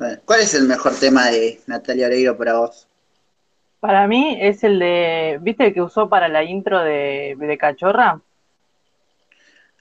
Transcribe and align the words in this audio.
Bueno, 0.00 0.18
¿Cuál 0.24 0.40
es 0.40 0.54
el 0.54 0.66
mejor 0.66 0.94
tema 0.98 1.26
de 1.26 1.60
Natalia 1.66 2.06
Oreiro 2.06 2.34
para 2.34 2.54
vos? 2.54 2.88
Para 3.80 4.08
mí 4.08 4.38
es 4.40 4.64
el 4.64 4.78
de, 4.78 5.38
¿viste 5.42 5.66
el 5.66 5.74
que 5.74 5.82
usó 5.82 6.08
para 6.08 6.26
la 6.28 6.42
intro 6.42 6.82
de, 6.82 7.36
de 7.38 7.58
Cachorra? 7.58 8.18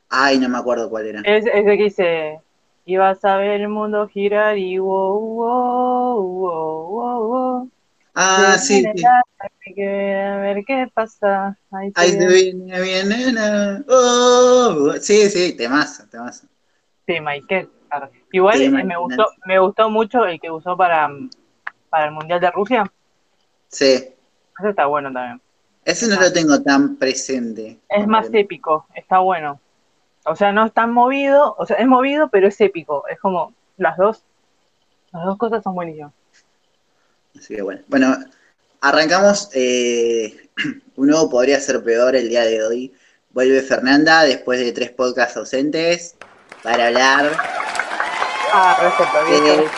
Ay, 0.09 0.37
no 0.37 0.49
me 0.49 0.57
acuerdo 0.57 0.89
cuál 0.89 1.07
era. 1.07 1.21
Es 1.21 1.45
ese 1.45 1.63
que 1.77 1.83
dice, 1.83 2.39
y 2.85 2.97
vas 2.97 3.23
a 3.23 3.37
ver 3.37 3.61
el 3.61 3.69
mundo 3.69 4.09
girar 4.09 4.57
y 4.57 4.77
wow, 4.77 5.17
wow, 5.21 6.21
wow, 6.21 6.87
wow, 6.89 7.27
wow. 7.29 7.71
Ah, 8.13 8.57
sí, 8.57 8.81
viene 8.81 8.93
sí. 8.93 9.05
hay 9.05 9.73
que 9.73 9.85
ver 9.85 10.17
a 10.17 10.37
ver 10.41 10.65
qué 10.67 10.87
pasa. 10.93 11.57
Ahí 11.71 11.93
se 11.93 12.17
te 12.17 12.27
viene. 12.27 12.27
viene 12.27 12.81
bien, 12.81 13.07
nena. 13.07 13.85
Oh, 13.87 14.95
sí, 14.99 15.29
sí, 15.29 15.55
temazo, 15.55 16.03
temazo. 16.09 16.45
Sí, 17.07 17.21
Michael. 17.21 17.69
Claro. 17.89 18.09
Igual 18.31 18.57
Sí, 18.57 18.69
me 18.69 18.97
gustó, 18.97 19.27
me 19.45 19.59
gustó 19.59 19.89
mucho 19.89 20.25
el 20.25 20.39
que 20.39 20.51
usó 20.51 20.77
para, 20.77 21.09
para 21.89 22.05
el 22.05 22.11
Mundial 22.11 22.39
de 22.39 22.51
Rusia. 22.51 22.91
Sí, 23.69 23.85
Ese 24.59 24.69
está 24.69 24.85
bueno 24.87 25.11
también. 25.11 25.41
ese 25.85 26.07
no 26.07 26.19
lo 26.19 26.31
tengo 26.33 26.61
tan 26.61 26.97
presente. 26.97 27.79
Es 27.89 28.07
más 28.07 28.29
épico, 28.33 28.87
está 28.95 29.19
bueno. 29.19 29.59
O 30.25 30.35
sea, 30.35 30.51
no 30.51 30.65
es 30.65 30.73
tan 30.73 30.91
movido, 30.93 31.55
o 31.57 31.65
sea, 31.65 31.77
es 31.77 31.87
movido, 31.87 32.29
pero 32.29 32.47
es 32.47 32.59
épico. 32.61 33.07
Es 33.07 33.19
como 33.19 33.53
las 33.77 33.97
dos, 33.97 34.23
las 35.11 35.25
dos 35.25 35.37
cosas 35.37 35.63
son 35.63 35.75
buenísimas. 35.75 36.13
Así 37.37 37.55
que 37.55 37.61
bueno. 37.61 37.81
Bueno, 37.87 38.15
arrancamos. 38.81 39.49
eh, 39.53 40.49
un 40.95 41.07
nuevo 41.07 41.29
podría 41.29 41.59
ser 41.59 41.83
peor 41.83 42.15
el 42.15 42.29
día 42.29 42.43
de 42.43 42.63
hoy. 42.63 42.93
Vuelve 43.31 43.61
Fernanda 43.61 44.23
después 44.23 44.59
de 44.59 44.71
tres 44.71 44.91
podcasts 44.91 45.37
ausentes 45.37 46.15
para 46.63 46.87
hablar 46.87 47.37
Ah, 48.51 48.75
de, 49.29 49.69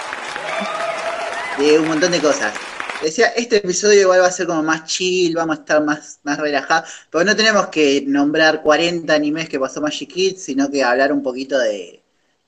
de 1.65 1.79
un 1.79 1.87
montón 1.87 2.11
de 2.11 2.21
cosas. 2.21 2.53
Decía, 3.01 3.27
este 3.35 3.57
episodio 3.57 4.01
igual 4.01 4.21
va 4.21 4.27
a 4.27 4.31
ser 4.31 4.47
como 4.47 4.61
más 4.63 4.85
chill, 4.85 5.35
vamos 5.35 5.57
a 5.57 5.59
estar 5.61 5.83
más, 5.83 6.19
más 6.23 6.37
relajados, 6.37 6.89
pero 7.09 7.23
no 7.25 7.35
tenemos 7.35 7.67
que 7.67 8.03
nombrar 8.07 8.61
40 8.61 9.13
animes 9.13 9.49
que 9.49 9.59
pasó 9.59 9.81
Magic 9.81 10.09
Kids, 10.11 10.43
sino 10.43 10.69
que 10.69 10.83
hablar 10.83 11.11
un 11.11 11.23
poquito 11.23 11.57
de, 11.59 12.01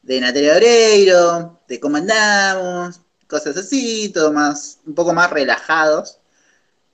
de 0.03 0.21
Natalia 0.21 0.55
Oreiro, 0.55 1.59
de 1.67 1.79
cómo 1.79 1.97
andamos, 1.97 3.01
cosas 3.27 3.57
así, 3.57 4.09
todo 4.13 4.31
más, 4.31 4.79
un 4.85 4.93
poco 4.95 5.13
más 5.13 5.29
relajados. 5.31 6.19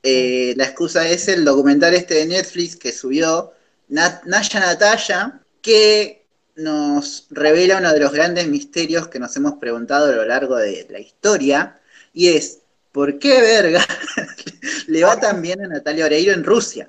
Eh, 0.03 0.53
la 0.57 0.63
excusa 0.65 1.07
es 1.07 1.27
el 1.27 1.43
documental 1.43 1.93
este 1.93 2.15
de 2.15 2.25
Netflix 2.27 2.75
que 2.77 2.93
subió 2.93 3.51
Nat- 3.89 4.23
Naya 4.25 4.59
Natalia, 4.61 5.41
que 5.61 6.18
nos 6.59 7.27
revela 7.31 7.77
uno 7.77 7.91
de 7.93 7.99
los 7.99 8.11
grandes 8.11 8.47
misterios 8.47 9.07
que 9.07 9.19
nos 9.19 9.35
hemos 9.37 9.53
preguntado 9.53 10.11
a 10.11 10.15
lo 10.15 10.25
largo 10.25 10.55
de 10.55 10.85
la 10.89 10.99
historia, 10.99 11.79
y 12.13 12.29
es, 12.29 12.61
¿por 12.91 13.19
qué 13.19 13.41
verga 13.41 13.81
le 14.87 15.03
va 15.03 15.19
tan 15.19 15.41
bien 15.41 15.63
a 15.63 15.67
Natalia 15.67 16.05
Oreiro 16.05 16.33
en 16.33 16.43
Rusia? 16.43 16.87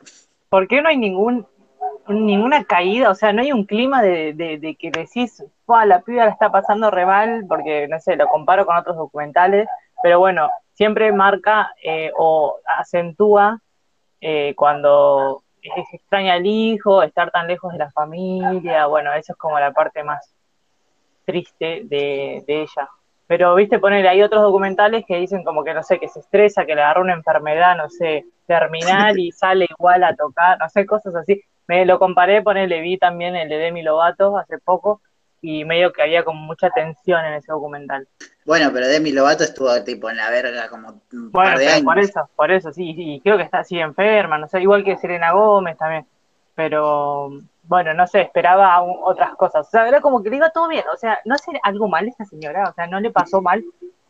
¿Por 0.48 0.66
qué 0.66 0.82
no 0.82 0.88
hay 0.88 0.96
ningún 0.96 1.46
ninguna 2.08 2.64
caída? 2.64 3.10
O 3.10 3.14
sea, 3.14 3.32
no 3.32 3.42
hay 3.42 3.52
un 3.52 3.64
clima 3.64 4.02
de, 4.02 4.32
de, 4.34 4.76
que 4.76 4.90
decís, 4.90 5.42
"Fua, 5.64 5.86
la 5.86 6.00
piba 6.00 6.24
la 6.24 6.32
está 6.32 6.50
pasando 6.50 6.90
re 6.90 7.06
mal, 7.06 7.44
porque, 7.48 7.86
no 7.88 8.00
sé, 8.00 8.16
lo 8.16 8.26
comparo 8.28 8.66
con 8.66 8.76
otros 8.76 8.96
documentales, 8.96 9.68
pero 10.02 10.18
bueno, 10.18 10.50
siempre 10.74 11.12
marca 11.12 11.72
eh, 11.82 12.10
o 12.16 12.56
acentúa 12.78 13.60
eh, 14.20 14.54
cuando 14.56 15.44
es- 15.62 15.94
extraña 15.94 16.34
al 16.34 16.46
hijo, 16.46 17.02
estar 17.02 17.30
tan 17.30 17.46
lejos 17.48 17.72
de 17.72 17.78
la 17.78 17.90
familia, 17.90 18.86
bueno, 18.86 19.12
eso 19.14 19.32
es 19.32 19.38
como 19.38 19.58
la 19.58 19.72
parte 19.72 20.02
más 20.04 20.34
triste 21.24 21.82
de, 21.84 22.44
de 22.46 22.62
ella. 22.62 22.88
Pero, 23.26 23.54
viste, 23.54 23.78
poner, 23.78 24.06
hay 24.08 24.22
otros 24.22 24.42
documentales 24.42 25.04
que 25.06 25.16
dicen 25.16 25.44
como 25.44 25.62
que, 25.62 25.72
no 25.72 25.82
sé, 25.84 26.00
que 26.00 26.08
se 26.08 26.18
estresa, 26.20 26.66
que 26.66 26.74
le 26.74 26.82
agarró 26.82 27.02
una 27.02 27.14
enfermedad, 27.14 27.76
no 27.76 27.88
sé, 27.88 28.24
terminal 28.46 29.18
y 29.18 29.30
sale 29.30 29.66
igual 29.70 30.02
a 30.02 30.16
tocar, 30.16 30.58
no 30.58 30.68
sé, 30.68 30.84
cosas 30.84 31.14
así. 31.14 31.40
Me 31.68 31.86
lo 31.86 32.00
comparé, 32.00 32.42
ponele, 32.42 32.80
vi 32.80 32.98
también 32.98 33.36
el 33.36 33.48
de 33.48 33.58
Demi 33.58 33.82
Lovato 33.82 34.36
hace 34.36 34.58
poco 34.58 35.00
y 35.42 35.64
medio 35.64 35.92
que 35.92 36.02
había 36.02 36.24
como 36.24 36.40
mucha 36.42 36.70
tensión 36.70 37.24
en 37.24 37.34
ese 37.34 37.52
documental. 37.52 38.08
Bueno, 38.44 38.70
pero 38.72 38.86
Demi 38.88 39.12
Lovato 39.12 39.44
estuvo 39.44 39.82
tipo 39.84 40.10
en 40.10 40.16
la 40.16 40.30
verga 40.30 40.68
como 40.68 41.02
un 41.12 41.30
Bueno, 41.30 41.32
par 41.32 41.58
de 41.58 41.68
años. 41.68 41.84
por 41.84 41.98
eso, 41.98 42.28
por 42.36 42.50
eso, 42.50 42.72
sí, 42.72 42.94
sí, 42.94 43.20
creo 43.22 43.36
que 43.36 43.44
está 43.44 43.60
así 43.60 43.78
enferma, 43.78 44.38
no 44.38 44.48
sé, 44.48 44.60
igual 44.60 44.84
que 44.84 44.96
Selena 44.96 45.32
Gómez 45.32 45.76
también, 45.78 46.06
pero 46.54 47.30
bueno, 47.64 47.94
no 47.94 48.06
sé, 48.06 48.22
esperaba 48.22 48.82
otras 48.82 49.34
cosas, 49.36 49.66
o 49.68 49.70
sea, 49.70 49.86
era 49.88 50.00
como 50.00 50.22
que 50.22 50.30
le 50.30 50.36
iba 50.36 50.50
todo 50.50 50.68
bien, 50.68 50.84
o 50.92 50.96
sea, 50.96 51.20
no 51.24 51.34
hace 51.36 51.52
algo 51.62 51.88
mal 51.88 52.08
esta 52.08 52.24
señora, 52.24 52.68
o 52.70 52.72
sea, 52.74 52.86
no 52.86 52.98
le 53.00 53.10
pasó 53.12 53.40
mal, 53.42 53.64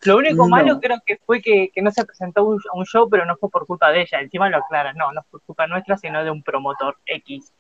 lo 0.05 0.17
único 0.17 0.45
No. 0.45 0.49
malo 0.49 0.81
creo 0.81 0.99
que 1.05 1.19
fue 1.27 1.43
que, 1.43 1.71
que 1.75 1.83
no 1.83 1.91
se 1.91 2.05
presentó 2.07 2.45
un, 2.45 2.59
a 2.73 2.77
un 2.79 2.87
show, 2.87 3.09
pero 3.11 3.27
no 3.27 3.37
fue 3.37 3.51
por 3.51 3.67
culpa 3.67 3.91
de 3.91 4.03
ella, 4.03 4.21
encima 4.21 4.49
lo 4.49 4.59
aclara, 4.59 4.93
no, 4.95 5.13
no 5.13 5.23
fue 5.31 5.41
culpa 5.41 5.67
nuestra, 5.67 5.99
sino 5.99 6.25
de 6.25 6.31
un 6.31 6.43
promotor 6.43 6.97
X. 7.07 7.53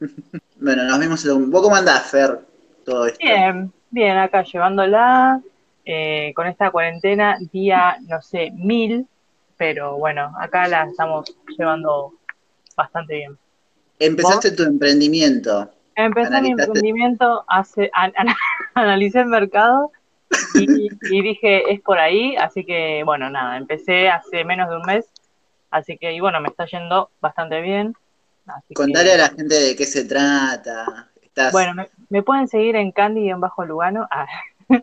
Bueno, 0.60 0.84
nos 0.84 0.98
vimos 0.98 1.24
en 1.24 1.32
un... 1.32 1.50
¿Vos 1.50 1.62
cómo 1.62 1.76
andás, 1.76 2.10
Fer? 2.10 2.40
Todo 2.88 3.06
esto. 3.06 3.18
Bien, 3.20 3.70
bien, 3.90 4.16
acá 4.16 4.42
llevándola, 4.44 5.42
eh, 5.84 6.32
con 6.34 6.46
esta 6.46 6.70
cuarentena, 6.70 7.36
día, 7.52 7.98
no 8.06 8.22
sé, 8.22 8.50
mil, 8.52 9.06
pero 9.58 9.98
bueno, 9.98 10.32
acá 10.40 10.66
la 10.68 10.84
estamos 10.84 11.34
llevando 11.58 12.14
bastante 12.76 13.16
bien. 13.16 13.38
Empezaste 13.98 14.52
tu 14.52 14.62
emprendimiento. 14.62 15.70
Empecé 15.96 16.40
mi 16.40 16.50
emprendimiento, 16.52 17.44
hace, 17.48 17.90
an- 17.92 18.12
an- 18.16 18.28
analicé 18.74 19.20
el 19.20 19.26
mercado 19.26 19.90
y, 20.54 20.88
y 21.10 21.22
dije, 21.22 21.70
es 21.70 21.80
por 21.82 21.98
ahí, 21.98 22.36
así 22.36 22.64
que 22.64 23.02
bueno, 23.04 23.28
nada, 23.28 23.58
empecé 23.58 24.08
hace 24.08 24.44
menos 24.44 24.70
de 24.70 24.76
un 24.76 24.82
mes, 24.82 25.06
así 25.70 25.98
que 25.98 26.12
y 26.14 26.20
bueno, 26.20 26.40
me 26.40 26.48
está 26.48 26.64
yendo 26.64 27.10
bastante 27.20 27.60
bien. 27.60 27.94
Así 28.46 28.68
que- 28.68 28.74
Contale 28.74 29.12
a 29.12 29.16
la 29.18 29.28
gente 29.28 29.54
de 29.56 29.76
qué 29.76 29.84
se 29.84 30.04
trata. 30.06 31.10
Estás... 31.20 31.52
Bueno, 31.52 31.74
me, 31.74 31.88
me 32.08 32.22
pueden 32.22 32.48
seguir 32.48 32.76
en 32.76 32.92
Candy 32.92 33.28
en 33.30 33.40
Bajo 33.40 33.64
Lugano. 33.64 34.06
Ah. 34.10 34.26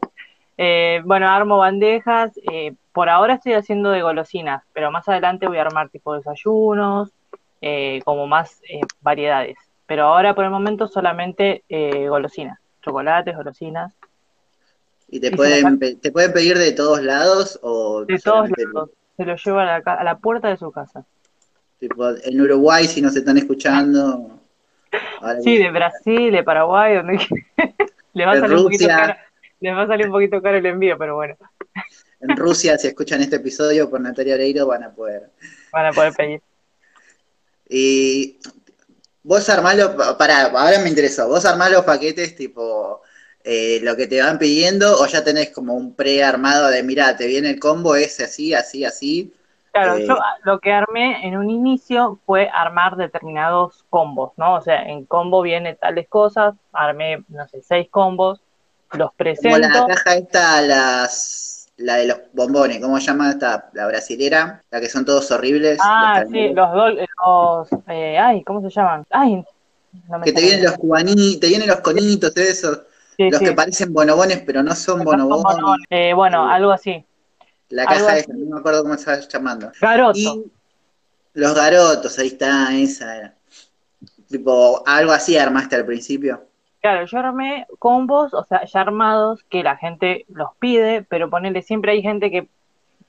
Eh, 0.58 1.02
bueno, 1.04 1.28
armo 1.28 1.58
bandejas. 1.58 2.32
eh, 2.50 2.74
por 2.94 3.10
ahora 3.10 3.34
estoy 3.34 3.52
haciendo 3.52 3.90
de 3.90 4.02
golosinas, 4.02 4.64
pero 4.72 4.90
más 4.90 5.06
adelante 5.10 5.48
voy 5.48 5.58
a 5.58 5.64
armar 5.64 5.90
tipo 5.90 6.14
desayunos, 6.14 7.12
eh, 7.60 8.02
como 8.06 8.26
más 8.26 8.62
eh, 8.70 8.80
variedades. 9.02 9.58
Pero 9.86 10.04
ahora 10.06 10.34
por 10.34 10.46
el 10.46 10.52
momento 10.52 10.88
solamente 10.88 11.64
eh, 11.68 12.08
golosinas, 12.08 12.58
chocolates, 12.82 13.36
golosinas, 13.36 13.94
¿Y 15.10 15.20
te 15.20 15.28
y 15.28 15.32
pueden, 15.32 15.78
te 16.00 16.12
pueden 16.12 16.32
pedir 16.32 16.58
de 16.58 16.72
todos 16.72 17.04
lados 17.04 17.60
o 17.62 18.06
de 18.06 18.18
todos 18.18 18.50
lados. 18.50 18.92
Se 19.18 19.26
los 19.26 19.46
llevo 19.46 19.60
a 19.60 19.66
la, 19.66 19.76
a 19.78 20.04
la 20.06 20.18
puerta 20.18 20.48
de 20.48 20.56
su 20.56 20.72
casa. 20.72 21.04
tipo, 21.80 22.10
en 22.10 22.40
Uruguay 22.42 22.86
si 22.86 23.02
nos 23.02 23.16
están 23.18 23.38
escuchando? 23.38 24.40
Ahora 25.22 25.42
Sí, 25.42 25.58
de 25.58 25.72
Brasil, 25.72 26.32
de 26.32 26.44
Paraguay, 26.44 26.96
donde 26.96 27.18
le 28.14 28.26
va 28.26 28.34
a 28.34 28.36
De 28.36 28.42
salir 28.42 28.58
un 28.58 28.64
poquito 28.64 28.88
Rusia. 28.88 28.96
caro, 28.96 29.16
les 29.60 29.76
va 29.76 29.82
a 29.84 29.88
salir 29.88 30.06
un 30.08 30.12
poquito 30.12 30.42
caro 30.42 30.58
el 30.58 30.66
envío, 30.66 30.98
pero 30.98 31.16
bueno, 31.16 31.36
En 32.22 32.36
Rusia, 32.36 32.78
si 32.78 32.88
escuchan 32.88 33.22
este 33.22 33.38
episodio 33.38 33.90
por 33.90 34.02
Natalia 34.02 34.36
Oreiro, 34.36 34.68
van 34.68 34.84
a 34.84 34.92
poder. 34.94 35.32
van 35.72 35.86
a 35.88 35.92
poder 35.94 36.14
pedir. 36.14 36.42
Y 37.68 38.40
vos 39.24 39.50
armás 39.50 39.76
los, 39.78 40.16
pará, 40.18 40.46
ahora 40.48 40.80
me 40.80 40.90
interesó, 40.90 41.28
vos 41.28 41.46
armás 41.46 41.72
los 41.72 41.84
paquetes 41.84 42.36
tipo 42.36 43.02
eh, 43.44 43.80
lo 43.84 43.96
que 43.96 44.08
te 44.08 44.22
van 44.22 44.38
pidiendo 44.40 45.00
o 45.00 45.06
ya 45.08 45.24
tenés 45.24 45.50
como 45.50 45.74
un 45.76 45.96
prearmado 45.96 46.68
de, 46.70 46.84
mira, 46.84 47.16
te 47.18 47.28
viene 47.28 47.50
el 47.52 47.60
combo, 47.60 47.96
es 47.96 48.20
así, 48.20 48.54
así, 48.54 48.86
así. 48.86 49.34
Claro, 49.76 49.98
Eh, 49.98 50.08
yo 50.08 50.22
ah, 50.22 50.38
lo 50.46 50.60
que 50.62 50.72
armé 50.72 51.28
en 51.28 51.36
un 51.38 51.50
inicio 51.50 52.22
fue 52.26 52.50
armar 52.54 52.96
determinados 52.96 53.84
combos, 53.90 54.32
¿no? 54.38 54.56
O 54.56 54.62
sea, 54.62 54.84
en 54.84 55.06
combo 55.06 55.42
viene 55.42 55.76
tales 55.76 56.08
cosas, 56.08 56.56
armé, 56.72 57.26
no 57.28 57.46
sé, 57.50 57.62
seis 57.62 57.90
combos, 57.92 58.42
los 58.94 59.14
Como 59.36 59.58
la 59.58 59.70
presento. 59.74 59.86
caja 59.86 60.16
esta, 60.16 60.62
las, 60.62 61.68
la 61.78 61.96
de 61.98 62.08
los 62.08 62.18
bombones, 62.34 62.80
¿cómo 62.82 63.00
se 63.00 63.08
llama 63.08 63.30
esta? 63.32 63.70
La 63.74 63.88
brasilera, 63.88 64.62
la 64.72 64.80
que 64.82 64.90
son 64.90 65.06
todos 65.06 65.30
horribles. 65.32 65.94
Ah, 65.94 66.16
los 66.16 66.30
sí, 66.32 66.50
los, 66.54 66.70
dol- 66.70 67.06
los 67.26 67.70
eh, 67.88 68.18
ay, 68.18 68.44
¿cómo 68.44 68.62
se 68.62 68.70
llaman? 68.70 69.06
Ay, 69.12 69.44
no 70.08 70.20
me 70.20 70.26
Que 70.26 70.34
te 70.34 70.42
vienen 70.42 70.62
bien. 70.62 70.66
los 70.66 70.76
cubanitos, 70.78 71.40
te 71.40 71.48
vienen 71.48 71.68
los 71.70 71.80
conitos, 71.80 72.36
esos, 72.36 72.82
Sí, 73.18 73.32
los 73.32 73.40
sí, 73.40 73.46
que 73.46 73.54
parecen 73.54 73.94
bonobones, 73.94 74.42
pero 74.46 74.62
no 74.64 74.76
son 74.76 75.04
no 75.10 75.18
son 75.28 75.42
bonobones. 75.42 75.44
bonobones. 75.44 75.86
Eh, 75.90 76.14
bueno, 76.14 76.48
algo 76.48 76.72
así. 76.72 77.06
La 77.84 77.84
así. 77.84 78.20
esa, 78.20 78.34
no 78.34 78.56
me 78.56 78.60
acuerdo 78.60 78.84
cómo 78.84 78.94
estaba 78.96 79.20
llamando. 79.20 79.72
Garoto. 79.82 80.18
Y 80.18 80.52
los 81.34 81.54
garotos, 81.54 82.18
ahí 82.20 82.28
está, 82.28 82.74
esa 82.76 83.18
era. 83.18 83.34
Tipo, 84.30 84.84
algo 84.86 85.12
así 85.12 85.38
armaste 85.38 85.76
al 85.76 85.86
principio. 85.86 86.44
Claro, 86.82 87.06
yo 87.06 87.18
armé 87.18 87.66
combos, 87.80 88.34
o 88.34 88.44
sea, 88.44 88.64
ya 88.66 88.82
armados, 88.82 89.44
que 89.50 89.64
la 89.64 89.76
gente 89.78 90.26
los 90.30 90.50
pide, 90.60 91.04
pero 91.04 91.30
ponerle 91.30 91.62
siempre 91.62 91.92
hay 91.94 92.02
gente 92.02 92.30
que 92.32 92.48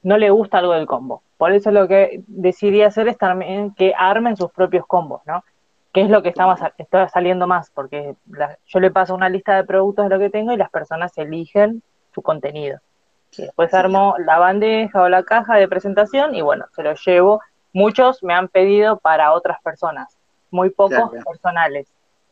no 0.02 0.16
le 0.18 0.30
gusta 0.30 0.58
algo 0.58 0.72
del 0.72 0.86
combo. 0.86 1.22
Por 1.36 1.52
eso 1.52 1.70
lo 1.70 1.86
que 1.86 2.22
decidí 2.26 2.82
hacer 2.82 3.08
es 3.08 3.18
también 3.18 3.74
que 3.74 3.92
armen 3.96 4.36
sus 4.36 4.50
propios 4.50 4.86
combos, 4.86 5.20
¿no? 5.26 5.44
Que 5.92 6.02
es 6.02 6.10
lo 6.10 6.22
que 6.22 6.30
estamos, 6.30 6.58
está 6.78 7.08
saliendo 7.08 7.46
más, 7.46 7.70
porque 7.70 8.16
la- 8.30 8.58
yo 8.66 8.80
le 8.80 8.90
paso 8.90 9.14
una 9.14 9.28
lista 9.28 9.56
de 9.56 9.64
productos 9.64 10.08
de 10.08 10.14
lo 10.14 10.18
que 10.18 10.30
tengo 10.30 10.52
y 10.52 10.56
las 10.56 10.70
personas 10.70 11.12
eligen 11.18 11.82
su 12.14 12.22
contenido. 12.22 12.78
Después 13.36 13.72
armo 13.74 14.14
la 14.18 14.38
bandeja 14.38 15.02
o 15.02 15.08
la 15.08 15.22
caja 15.22 15.56
de 15.56 15.68
presentación 15.68 16.34
y 16.34 16.42
bueno, 16.42 16.66
se 16.74 16.82
lo 16.82 16.94
llevo. 16.94 17.40
Muchos 17.72 18.22
me 18.22 18.34
han 18.34 18.48
pedido 18.48 18.98
para 18.98 19.32
otras 19.32 19.60
personas, 19.62 20.16
muy 20.50 20.70
pocos 20.70 21.10
personales. 21.24 21.86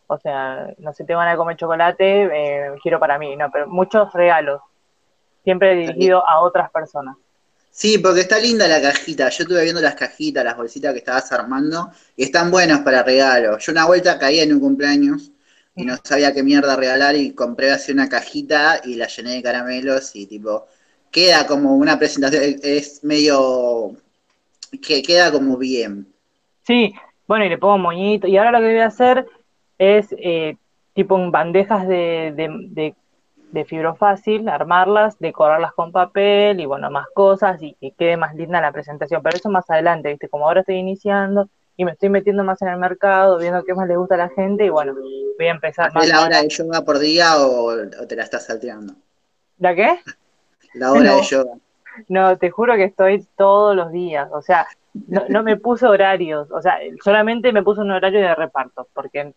O 0.06 0.18
sea, 0.18 0.68
no 0.78 0.92
sé, 0.92 1.04
te 1.04 1.14
van 1.14 1.28
a 1.28 1.36
comer 1.36 1.56
chocolate, 1.56 2.24
eh, 2.32 2.74
quiero 2.82 3.00
para 3.00 3.18
mí, 3.18 3.36
no, 3.36 3.50
pero 3.50 3.66
muchos 3.66 4.12
regalos, 4.12 4.60
siempre 5.42 5.74
dirigido 5.74 6.28
a 6.28 6.40
otras 6.40 6.70
personas. 6.70 7.16
Sí, 7.70 7.98
porque 7.98 8.20
está 8.20 8.38
linda 8.38 8.68
la 8.68 8.80
cajita. 8.80 9.28
Yo 9.30 9.42
estuve 9.42 9.64
viendo 9.64 9.80
las 9.80 9.96
cajitas, 9.96 10.44
las 10.44 10.56
bolsitas 10.56 10.92
que 10.92 11.00
estabas 11.00 11.32
armando, 11.32 11.90
y 12.14 12.22
están 12.22 12.50
buenos 12.50 12.80
para 12.80 13.02
regalos. 13.02 13.64
Yo 13.66 13.72
una 13.72 13.86
vuelta 13.86 14.16
caí 14.16 14.38
en 14.38 14.52
un 14.52 14.60
cumpleaños 14.60 15.32
y 15.74 15.84
no 15.84 15.96
sabía 16.04 16.32
qué 16.32 16.44
mierda 16.44 16.76
regalar 16.76 17.16
y 17.16 17.32
compré 17.32 17.72
así 17.72 17.90
una 17.90 18.08
cajita 18.08 18.80
y 18.84 18.94
la 18.94 19.08
llené 19.08 19.32
de 19.34 19.42
caramelos 19.42 20.14
y 20.14 20.26
tipo, 20.26 20.68
queda 21.14 21.46
como 21.46 21.76
una 21.76 21.98
presentación, 21.98 22.42
es 22.62 23.02
medio, 23.02 23.92
que 24.86 25.00
queda 25.02 25.32
como 25.32 25.56
bien. 25.56 26.06
Sí, 26.66 26.92
bueno, 27.26 27.46
y 27.46 27.48
le 27.48 27.56
pongo 27.56 27.78
moñito. 27.78 28.26
Y 28.26 28.36
ahora 28.36 28.50
lo 28.50 28.58
que 28.58 28.72
voy 28.72 28.80
a 28.80 28.86
hacer 28.86 29.26
es 29.78 30.08
eh, 30.18 30.56
tipo 30.92 31.16
en 31.16 31.30
bandejas 31.30 31.88
de, 31.88 32.32
de 32.36 32.94
de 33.54 33.64
fibro 33.64 33.94
fácil, 33.94 34.48
armarlas, 34.48 35.16
decorarlas 35.20 35.72
con 35.72 35.92
papel 35.92 36.60
y 36.60 36.66
bueno, 36.66 36.90
más 36.90 37.06
cosas 37.14 37.62
y 37.62 37.74
que 37.74 37.92
quede 37.92 38.16
más 38.16 38.34
linda 38.34 38.60
la 38.60 38.72
presentación. 38.72 39.22
Pero 39.22 39.36
eso 39.36 39.48
más 39.48 39.70
adelante, 39.70 40.10
¿viste? 40.10 40.28
Como 40.28 40.46
ahora 40.46 40.60
estoy 40.60 40.74
iniciando 40.74 41.48
y 41.76 41.84
me 41.84 41.92
estoy 41.92 42.08
metiendo 42.08 42.42
más 42.42 42.60
en 42.62 42.68
el 42.68 42.78
mercado, 42.78 43.38
viendo 43.38 43.64
qué 43.64 43.72
más 43.72 43.86
le 43.88 43.96
gusta 43.96 44.16
a 44.16 44.18
la 44.18 44.28
gente 44.28 44.66
y 44.66 44.68
bueno, 44.68 44.94
voy 44.94 45.46
a 45.46 45.52
empezar 45.52 45.92
más. 45.94 46.06
la 46.06 46.22
hora 46.22 46.42
de 46.42 46.48
yoga 46.48 46.82
por 46.82 46.98
día 46.98 47.38
o, 47.38 47.72
te 48.08 48.16
la 48.16 48.24
estás 48.24 48.46
salteando? 48.46 48.94
¿La 49.58 49.74
qué? 49.74 50.00
La 50.74 50.92
hora 50.92 51.16
de 51.16 51.22
yoga. 51.22 51.52
No, 52.08 52.36
te 52.38 52.50
juro 52.50 52.74
que 52.74 52.84
estoy 52.84 53.26
todos 53.36 53.74
los 53.76 53.92
días, 53.92 54.28
o 54.32 54.42
sea, 54.42 54.66
no, 55.06 55.24
no 55.28 55.42
me 55.42 55.56
puse 55.56 55.86
horarios, 55.86 56.50
o 56.50 56.60
sea, 56.60 56.78
solamente 57.02 57.52
me 57.52 57.62
puse 57.62 57.80
un 57.80 57.92
horario 57.92 58.20
de 58.20 58.34
reparto, 58.34 58.88
porque 58.92 59.32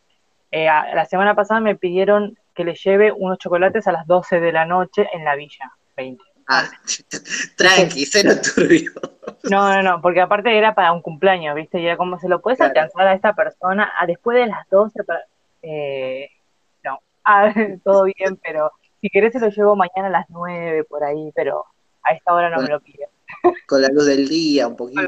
eh, 0.51 0.65
la 0.65 1.05
semana 1.05 1.35
pasada 1.35 1.59
me 1.59 1.75
pidieron 1.75 2.37
que 2.55 2.63
le 2.63 2.73
lleve 2.73 3.11
unos 3.11 3.37
chocolates 3.37 3.87
a 3.87 3.91
las 3.91 4.07
12 4.07 4.39
de 4.39 4.51
la 4.51 4.65
noche 4.65 5.07
en 5.13 5.23
la 5.23 5.35
villa 5.35 5.71
20. 5.95 6.23
Ah, 6.47 6.63
tranqui, 7.57 8.05
cero 8.05 8.31
turbio. 8.41 8.91
No, 9.49 9.73
no, 9.73 9.83
no, 9.83 10.01
porque 10.01 10.21
aparte 10.21 10.57
era 10.57 10.73
para 10.73 10.93
un 10.93 11.01
cumpleaños, 11.01 11.55
¿viste? 11.55 11.79
Y 11.79 11.85
era 11.85 11.97
como, 11.97 12.17
¿se 12.19 12.29
lo 12.29 12.41
puedes 12.41 12.61
alcanzar 12.61 13.07
a 13.07 13.13
esta 13.13 13.33
persona 13.33 13.91
a 13.99 14.05
después 14.05 14.37
de 14.37 14.47
las 14.47 14.67
12? 14.69 14.99
Eh, 15.61 16.29
no, 16.83 16.99
ah, 17.25 17.53
todo 17.83 18.05
bien, 18.05 18.39
pero 18.41 18.71
si 19.01 19.09
querés 19.09 19.33
se 19.33 19.39
lo 19.39 19.49
llevo 19.49 19.75
mañana 19.75 20.07
a 20.07 20.09
las 20.09 20.29
9 20.29 20.83
por 20.85 21.03
ahí, 21.03 21.31
pero 21.35 21.65
a 22.03 22.13
esta 22.13 22.33
hora 22.33 22.49
no 22.49 22.61
me 22.61 22.69
lo 22.69 22.79
pides. 22.79 23.09
Con 23.67 23.81
la 23.81 23.89
luz 23.89 24.05
del 24.05 24.27
día, 24.27 24.67
un 24.67 24.75
poquito. 24.75 25.01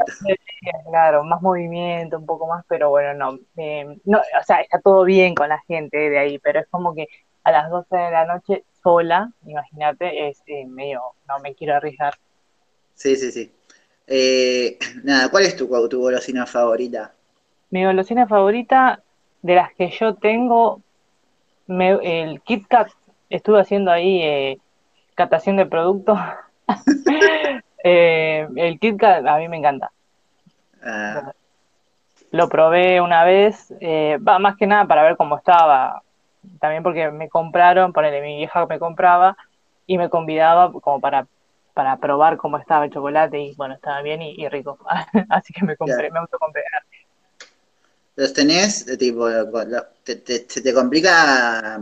claro, 0.89 1.23
más 1.23 1.41
movimiento, 1.41 2.17
un 2.17 2.25
poco 2.25 2.47
más, 2.47 2.63
pero 2.67 2.89
bueno, 2.89 3.13
no, 3.13 3.39
eh, 3.57 3.97
no, 4.05 4.19
o 4.19 4.43
sea, 4.45 4.61
está 4.61 4.79
todo 4.79 5.03
bien 5.03 5.33
con 5.35 5.49
la 5.49 5.59
gente 5.67 5.97
de 5.97 6.19
ahí, 6.19 6.39
pero 6.39 6.59
es 6.59 6.67
como 6.67 6.93
que 6.93 7.07
a 7.43 7.51
las 7.51 7.69
12 7.69 7.95
de 7.95 8.11
la 8.11 8.25
noche 8.25 8.63
sola, 8.83 9.31
imagínate, 9.45 10.29
es 10.29 10.41
eh, 10.45 10.65
medio, 10.65 11.01
no 11.27 11.39
me 11.39 11.55
quiero 11.55 11.75
arriesgar. 11.75 12.13
Sí, 12.93 13.15
sí, 13.15 13.31
sí. 13.31 13.51
Eh, 14.05 14.77
nada, 15.03 15.29
¿cuál 15.29 15.45
es 15.45 15.55
tu, 15.55 15.67
tu 15.89 15.99
golosina 16.01 16.45
favorita? 16.45 17.13
Mi 17.71 17.85
golosina 17.85 18.27
favorita, 18.27 19.01
de 19.41 19.55
las 19.55 19.73
que 19.73 19.89
yo 19.89 20.15
tengo, 20.15 20.81
el 21.67 22.41
Kit 22.41 22.67
Kat, 22.67 22.89
estuve 23.29 23.61
haciendo 23.61 23.91
ahí 23.91 24.21
eh, 24.21 24.57
catación 25.15 25.57
de 25.57 25.65
productos. 25.65 26.19
el 27.83 28.79
Kit 28.79 28.97
Kat 28.99 29.25
a 29.25 29.37
mí 29.37 29.47
me 29.47 29.57
encanta. 29.57 29.91
Ah. 30.83 31.33
Lo 32.31 32.47
probé 32.47 33.01
una 33.01 33.23
vez, 33.23 33.73
va 33.81 34.37
más 34.37 34.55
que 34.55 34.67
nada 34.67 34.85
para 34.85 35.03
ver 35.03 35.17
cómo 35.17 35.37
estaba 35.37 36.03
también 36.59 36.83
porque 36.83 37.11
me 37.11 37.29
compraron, 37.29 37.93
ponele, 37.93 38.21
mi 38.21 38.37
vieja 38.37 38.65
me 38.65 38.79
compraba 38.79 39.37
y 39.85 39.97
me 39.97 40.09
convidaba 40.09 40.71
como 40.71 40.99
para, 40.99 41.27
para 41.73 41.97
probar 41.97 42.37
cómo 42.37 42.57
estaba 42.57 42.85
el 42.85 42.91
chocolate 42.91 43.39
y 43.39 43.55
bueno, 43.55 43.75
estaba 43.75 44.01
bien 44.01 44.21
y, 44.21 44.47
rico. 44.49 44.77
Así 45.29 45.53
que 45.53 45.65
me 45.65 45.75
compré, 45.75 46.11
me 46.11 46.19
autocompré. 46.19 46.63
¿Los 48.19 48.33
tenés, 48.33 48.85
tipo, 48.97 49.29
te, 50.03 50.17
te, 50.17 50.45
se 50.45 50.61
te 50.61 50.73
complica 50.73 51.75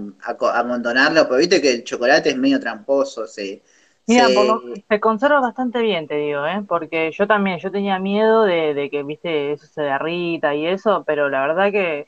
amontonarlo? 0.53 1.27
Porque 1.27 1.39
viste 1.39 1.59
que 1.59 1.71
el 1.71 1.83
chocolate 1.83 2.29
es 2.29 2.37
medio 2.37 2.59
tramposo, 2.59 3.25
se... 3.25 3.63
Mira, 4.05 4.27
se... 4.27 4.99
conserva 4.99 5.39
bastante 5.39 5.81
bien, 5.81 6.07
te 6.07 6.13
digo, 6.13 6.45
¿eh? 6.45 6.63
porque 6.67 7.11
yo 7.11 7.25
también, 7.25 7.57
yo 7.57 7.71
tenía 7.71 7.97
miedo 7.97 8.43
de, 8.43 8.75
de 8.75 8.91
que, 8.91 9.01
viste, 9.01 9.53
eso 9.53 9.65
se 9.65 9.81
derrita 9.81 10.53
y 10.53 10.67
eso, 10.67 11.03
pero 11.07 11.27
la 11.27 11.41
verdad 11.41 11.71
que, 11.71 12.05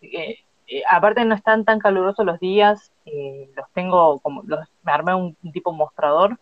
que 0.00 0.44
eh, 0.66 0.82
aparte 0.90 1.24
no 1.24 1.36
están 1.36 1.64
tan 1.64 1.78
calurosos 1.78 2.26
los 2.26 2.40
días, 2.40 2.90
eh, 3.06 3.48
los 3.54 3.70
tengo 3.74 4.18
como, 4.18 4.42
los, 4.44 4.58
me 4.82 4.90
armé 4.90 5.14
un, 5.14 5.36
tipo 5.52 5.70
mostrador 5.72 6.36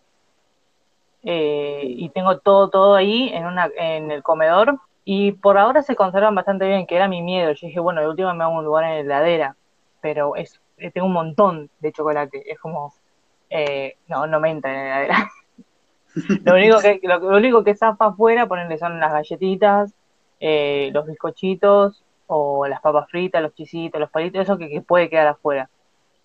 eh, 1.21 1.83
y 1.85 2.09
tengo 2.09 2.39
todo, 2.39 2.71
todo 2.71 2.95
ahí 2.95 3.29
en, 3.31 3.45
una, 3.45 3.69
en 3.77 4.09
el 4.09 4.23
comedor 4.23 4.79
y 5.09 5.31
por 5.31 5.57
ahora 5.57 5.83
se 5.83 5.95
conservan 5.95 6.35
bastante 6.35 6.67
bien, 6.67 6.85
que 6.85 6.97
era 6.97 7.07
mi 7.07 7.21
miedo. 7.21 7.53
Yo 7.53 7.67
dije, 7.67 7.79
bueno, 7.79 8.01
de 8.01 8.09
última 8.09 8.33
me 8.33 8.43
hago 8.43 8.57
un 8.57 8.65
lugar 8.65 8.83
en 8.83 9.07
la 9.07 9.19
heladera, 9.19 9.55
pero 10.01 10.35
es, 10.35 10.59
tengo 10.93 11.07
un 11.07 11.13
montón 11.13 11.69
de 11.79 11.93
chocolate, 11.93 12.43
es 12.51 12.59
como, 12.59 12.93
no, 14.09 14.27
no 14.27 14.39
me 14.41 14.51
entra 14.51 14.69
en 14.69 14.77
la 14.77 15.05
heladera. 15.05 15.31
lo 16.43 16.55
único 16.55 16.79
que 16.81 16.99
lo, 17.03 17.37
único 17.37 17.63
que 17.63 17.73
zafa 17.73 18.07
afuera, 18.07 18.49
ponerle 18.49 18.77
son 18.77 18.99
las 18.99 19.13
galletitas, 19.13 19.93
los 20.41 21.05
bizcochitos, 21.05 22.03
o 22.27 22.67
las 22.67 22.81
papas 22.81 23.09
fritas, 23.09 23.41
los 23.41 23.55
chisitos, 23.55 24.01
los 24.01 24.09
palitos, 24.09 24.41
eso 24.41 24.57
que, 24.57 24.83
puede 24.85 25.09
quedar 25.09 25.27
afuera. 25.27 25.69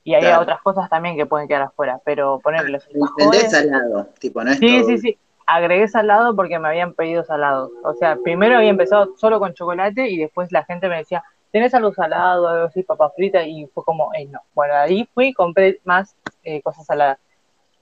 Y 0.02 0.14
hay 0.14 0.24
otras 0.32 0.60
cosas 0.60 0.90
también 0.90 1.16
que 1.16 1.26
pueden 1.26 1.46
quedar 1.46 1.62
afuera, 1.62 2.00
pero 2.04 2.40
ponerle 2.40 2.72
los 2.72 3.48
salado, 3.48 4.08
tipo, 4.18 4.42
no 4.42 4.52
Sí, 4.54 4.82
sí, 4.82 4.98
sí. 4.98 5.18
Agregué 5.54 5.86
salado 5.86 6.34
porque 6.34 6.58
me 6.58 6.68
habían 6.68 6.94
pedido 6.94 7.24
salado. 7.24 7.70
O 7.84 7.92
sea, 7.92 8.16
primero 8.16 8.56
había 8.56 8.70
empezado 8.70 9.14
solo 9.18 9.38
con 9.38 9.52
chocolate 9.52 10.08
y 10.08 10.16
después 10.16 10.50
la 10.50 10.64
gente 10.64 10.88
me 10.88 10.96
decía, 10.96 11.22
¿tenés 11.50 11.74
algo 11.74 11.92
salado, 11.92 12.48
algo 12.48 12.64
así, 12.68 12.82
papas 12.82 13.12
fritas? 13.14 13.44
Y 13.46 13.66
fue 13.74 13.84
como, 13.84 14.14
eh, 14.14 14.24
no. 14.28 14.40
Bueno, 14.54 14.72
ahí 14.74 15.06
fui 15.12 15.26
y 15.28 15.34
compré 15.34 15.78
más 15.84 16.16
eh, 16.42 16.62
cosas 16.62 16.86
saladas. 16.86 17.18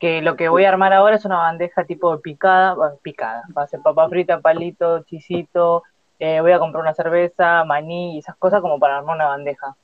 Que 0.00 0.20
lo 0.20 0.34
que 0.34 0.48
voy 0.48 0.64
a 0.64 0.70
armar 0.70 0.92
ahora 0.92 1.14
es 1.14 1.24
una 1.24 1.36
bandeja 1.36 1.84
tipo 1.84 2.18
picada, 2.18 2.74
picada. 3.02 3.44
Va 3.56 3.62
a 3.62 3.66
ser 3.68 3.80
papa 3.82 4.08
frita, 4.08 4.40
palito, 4.40 5.04
chisito, 5.04 5.84
eh, 6.18 6.40
voy 6.40 6.50
a 6.50 6.58
comprar 6.58 6.82
una 6.82 6.94
cerveza, 6.94 7.62
maní 7.64 8.16
y 8.16 8.18
esas 8.18 8.34
cosas 8.34 8.62
como 8.62 8.80
para 8.80 8.98
armar 8.98 9.14
una 9.14 9.26
bandeja. 9.26 9.76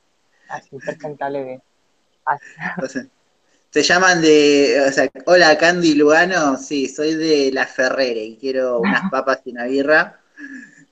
Así, 0.49 0.77
presentable 0.77 1.61
Así. 2.25 3.09
¿Se 3.69 3.83
llaman 3.83 4.21
de, 4.21 4.85
o 4.87 4.91
sea, 4.91 5.09
hola 5.25 5.57
Candy 5.57 5.95
Lugano? 5.95 6.57
Sí, 6.57 6.87
soy 6.87 7.15
de 7.15 7.51
La 7.51 7.67
Ferrere 7.67 8.23
y 8.23 8.37
quiero 8.37 8.79
unas 8.79 9.01
papas 9.11 9.41
y 9.45 9.51
una 9.51 9.65
birra. 9.65 10.19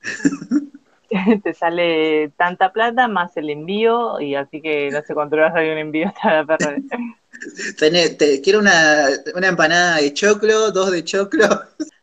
Te 1.43 1.53
sale 1.53 2.31
tanta 2.35 2.73
plata 2.73 3.07
más 3.07 3.37
el 3.37 3.49
envío 3.49 4.19
y 4.19 4.35
así 4.35 4.61
que 4.61 4.89
no 4.91 5.01
sé 5.03 5.13
cuánto 5.13 5.37
va 5.37 5.47
a 5.47 5.53
un 5.53 5.77
envío 5.77 6.07
hasta 6.07 6.43
La 6.43 6.45
Ferrere. 6.45 6.83
quiero 8.43 8.59
una, 8.59 9.07
una 9.35 9.47
empanada 9.47 9.97
de 9.97 10.13
choclo, 10.13 10.71
dos 10.71 10.91
de 10.91 11.03
choclo. 11.03 11.47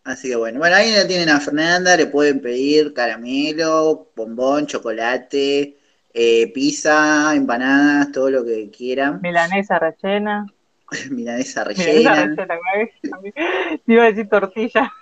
Así 0.05 0.31
que 0.31 0.37
bueno, 0.37 0.59
bueno, 0.59 0.75
ahí 0.75 0.91
la 0.91 1.07
tienen 1.07 1.29
a 1.29 1.41
Fernanda, 1.41 1.97
le 1.97 2.07
pueden 2.07 2.41
pedir 2.41 2.93
caramelo, 2.93 4.09
bombón, 4.17 4.67
chocolate, 4.67 5.77
eh, 6.13 6.53
pizza, 6.53 7.35
empanadas, 7.35 8.11
todo 8.11 8.31
lo 8.31 8.45
que 8.45 8.71
quieran. 8.71 9.21
Milanesa 9.23 9.79
rellena. 9.79 10.47
milanesa 11.11 11.65
rellena. 11.65 12.27
Milanesa 12.27 12.45
rellena, 12.45 13.81
iba 13.87 14.03
a 14.03 14.07
decir 14.07 14.29
tortilla. 14.29 14.93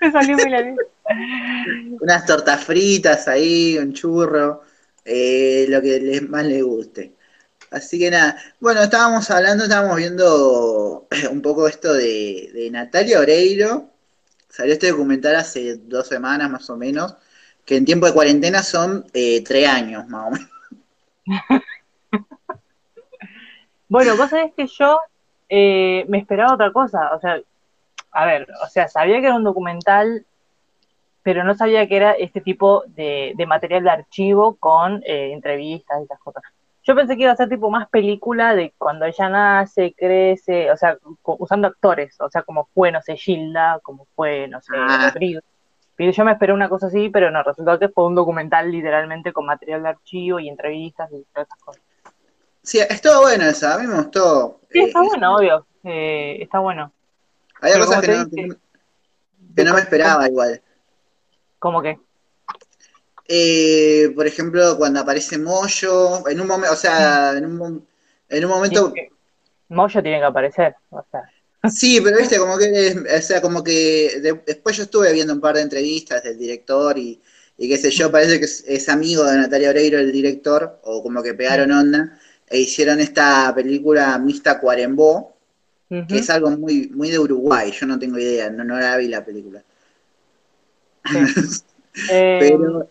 Me 0.00 0.12
salió 0.12 0.36
milanesa. 0.36 0.82
Unas 2.00 2.26
tortas 2.26 2.62
fritas 2.64 3.26
ahí, 3.28 3.78
un 3.78 3.92
churro, 3.92 4.62
eh, 5.04 5.66
lo 5.68 5.80
que 5.80 6.00
les, 6.00 6.28
más 6.28 6.44
les 6.44 6.62
guste. 6.62 7.14
Así 7.70 7.98
que 7.98 8.10
nada, 8.10 8.36
bueno, 8.60 8.82
estábamos 8.82 9.30
hablando, 9.30 9.64
estábamos 9.64 9.96
viendo 9.96 11.06
un 11.30 11.42
poco 11.42 11.68
esto 11.68 11.94
de, 11.94 12.50
de 12.52 12.70
Natalia 12.70 13.20
Oreiro, 13.20 13.90
Salió 14.48 14.72
este 14.72 14.90
documental 14.90 15.36
hace 15.36 15.76
dos 15.76 16.08
semanas 16.08 16.50
más 16.50 16.68
o 16.70 16.76
menos, 16.76 17.14
que 17.64 17.76
en 17.76 17.84
tiempo 17.84 18.06
de 18.06 18.12
cuarentena 18.12 18.62
son 18.62 19.04
eh, 19.12 19.44
tres 19.44 19.68
años 19.68 20.08
más 20.08 20.26
o 20.26 20.30
menos. 20.32 20.50
bueno, 23.88 24.16
vos 24.16 24.30
sabés 24.30 24.52
que 24.56 24.66
yo 24.66 24.98
eh, 25.48 26.04
me 26.08 26.18
esperaba 26.18 26.54
otra 26.54 26.72
cosa, 26.72 27.14
o 27.14 27.20
sea, 27.20 27.40
a 28.12 28.26
ver, 28.26 28.46
o 28.62 28.66
sea, 28.66 28.88
sabía 28.88 29.20
que 29.20 29.26
era 29.26 29.36
un 29.36 29.44
documental, 29.44 30.26
pero 31.22 31.44
no 31.44 31.54
sabía 31.54 31.86
que 31.86 31.96
era 31.96 32.12
este 32.12 32.40
tipo 32.40 32.84
de, 32.88 33.34
material 33.46 33.84
de 33.84 33.90
archivo 33.90 34.56
con 34.56 35.02
eh, 35.04 35.32
entrevistas 35.32 35.98
y 36.00 36.02
estas 36.02 36.20
cosas. 36.20 36.42
yo 36.84 36.94
pensé 36.94 37.16
que 37.16 37.22
iba 37.22 37.32
a 37.32 37.36
ser 37.36 37.48
tipo 37.48 37.70
más 37.70 37.88
película 37.88 38.54
de 38.54 38.72
cuando 38.78 39.04
ella 39.04 39.28
nace, 39.28 39.94
crece, 39.96 40.70
o 40.70 40.76
sea, 40.76 40.98
usando 41.24 41.68
actores, 41.68 42.20
o 42.20 42.30
sea, 42.30 42.42
como 42.42 42.66
fue, 42.74 42.92
no 42.92 43.02
sé, 43.02 43.16
Gilda, 43.16 43.78
como 43.82 44.06
fue, 44.16 44.48
no 44.48 44.60
sé, 44.60 44.72
ah. 44.76 45.10
Rodrigo. 45.12 45.40
yo 45.98 46.24
me 46.24 46.32
esperé 46.32 46.52
una 46.52 46.68
cosa 46.68 46.86
así, 46.86 47.08
pero 47.10 47.30
no, 47.30 47.42
resultó 47.42 47.78
que 47.78 47.88
fue 47.88 48.06
un 48.06 48.14
documental 48.14 48.70
literalmente 48.70 49.32
con 49.32 49.46
material 49.46 49.82
de 49.82 49.88
archivo 49.90 50.40
y 50.40 50.48
entrevistas 50.48 51.10
y 51.12 51.24
todas 51.32 51.48
esas 51.48 51.58
cosas. 51.62 51.87
Sí, 52.68 52.80
estuvo 52.80 53.22
bueno 53.22 53.44
esa, 53.46 53.76
a 53.76 53.78
mí 53.78 53.86
me 53.86 53.94
gustó. 53.94 54.60
Sí, 54.70 54.80
está 54.80 54.98
eh, 54.98 55.02
bueno, 55.08 55.36
obvio, 55.36 55.66
eh, 55.84 56.36
está 56.42 56.58
bueno. 56.58 56.92
Había 57.62 57.78
cosas 57.78 58.02
que 58.02 58.08
no, 58.14 58.56
que 59.56 59.64
no 59.64 59.72
me 59.72 59.80
esperaba 59.80 60.28
igual. 60.28 60.60
¿Cómo 61.58 61.80
que? 61.80 61.98
Eh, 63.26 64.12
por 64.14 64.26
ejemplo, 64.26 64.76
cuando 64.76 65.00
aparece 65.00 65.38
Moyo, 65.38 66.28
en 66.28 66.42
un 66.42 66.46
momento, 66.46 66.74
o 66.74 66.76
sea, 66.76 67.32
en 67.38 67.46
un, 67.46 67.88
en 68.28 68.44
un 68.44 68.50
momento... 68.50 68.92
Moyo 69.68 70.02
tiene 70.02 70.18
que 70.18 70.24
aparecer, 70.26 70.76
o 70.90 71.02
sea. 71.10 71.22
Sí, 71.70 72.02
pero 72.02 72.18
viste, 72.18 72.36
como 72.36 72.58
que, 72.58 72.94
o 73.16 73.22
sea, 73.22 73.40
como 73.40 73.64
que 73.64 74.42
después 74.44 74.76
yo 74.76 74.82
estuve 74.82 75.10
viendo 75.14 75.32
un 75.32 75.40
par 75.40 75.54
de 75.54 75.62
entrevistas 75.62 76.22
del 76.22 76.36
director 76.36 76.98
y, 76.98 77.18
y 77.56 77.66
qué 77.66 77.78
sé 77.78 77.90
yo, 77.90 78.12
parece 78.12 78.38
que 78.38 78.44
es, 78.44 78.88
amigo 78.90 79.24
de 79.24 79.38
Natalia 79.38 79.70
Oreiro, 79.70 79.98
el 79.98 80.12
director, 80.12 80.80
o 80.82 81.02
como 81.02 81.22
que 81.22 81.32
pegaron 81.32 81.72
onda, 81.72 82.18
e 82.50 82.58
hicieron 82.58 83.00
esta 83.00 83.52
película 83.54 84.18
Mista 84.18 84.60
Cuarembó, 84.60 85.34
que 85.88 86.18
es 86.18 86.28
algo 86.28 86.50
muy, 86.50 86.88
muy 86.88 87.10
de 87.10 87.18
Uruguay, 87.18 87.70
yo 87.72 87.86
no 87.86 87.98
tengo 87.98 88.18
idea, 88.18 88.50
no, 88.50 88.62
no 88.64 88.78
la 88.78 88.96
vi 88.96 89.08
la 89.08 89.24
película. 89.24 89.62
pero, 92.40 92.82
eh, 92.82 92.86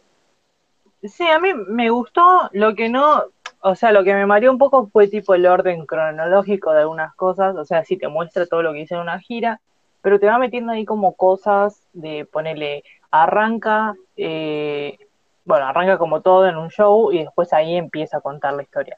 Sí, 1.04 1.28
a 1.28 1.40
mí 1.40 1.54
me 1.54 1.90
gustó, 1.90 2.50
lo 2.54 2.74
que 2.76 2.90
no, 2.90 3.24
o 3.62 3.76
sea, 3.76 3.92
lo 3.92 4.04
que 4.04 4.14
me 4.14 4.26
mareó 4.26 4.52
un 4.52 4.58
poco 4.58 4.88
fue 4.88 5.08
tipo 5.08 5.36
el 5.36 5.46
orden 5.46 5.86
cronológico 5.86 6.74
de 6.74 6.82
algunas 6.82 7.14
cosas, 7.16 7.56
o 7.56 7.66
sea, 7.66 7.84
sí 7.86 7.98
te 7.98 8.08
muestra 8.08 8.48
todo 8.48 8.64
lo 8.64 8.74
que 8.74 8.82
hice 8.82 8.96
en 8.96 9.02
una 9.02 9.20
gira, 9.20 9.62
pero 10.02 10.20
te 10.20 10.26
va 10.26 10.40
metiendo 10.40 10.72
ahí 10.72 10.86
como 10.86 11.14
cosas 11.14 11.82
de 11.94 12.26
ponerle, 12.26 12.84
arranca, 13.12 13.96
eh, 14.16 14.98
bueno, 15.46 15.68
arranca 15.68 15.98
como 16.00 16.22
todo 16.22 16.48
en 16.48 16.58
un 16.58 16.70
show 16.70 17.12
y 17.12 17.20
después 17.20 17.54
ahí 17.54 17.76
empieza 17.76 18.18
a 18.18 18.22
contar 18.22 18.54
la 18.54 18.64
historia. 18.64 18.98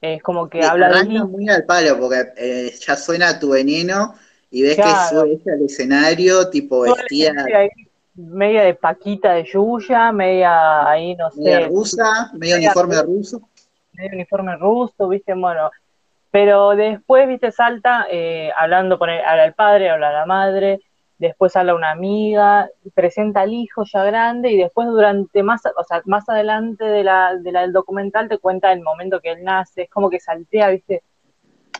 Es 0.00 0.22
como 0.22 0.48
que 0.48 0.62
habla 0.62 1.02
de... 1.02 1.24
muy 1.24 1.48
al 1.48 1.64
palo 1.64 1.98
porque 1.98 2.32
eh, 2.36 2.72
ya 2.78 2.96
suena 2.96 3.38
tu 3.38 3.50
veneno 3.50 4.14
y 4.50 4.62
ves 4.62 4.76
que 4.76 4.82
sube 5.08 5.52
al 5.52 5.64
escenario 5.64 6.48
tipo 6.50 6.82
vestida 6.82 7.32
media 8.18 8.62
de 8.62 8.74
Paquita 8.74 9.34
de 9.34 9.44
Yuya, 9.44 10.12
media 10.12 10.88
ahí, 10.88 11.14
no 11.14 11.30
sé. 11.30 11.40
Media 11.40 11.68
rusa, 11.68 12.30
medio 12.34 12.56
uniforme 12.56 13.02
ruso. 13.02 13.48
Medio 13.92 14.10
uniforme 14.12 14.56
ruso, 14.56 15.08
viste, 15.08 15.34
bueno. 15.34 15.70
Pero 16.30 16.70
después, 16.70 17.26
viste, 17.28 17.52
salta 17.52 18.06
eh, 18.10 18.50
hablando, 18.56 18.96
habla 18.96 19.44
el 19.44 19.54
padre, 19.54 19.90
habla 19.90 20.12
la 20.12 20.26
madre, 20.26 20.80
después 21.18 21.56
habla 21.56 21.74
una 21.74 21.90
amiga, 21.90 22.70
presenta 22.94 23.40
al 23.42 23.52
hijo 23.52 23.84
ya 23.84 24.04
grande 24.04 24.52
y 24.52 24.56
después 24.56 24.88
durante 24.88 25.42
más, 25.42 25.62
o 25.66 25.84
sea, 25.84 26.02
más 26.06 26.28
adelante 26.28 26.84
de 26.84 27.02
la, 27.04 27.36
de 27.36 27.52
la, 27.52 27.62
del 27.62 27.72
documental 27.72 28.28
te 28.28 28.38
cuenta 28.38 28.72
el 28.72 28.82
momento 28.82 29.20
que 29.20 29.32
él 29.32 29.44
nace, 29.44 29.82
es 29.82 29.90
como 29.90 30.10
que 30.10 30.20
saltea, 30.20 30.70
viste. 30.70 31.02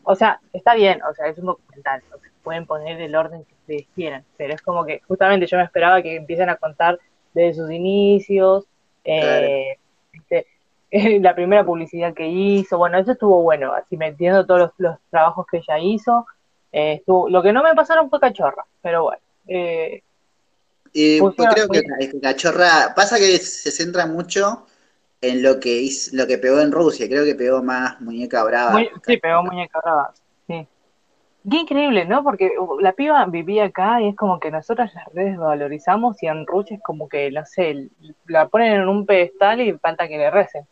O 0.03 0.15
sea, 0.15 0.41
está 0.53 0.75
bien, 0.75 1.01
o 1.03 1.15
sea, 1.15 1.29
es 1.29 1.39
un 1.39 1.47
documental, 1.47 2.03
pueden 2.43 2.67
poner 2.67 3.01
el 3.01 3.15
orden 3.15 3.45
que 3.45 3.55
ustedes 3.55 3.87
quieran, 3.95 4.25
pero 4.37 4.55
es 4.55 4.63
como 4.63 4.85
que 4.85 5.01
justamente 5.07 5.47
yo 5.47 5.57
me 5.57 5.65
esperaba 5.65 6.03
que 6.03 6.17
empiecen 6.17 6.49
a 6.49 6.57
contar 6.57 6.99
desde 7.35 7.61
sus 7.61 7.71
inicios, 7.71 8.67
eh, 9.05 9.77
la 11.21 11.35
primera 11.35 11.65
publicidad 11.65 12.15
que 12.15 12.27
hizo, 12.27 12.79
bueno, 12.79 12.99
eso 12.99 13.13
estuvo 13.13 13.43
bueno, 13.43 13.73
así 13.73 13.97
metiendo 13.97 14.47
todos 14.47 14.73
los, 14.79 14.99
trabajos 15.11 15.47
que 15.51 15.59
ella 15.59 15.79
hizo. 15.79 16.27
Eh, 16.73 16.95
estuvo, 16.95 17.29
lo 17.29 17.43
que 17.43 17.53
no 17.53 17.63
me 17.63 17.75
pasaron 17.75 18.11
fue 18.11 18.21
cachorra, 18.21 18.67
pero 18.83 19.05
bueno. 19.05 19.23
Eh, 19.49 20.03
pues 21.21 21.35
creo 21.53 21.69
que, 21.69 22.21
cachorra, 22.21 22.93
pasa 22.95 23.19
que 23.19 23.39
se 23.39 23.71
centra 23.71 24.07
mucho 24.07 24.67
en 25.21 25.43
lo 25.43 25.59
que 25.59 25.81
hizo, 25.81 26.15
lo 26.15 26.27
que 26.27 26.39
pegó 26.39 26.61
en 26.61 26.73
Rusia, 26.73 27.09
creo 27.09 27.25
que 27.25 27.35
pegó 27.35 27.63
más 27.63 28.01
muñeca 28.01 28.45
brava. 28.45 28.81
sí, 29.07 29.17
pegó 29.17 29.43
muñeca 29.43 29.81
brava, 29.83 30.13
sí. 30.47 30.67
Qué 31.49 31.57
increíble, 31.57 32.05
¿no? 32.05 32.23
Porque 32.23 32.51
la 32.81 32.93
piba 32.93 33.25
vivía 33.27 33.67
acá 33.67 34.03
y 34.03 34.09
es 34.09 34.17
como 34.17 34.39
que 34.39 34.51
nosotros 34.51 34.91
las 34.95 35.07
redes 35.15 35.39
valorizamos 35.39 36.23
y 36.23 36.27
en 36.27 36.47
Ruch 36.47 36.73
es 36.73 36.81
como 36.83 37.09
que, 37.09 37.31
no 37.31 37.45
sé, 37.47 37.89
la 38.27 38.49
ponen 38.49 38.75
en 38.75 38.89
un 38.89 39.07
pedestal 39.07 39.61
y 39.61 39.73
falta 39.79 40.09
que 40.09 40.19
le 40.19 40.31
recen. 40.31 40.67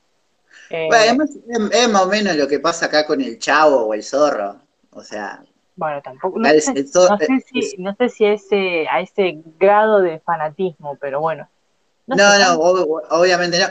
Eh, 0.71 0.89
bueno, 0.89 1.25
es, 1.71 1.89
más 1.89 2.03
o 2.03 2.09
menos 2.09 2.37
lo 2.37 2.49
que 2.49 2.59
pasa 2.59 2.87
acá 2.87 3.07
con 3.07 3.21
el 3.21 3.39
chavo 3.39 3.87
o 3.87 3.95
el 3.95 4.03
zorro. 4.03 4.57
O 4.91 5.03
sea. 5.03 5.43
Bueno, 5.77 6.01
tampoco. 6.03 6.39
No, 6.39 6.49
sé, 6.49 6.61
si, 6.61 7.77
no 7.79 7.95
sé 7.95 8.09
si 8.09 8.25
ese, 8.25 8.89
a 8.89 9.01
ese 9.01 9.43
grado 9.59 10.01
de 10.01 10.19
fanatismo, 10.21 10.97
pero 11.01 11.21
bueno. 11.21 11.49
No, 12.07 12.17
no, 12.17 12.59
obviamente 13.11 13.59
no. 13.59 13.67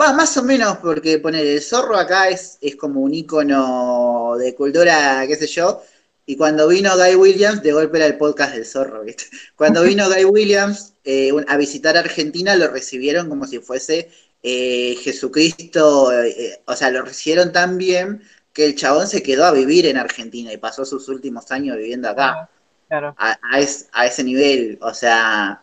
Va, 0.00 0.14
más 0.14 0.34
o 0.38 0.42
menos, 0.42 0.78
porque 0.78 1.18
poner 1.18 1.46
el 1.46 1.60
zorro 1.60 1.96
acá 1.96 2.30
es, 2.30 2.56
es 2.62 2.76
como 2.76 3.00
un 3.00 3.12
icono 3.12 4.36
de 4.38 4.54
cultura, 4.54 5.22
qué 5.26 5.36
sé 5.36 5.46
yo, 5.46 5.82
y 6.24 6.36
cuando 6.36 6.68
vino 6.68 6.96
Guy 6.96 7.16
Williams, 7.16 7.62
de 7.62 7.72
golpe 7.72 7.98
era 7.98 8.06
el 8.06 8.16
podcast 8.16 8.54
del 8.54 8.64
zorro, 8.64 9.02
¿viste? 9.04 9.24
Cuando 9.56 9.82
vino 9.84 10.08
Guy 10.08 10.24
Williams 10.24 10.94
eh, 11.04 11.30
a 11.48 11.56
visitar 11.56 11.96
Argentina, 11.96 12.56
lo 12.56 12.68
recibieron 12.68 13.28
como 13.28 13.46
si 13.46 13.58
fuese 13.58 14.10
eh, 14.42 14.96
Jesucristo, 15.02 16.12
eh, 16.12 16.62
o 16.66 16.74
sea, 16.74 16.90
lo 16.90 17.02
recibieron 17.02 17.52
tan 17.52 17.76
bien 17.76 18.22
que 18.52 18.66
el 18.66 18.74
chabón 18.74 19.06
se 19.06 19.22
quedó 19.22 19.44
a 19.44 19.52
vivir 19.52 19.86
en 19.86 19.96
Argentina 19.96 20.52
y 20.52 20.58
pasó 20.58 20.84
sus 20.84 21.08
últimos 21.08 21.50
años 21.50 21.76
viviendo 21.76 22.08
acá. 22.08 22.48
Claro. 22.88 23.14
A, 23.18 23.60
ese 24.04 24.22
nivel, 24.22 24.78
o 24.82 24.92
sea, 24.92 25.62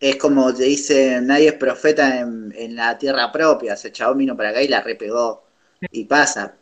es 0.00 0.16
como 0.16 0.54
te 0.54 0.64
dicen, 0.64 1.26
nadie 1.26 1.48
es 1.48 1.54
profeta 1.54 2.20
en, 2.20 2.74
la 2.74 2.96
tierra 2.96 3.30
propia, 3.30 3.74
o 3.74 3.76
sea, 3.76 3.88
el 3.88 3.94
chabón 3.94 4.18
vino 4.18 4.36
para 4.36 4.50
acá 4.50 4.62
y 4.62 4.68
la 4.68 4.80
repegó 4.80 5.44
y 5.90 6.04
pasa. 6.04 6.54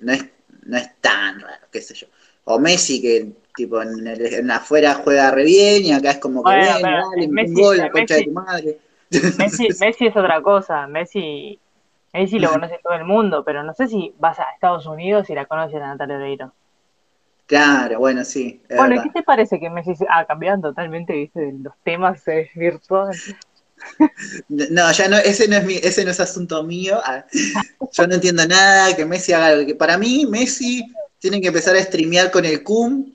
no 0.00 0.12
es 0.12 0.26
no 0.66 0.76
es 0.76 0.90
tan 1.00 1.40
raro, 1.40 1.66
qué 1.70 1.80
sé 1.80 1.94
yo. 1.94 2.06
O 2.44 2.58
Messi, 2.58 3.00
que 3.00 3.32
tipo 3.54 3.80
en, 3.82 4.06
el, 4.06 4.50
afuera 4.50 4.94
juega 4.94 5.30
re 5.30 5.44
bien 5.44 5.84
y 5.84 5.92
acá 5.92 6.12
es 6.12 6.18
como 6.18 6.44
que 6.44 6.50
bueno, 6.50 7.10
dale, 7.10 7.28
Messi, 7.28 7.54
un 7.54 7.60
gol, 7.60 7.76
la 7.78 7.90
concha 7.90 8.14
de 8.16 8.24
tu 8.24 8.32
madre. 8.32 8.78
Messi, 9.38 9.68
Messi 9.80 10.06
es 10.06 10.16
otra 10.16 10.42
cosa, 10.42 10.86
Messi, 10.86 11.58
Messi 12.16 12.38
lo 12.38 12.50
conoce 12.50 12.80
todo 12.82 12.94
el 12.94 13.04
mundo, 13.04 13.44
pero 13.44 13.62
no 13.62 13.74
sé 13.74 13.88
si 13.88 14.14
vas 14.18 14.38
a 14.38 14.44
Estados 14.54 14.86
Unidos 14.86 15.28
y 15.28 15.34
la 15.34 15.44
conoces 15.44 15.76
a 15.76 15.88
Natalia 15.88 16.16
Oreiro. 16.16 16.52
Claro, 17.44 17.98
bueno, 17.98 18.24
sí. 18.24 18.62
Bueno, 18.74 19.02
¿qué 19.02 19.10
te 19.10 19.22
parece 19.22 19.60
que 19.60 19.68
Messi 19.68 19.92
ha 20.08 20.20
ah, 20.20 20.24
cambiado 20.24 20.62
totalmente, 20.62 21.12
viste, 21.12 21.52
los 21.62 21.74
temas 21.84 22.24
virtuales? 22.54 23.34
No, 24.48 24.90
ya 24.90 25.06
no, 25.06 25.18
ese 25.18 25.46
no 25.48 25.56
es 25.56 25.64
mi, 25.64 25.74
ese 25.74 26.02
no 26.02 26.10
es 26.10 26.18
asunto 26.18 26.64
mío. 26.64 26.98
Ah, 27.04 27.26
yo 27.92 28.06
no 28.06 28.14
entiendo 28.14 28.46
nada 28.48 28.96
que 28.96 29.04
Messi 29.04 29.34
haga 29.34 29.48
algo. 29.48 29.66
Que 29.66 29.74
para 29.74 29.98
mí, 29.98 30.24
Messi 30.26 30.82
tiene 31.18 31.42
que 31.42 31.48
empezar 31.48 31.76
a 31.76 31.82
streamear 31.82 32.30
con 32.30 32.46
el 32.46 32.62
CUM. 32.62 33.12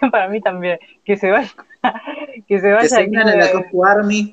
Para 0.12 0.28
mí 0.28 0.40
también. 0.40 0.78
Que 1.04 1.16
se 1.16 1.30
vaya. 1.32 1.52
Que 2.46 2.60
se 2.60 2.70
vaya. 2.70 2.82
Que 2.82 2.88
se 2.88 3.16
a 3.16 3.24
la 3.24 3.90
Army. 3.90 4.32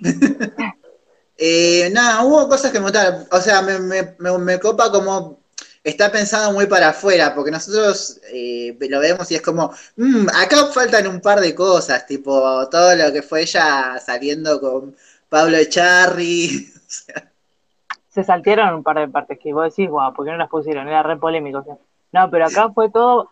Eh, 1.38 1.90
nada, 1.92 2.24
hubo 2.24 2.48
cosas 2.48 2.72
que 2.72 2.80
me. 2.80 2.88
O 2.88 3.42
sea, 3.42 3.62
me, 3.62 3.80
me, 3.80 4.38
me, 4.38 4.60
copa 4.60 4.92
como 4.92 5.40
está 5.84 6.12
pensado 6.12 6.52
muy 6.54 6.66
para 6.66 6.90
afuera, 6.90 7.34
porque 7.36 7.52
nosotros 7.52 8.20
eh, 8.34 8.76
lo 8.90 9.00
vemos 9.00 9.30
y 9.32 9.36
es 9.36 9.42
como, 9.42 9.72
mmm, 9.98 10.28
acá 10.30 10.66
faltan 10.74 11.08
un 11.08 11.22
par 11.22 11.40
de 11.40 11.54
cosas, 11.54 12.08
tipo 12.08 12.68
todo 12.70 12.96
lo 12.96 13.14
que 13.14 13.22
fue 13.22 13.42
ella 13.42 14.00
saliendo 14.00 14.60
con 14.60 14.96
Pablo 15.30 15.58
Echarri. 15.58 16.72
Se 18.10 18.24
saltearon 18.24 18.76
un 18.76 18.84
par 18.84 18.98
de 19.00 19.10
partes 19.10 19.38
que 19.38 19.54
vos 19.54 19.66
decís, 19.66 19.90
guau, 19.90 20.14
¿por 20.14 20.26
qué 20.26 20.32
no 20.32 20.38
las 20.38 20.50
pusieron? 20.50 20.88
Era 20.88 21.04
re 21.04 21.18
polémico. 21.18 21.80
no, 22.14 22.32
pero 22.32 22.46
acá 22.46 22.72
fue 22.72 22.90
todo. 22.90 23.32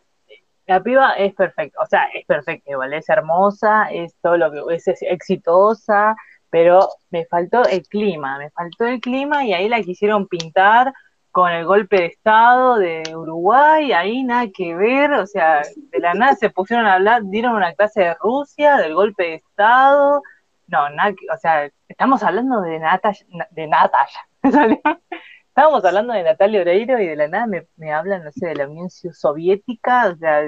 La 0.66 0.82
piba 0.82 1.14
es 1.14 1.34
perfecta, 1.34 1.82
o 1.82 1.86
sea, 1.86 2.06
es 2.14 2.26
perfecta, 2.26 2.72
igual, 2.72 2.94
es 2.94 3.10
hermosa, 3.10 3.90
es 3.92 4.16
todo 4.22 4.38
lo 4.38 4.52
que 4.52 4.76
es, 4.76 4.88
exitosa, 5.02 6.16
pero 6.54 6.88
me 7.10 7.26
faltó 7.26 7.64
el 7.66 7.82
clima, 7.88 8.38
me 8.38 8.52
faltó 8.52 8.86
el 8.86 9.02
clima 9.02 9.44
y 9.44 9.54
ahí 9.54 9.68
la 9.68 9.82
quisieron 9.82 10.28
pintar 10.28 10.94
con 11.32 11.52
el 11.52 11.66
golpe 11.66 11.96
de 11.96 12.06
Estado 12.06 12.78
de 12.78 13.02
Uruguay, 13.16 13.92
ahí 13.92 14.22
nada 14.22 14.46
que 14.54 14.76
ver, 14.76 15.14
o 15.14 15.26
sea, 15.26 15.64
de 15.76 16.00
la 16.00 16.14
nada 16.14 16.36
se 16.36 16.52
pusieron 16.52 16.86
a 16.86 16.94
hablar, 16.94 17.24
dieron 17.26 17.56
una 17.56 17.74
clase 17.74 18.02
de 18.02 18.14
Rusia, 18.22 18.78
del 18.78 18.94
golpe 18.94 19.24
de 19.24 19.34
Estado, 19.34 20.22
no, 20.68 20.90
nada, 20.92 21.16
o 21.34 21.38
sea, 21.38 21.72
estamos 21.88 22.22
hablando 22.22 22.62
de 22.62 22.78
Natalia, 22.78 23.26
de 23.50 23.68
Natalia, 23.68 24.28
estábamos 25.48 25.84
hablando 25.84 26.14
de 26.14 26.22
Natalia 26.22 26.62
Oreiro 26.62 27.00
y 27.00 27.08
de 27.08 27.16
la 27.16 27.28
nada 27.30 27.48
me, 27.48 27.92
hablan, 27.92 28.26
no 28.26 28.32
sé, 28.32 28.46
de 28.46 28.56
la 28.58 28.70
Unión 28.70 28.92
Soviética, 28.92 30.10
o 30.10 30.16
sea, 30.18 30.44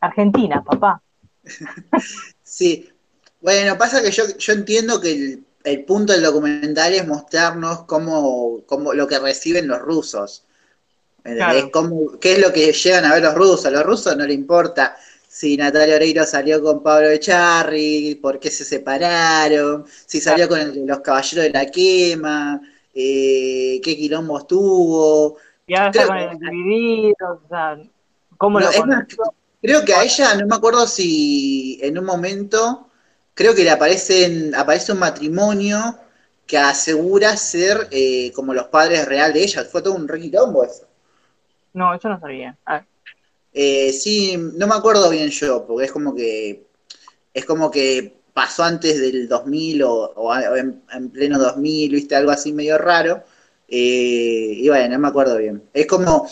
Argentina, 0.00 0.62
papá. 0.62 1.02
Sí, 2.42 2.90
bueno, 3.40 3.78
pasa 3.78 4.02
que 4.02 4.10
yo, 4.10 4.24
yo 4.36 4.52
entiendo 4.52 5.00
que 5.00 5.38
el 5.64 5.84
punto 5.84 6.12
del 6.12 6.22
documental 6.22 6.92
es 6.94 7.06
mostrarnos 7.06 7.84
cómo, 7.84 8.62
cómo 8.66 8.92
lo 8.94 9.06
que 9.06 9.18
reciben 9.18 9.68
los 9.68 9.78
rusos. 9.80 10.44
Claro. 11.22 11.70
Cómo- 11.70 12.18
¿Qué 12.18 12.32
es 12.34 12.38
lo 12.40 12.52
que 12.52 12.72
llegan 12.72 13.04
a 13.04 13.14
ver 13.14 13.22
los 13.22 13.34
rusos? 13.34 13.66
A 13.66 13.70
los 13.70 13.84
rusos 13.84 14.16
no 14.16 14.26
le 14.26 14.34
importa 14.34 14.96
si 15.28 15.56
Natalia 15.56 15.96
Oreiro 15.96 16.24
salió 16.24 16.62
con 16.62 16.82
Pablo 16.82 17.08
Echarri, 17.10 18.18
por 18.20 18.40
qué 18.40 18.50
se 18.50 18.64
separaron, 18.64 19.84
si 20.06 20.20
salió 20.20 20.48
con 20.48 20.58
el 20.60 20.86
los 20.86 21.00
caballeros 21.00 21.44
de 21.44 21.50
la 21.50 21.66
quema, 21.66 22.60
eh, 22.94 23.80
qué 23.82 23.96
quilombos 23.96 24.46
tuvo. 24.46 25.36
Y 25.66 25.74
ahora 25.74 25.90
está 25.90 26.06
con 26.06 26.16
el 26.18 26.38
dividido, 26.38 27.40
o 27.44 27.48
sea, 27.48 27.78
¿cómo 28.38 28.58
No, 28.60 28.72
lo 28.72 28.86
más, 28.86 29.04
creo 29.62 29.84
que 29.84 29.94
a 29.94 30.02
ella, 30.02 30.34
no 30.34 30.46
me 30.46 30.56
acuerdo 30.56 30.86
si 30.86 31.78
en 31.82 31.98
un 31.98 32.04
momento, 32.04 32.89
creo 33.40 33.54
que 33.54 33.64
le 33.64 33.70
aparece, 33.70 34.50
aparece 34.56 34.92
un 34.92 34.98
matrimonio 34.98 35.78
que 36.46 36.58
asegura 36.58 37.36
ser 37.36 37.88
eh, 37.90 38.32
como 38.34 38.54
los 38.54 38.66
padres 38.68 39.06
real 39.06 39.32
de 39.32 39.42
ella. 39.44 39.64
Fue 39.64 39.82
todo 39.82 39.94
un 39.94 40.08
re 40.08 40.20
quilombo 40.20 40.64
eso. 40.64 40.86
No, 41.72 41.98
yo 41.98 42.08
no 42.08 42.20
sabía. 42.20 42.58
Ah, 42.66 42.84
Eh, 43.52 43.92
sí, 43.92 44.36
no 44.36 44.66
me 44.66 44.74
acuerdo 44.74 45.10
bien 45.10 45.28
yo, 45.30 45.66
porque 45.66 45.86
es 45.86 45.92
como 45.92 46.14
que 46.14 46.66
es 47.34 47.44
como 47.46 47.70
que 47.70 48.22
pasó 48.34 48.64
antes 48.64 49.00
del 49.00 49.28
2000 49.28 49.82
o, 49.84 50.14
en, 50.56 50.82
en 50.92 51.10
pleno 51.10 51.38
2000, 51.38 51.90
viste, 51.92 52.16
algo 52.16 52.32
así 52.32 52.52
medio 52.52 52.78
raro. 52.78 53.24
Eh, 53.68 54.54
y 54.58 54.68
bueno, 54.68 54.94
no 54.94 55.00
me 55.00 55.08
acuerdo 55.08 55.38
bien. 55.38 55.64
Es 55.74 55.86
como, 55.86 56.28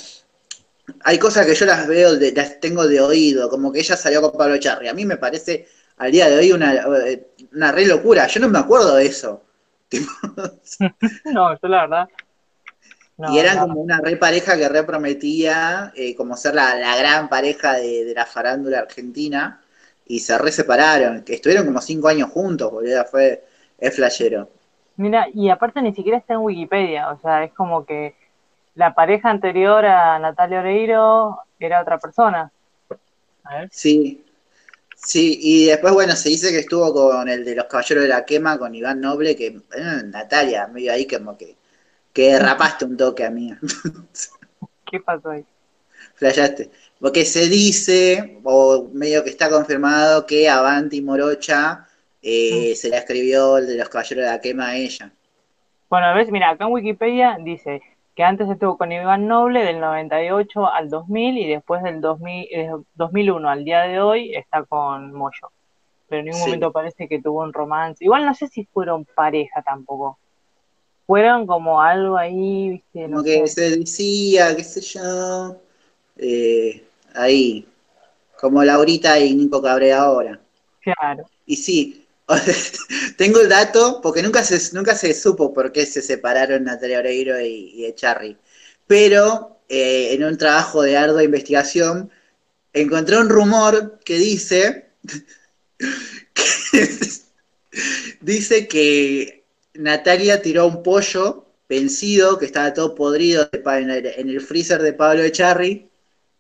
hay 1.05 1.19
cosas 1.19 1.47
que 1.47 1.55
yo 1.55 1.67
las 1.67 1.87
veo, 1.87 2.17
de- 2.17 2.33
las 2.33 2.61
tengo 2.61 2.87
de 2.87 3.01
oído, 3.01 3.49
como 3.51 3.73
que 3.73 3.81
ella 3.81 3.97
salió 3.97 4.21
con 4.23 4.33
Pablo 4.33 4.59
Charri. 4.59 4.89
A 4.89 4.95
mí 4.95 5.05
me 5.05 5.17
parece 5.17 5.67
al 5.99 6.13
día 6.13 6.29
de 6.29 6.39
hoy 6.39 6.53
una, 6.53 6.75
eh, 7.07 7.29
una 7.53 7.73
re 7.73 7.87
locura. 7.87 8.27
Yo 8.27 8.41
no 8.41 8.49
me 8.49 8.59
acuerdo 8.59 8.97
de 8.97 9.07
eso. 9.07 9.43
No, 11.25 11.59
yo 11.59 11.69
la 11.69 11.81
verdad. 11.83 12.09
no, 13.17 13.33
y 13.33 13.39
eran 13.39 13.57
no. 13.57 13.63
como 13.63 13.81
una 13.81 14.01
re 14.01 14.17
pareja 14.17 14.57
que 14.57 14.69
re 14.69 14.85
prometía 14.85 15.93
eh, 15.97 16.15
como 16.15 16.37
ser 16.37 16.55
la, 16.55 16.75
la 16.77 16.97
gran 16.97 17.29
pareja 17.29 17.75
de, 17.75 18.05
de 18.05 18.15
la 18.15 18.27
farándula 18.27 18.81
argentina 18.81 19.61
y 20.07 20.21
se 20.21 20.37
re 20.39 20.51
separaron, 20.51 21.23
que 21.23 21.35
estuvieron 21.35 21.67
como 21.67 21.81
cinco 21.81 22.09
años 22.09 22.31
juntos, 22.31 22.71
boludo, 22.73 23.05
fue, 23.05 23.45
es 23.79 23.95
flashero. 23.95 24.49
Mira, 24.97 25.29
y 25.33 25.49
aparte 25.51 25.81
ni 25.83 25.95
siquiera 25.95 26.19
está 26.19 26.35
en 26.35 26.41
Wikipedia, 26.41 27.11
o 27.11 27.21
sea, 27.21 27.45
es 27.45 27.53
como 27.53 27.85
que 27.85 28.17
la 28.75 28.95
pareja 28.95 29.31
anterior 29.31 29.85
a 29.85 30.19
Natalia 30.19 30.61
Oreiro 30.61 31.39
era 31.61 31.81
otra 31.83 31.99
persona. 31.99 32.51
A 33.45 33.59
ver. 33.59 33.69
Sí, 33.71 34.25
sí, 35.05 35.39
y 35.41 35.67
después, 35.67 35.95
bueno, 35.95 36.15
se 36.17 36.29
dice 36.29 36.51
que 36.51 36.59
estuvo 36.61 36.93
con 36.93 37.29
el 37.29 37.45
de 37.45 37.55
los 37.55 37.67
Caballeros 37.67 38.05
de 38.05 38.09
la 38.09 38.25
Quema, 38.25 38.59
con 38.59 38.75
Iván 38.75 39.01
Noble, 39.01 39.37
que 39.37 39.47
eh, 39.47 40.03
Natalia, 40.07 40.67
medio 40.67 40.93
ahí 40.93 41.07
como 41.07 41.37
que, 41.37 41.57
que 42.13 42.33
derrapaste 42.33 42.85
un 42.85 42.97
toque 42.97 43.25
a 43.25 43.31
mí, 43.31 43.55
¿Qué 44.91 45.01
pasó 45.01 45.31
ahí? 45.31 45.45
flashaste. 46.15 46.71
Porque 47.01 47.25
se 47.25 47.49
dice, 47.49 48.41
o 48.43 48.89
medio 48.93 49.23
que 49.23 49.31
está 49.31 49.49
confirmado, 49.49 50.27
que 50.27 50.49
Avanti 50.49 51.01
Morocha 51.01 51.87
eh, 52.23 52.75
se 52.75 52.89
la 52.89 52.99
escribió 52.99 53.59
el 53.59 53.67
de 53.67 53.77
los 53.77 53.89
Caballeros 53.89 54.25
de 54.25 54.31
la 54.31 54.41
Quema 54.41 54.69
a 54.69 54.77
ella. 54.77 55.13
Bueno, 55.89 56.15
ves, 56.15 56.31
mira, 56.31 56.51
acá 56.51 56.65
en 56.65 56.73
Wikipedia 56.73 57.39
dice 57.41 57.81
que 58.19 58.25
antes 58.25 58.51
estuvo 58.51 58.77
con 58.77 58.91
Iván 58.91 59.29
Noble 59.29 59.63
del 59.65 59.79
98 59.79 60.67
al 60.67 60.91
2000 60.91 61.39
y 61.39 61.47
después 61.47 61.85
del 61.85 62.01
2000, 62.01 62.49
eh, 62.51 62.71
2001 62.97 63.49
al 63.49 63.65
día 63.65 63.83
de 63.83 64.01
hoy 64.01 64.35
está 64.35 64.65
con 64.65 65.13
Moyo. 65.13 65.53
Pero 66.09 66.19
en 66.19 66.25
ningún 66.25 66.41
Sí. 66.41 66.47
momento 66.47 66.73
parece 66.73 67.07
que 67.07 67.23
tuvo 67.23 67.43
un 67.45 67.53
romance. 67.53 68.03
Igual 68.03 68.27
no 68.27 68.35
sé 68.35 68.49
si 68.49 68.65
fueron 68.65 69.05
pareja 69.05 69.63
tampoco. 69.63 70.19
Fueron 71.07 71.47
como 71.47 71.81
algo 71.81 72.17
ahí, 72.17 72.71
viste, 72.71 73.07
no 73.07 73.19
Como 73.19 73.23
que 73.23 73.47
se 73.47 73.77
decía, 73.79 74.57
qué 74.57 74.65
sé 74.65 74.81
yo, 74.81 75.57
eh, 76.17 76.83
ahí, 77.15 77.69
como 78.41 78.65
Laurita 78.65 79.17
y 79.21 79.33
Nico 79.37 79.63
Cabrera 79.63 80.01
ahora. 80.01 80.41
Claro. 80.81 81.23
Y 81.47 81.55
sí, 81.55 82.05
tengo 83.17 83.41
el 83.41 83.49
dato, 83.49 84.01
porque 84.03 84.23
nunca 84.23 84.43
se, 84.43 84.75
nunca 84.75 84.95
se 84.95 85.15
supo 85.15 85.53
por 85.53 85.73
qué 85.73 85.87
se 85.87 86.03
separaron 86.03 86.65
Natalia 86.65 86.99
Oreiro 86.99 87.41
y, 87.41 87.73
y 87.75 87.87
Echarri. 87.87 88.37
Pero 88.87 89.61
eh, 89.69 90.15
en 90.15 90.25
un 90.25 90.37
trabajo 90.39 90.83
de 90.83 90.97
ardua 90.97 91.25
investigación 91.25 92.11
encontré 92.73 93.19
un 93.19 93.29
rumor 93.29 93.99
que 94.05 94.19
dice 94.19 94.91
que 96.35 96.89
dice 98.21 98.69
que 98.69 99.45
Natalia 99.75 100.43
tiró 100.43 100.67
un 100.67 100.83
pollo 100.83 101.47
vencido, 101.69 102.39
que 102.39 102.47
estaba 102.47 102.73
todo 102.73 102.95
podrido 102.95 103.49
en 103.53 103.91
el 104.31 104.41
freezer 104.41 104.83
de 104.83 104.95
Pablo 104.95 105.23
Echarri, 105.23 105.91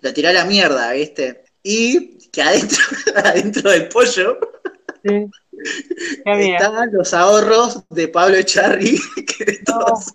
lo 0.01 0.13
tiró 0.13 0.31
a 0.31 0.33
la 0.33 0.45
mierda, 0.45 0.93
¿viste? 0.93 1.45
Y 1.63 2.19
que 2.31 2.43
adentro, 2.43 2.79
adentro 3.17 3.71
del 3.71 3.89
pollo 3.89 4.39
Sí. 5.05 5.31
Estaban 6.25 6.91
los 6.93 7.13
ahorros 7.15 7.85
de 7.91 8.09
Pablo 8.09 8.37
Echarri, 8.37 8.99
que 9.27 9.59
No. 9.69 9.79
todos- 9.79 10.15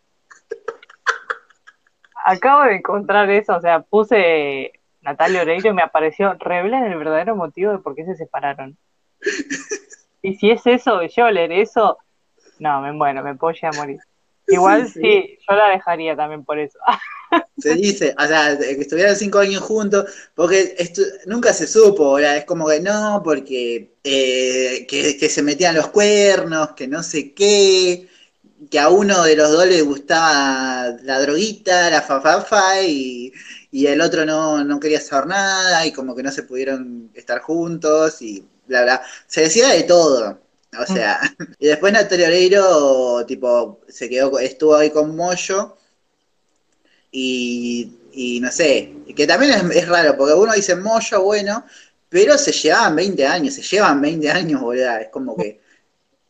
Acabo 2.25 2.63
de 2.63 2.75
encontrar 2.75 3.29
eso, 3.29 3.55
o 3.55 3.61
sea, 3.61 3.81
puse 3.81 4.71
Natalia 5.01 5.41
Oreiro 5.41 5.69
y 5.69 5.73
me 5.73 5.81
apareció 5.81 6.33
revelan 6.39 6.85
el 6.85 6.97
verdadero 6.97 7.35
motivo 7.35 7.71
de 7.73 7.79
por 7.79 7.95
qué 7.95 8.05
se 8.05 8.15
separaron. 8.15 8.77
Y 10.21 10.35
si 10.35 10.51
es 10.51 10.65
eso, 10.65 11.01
yo 11.03 11.29
leer 11.29 11.51
eso, 11.51 11.97
no, 12.59 12.79
me 12.81 12.93
bueno, 12.93 13.23
me 13.23 13.35
puedo 13.35 13.53
a 13.67 13.71
morir. 13.75 13.99
Igual 14.47 14.87
Sí, 14.87 14.93
sí, 14.93 15.01
sí. 15.01 15.37
yo 15.49 15.55
la 15.55 15.67
dejaría 15.69 16.15
también 16.15 16.45
por 16.45 16.59
eso. 16.59 16.79
se 17.57 17.75
dice, 17.75 18.15
o 18.17 18.27
sea, 18.27 18.57
que 18.57 18.81
estuvieran 18.81 19.15
cinco 19.15 19.39
años 19.39 19.61
juntos, 19.61 20.05
porque 20.35 20.75
nunca 21.25 21.53
se 21.53 21.67
supo, 21.67 22.05
ahora 22.05 22.37
es 22.37 22.45
como 22.45 22.67
que 22.67 22.79
no, 22.79 23.21
porque 23.23 23.95
eh, 24.03 24.85
que, 24.87 25.17
que 25.17 25.29
se 25.29 25.43
metían 25.43 25.75
los 25.75 25.87
cuernos, 25.89 26.71
que 26.75 26.87
no 26.87 27.03
sé 27.03 27.33
qué, 27.33 28.07
que 28.69 28.79
a 28.79 28.89
uno 28.89 29.23
de 29.23 29.35
los 29.35 29.51
dos 29.51 29.67
le 29.67 29.81
gustaba 29.81 30.95
la 31.03 31.19
droguita, 31.19 31.89
la 31.89 32.01
fafafa, 32.01 32.81
y, 32.81 33.31
y 33.71 33.87
el 33.87 34.01
otro 34.01 34.25
no, 34.25 34.63
no 34.63 34.79
quería 34.79 35.01
saber 35.01 35.27
nada, 35.27 35.85
y 35.85 35.91
como 35.91 36.15
que 36.15 36.23
no 36.23 36.31
se 36.31 36.43
pudieron 36.43 37.11
estar 37.13 37.39
juntos, 37.41 38.21
y 38.21 38.45
bla, 38.67 38.83
bla. 38.83 39.01
Se 39.27 39.41
decía 39.41 39.69
de 39.69 39.83
todo. 39.83 40.39
O 40.79 40.85
sea, 40.85 41.19
y 41.59 41.67
después 41.67 41.93
Natalia 41.93 42.27
Oreiro, 42.27 43.25
tipo, 43.27 43.81
se 43.87 44.09
quedó, 44.09 44.39
estuvo 44.39 44.75
ahí 44.75 44.89
con 44.89 45.15
Moyo, 45.15 45.77
y, 47.13 47.93
y 48.13 48.41
no 48.41 48.51
sé, 48.51 48.93
que 49.15 49.27
también 49.27 49.53
es, 49.53 49.63
es 49.77 49.89
raro, 49.89 50.17
porque 50.17 50.35
uno 50.35 50.53
dice 50.53 50.75
Moyo, 50.77 51.23
bueno, 51.23 51.65
pero 52.09 52.37
se 52.39 52.53
llevaban 52.53 52.97
20 52.97 53.27
años, 53.27 53.55
se 53.55 53.63
llevan 53.63 54.01
20 54.01 54.31
años, 54.31 54.61
boludo, 54.61 54.97
es 54.97 55.09
como 55.09 55.37
que 55.37 55.61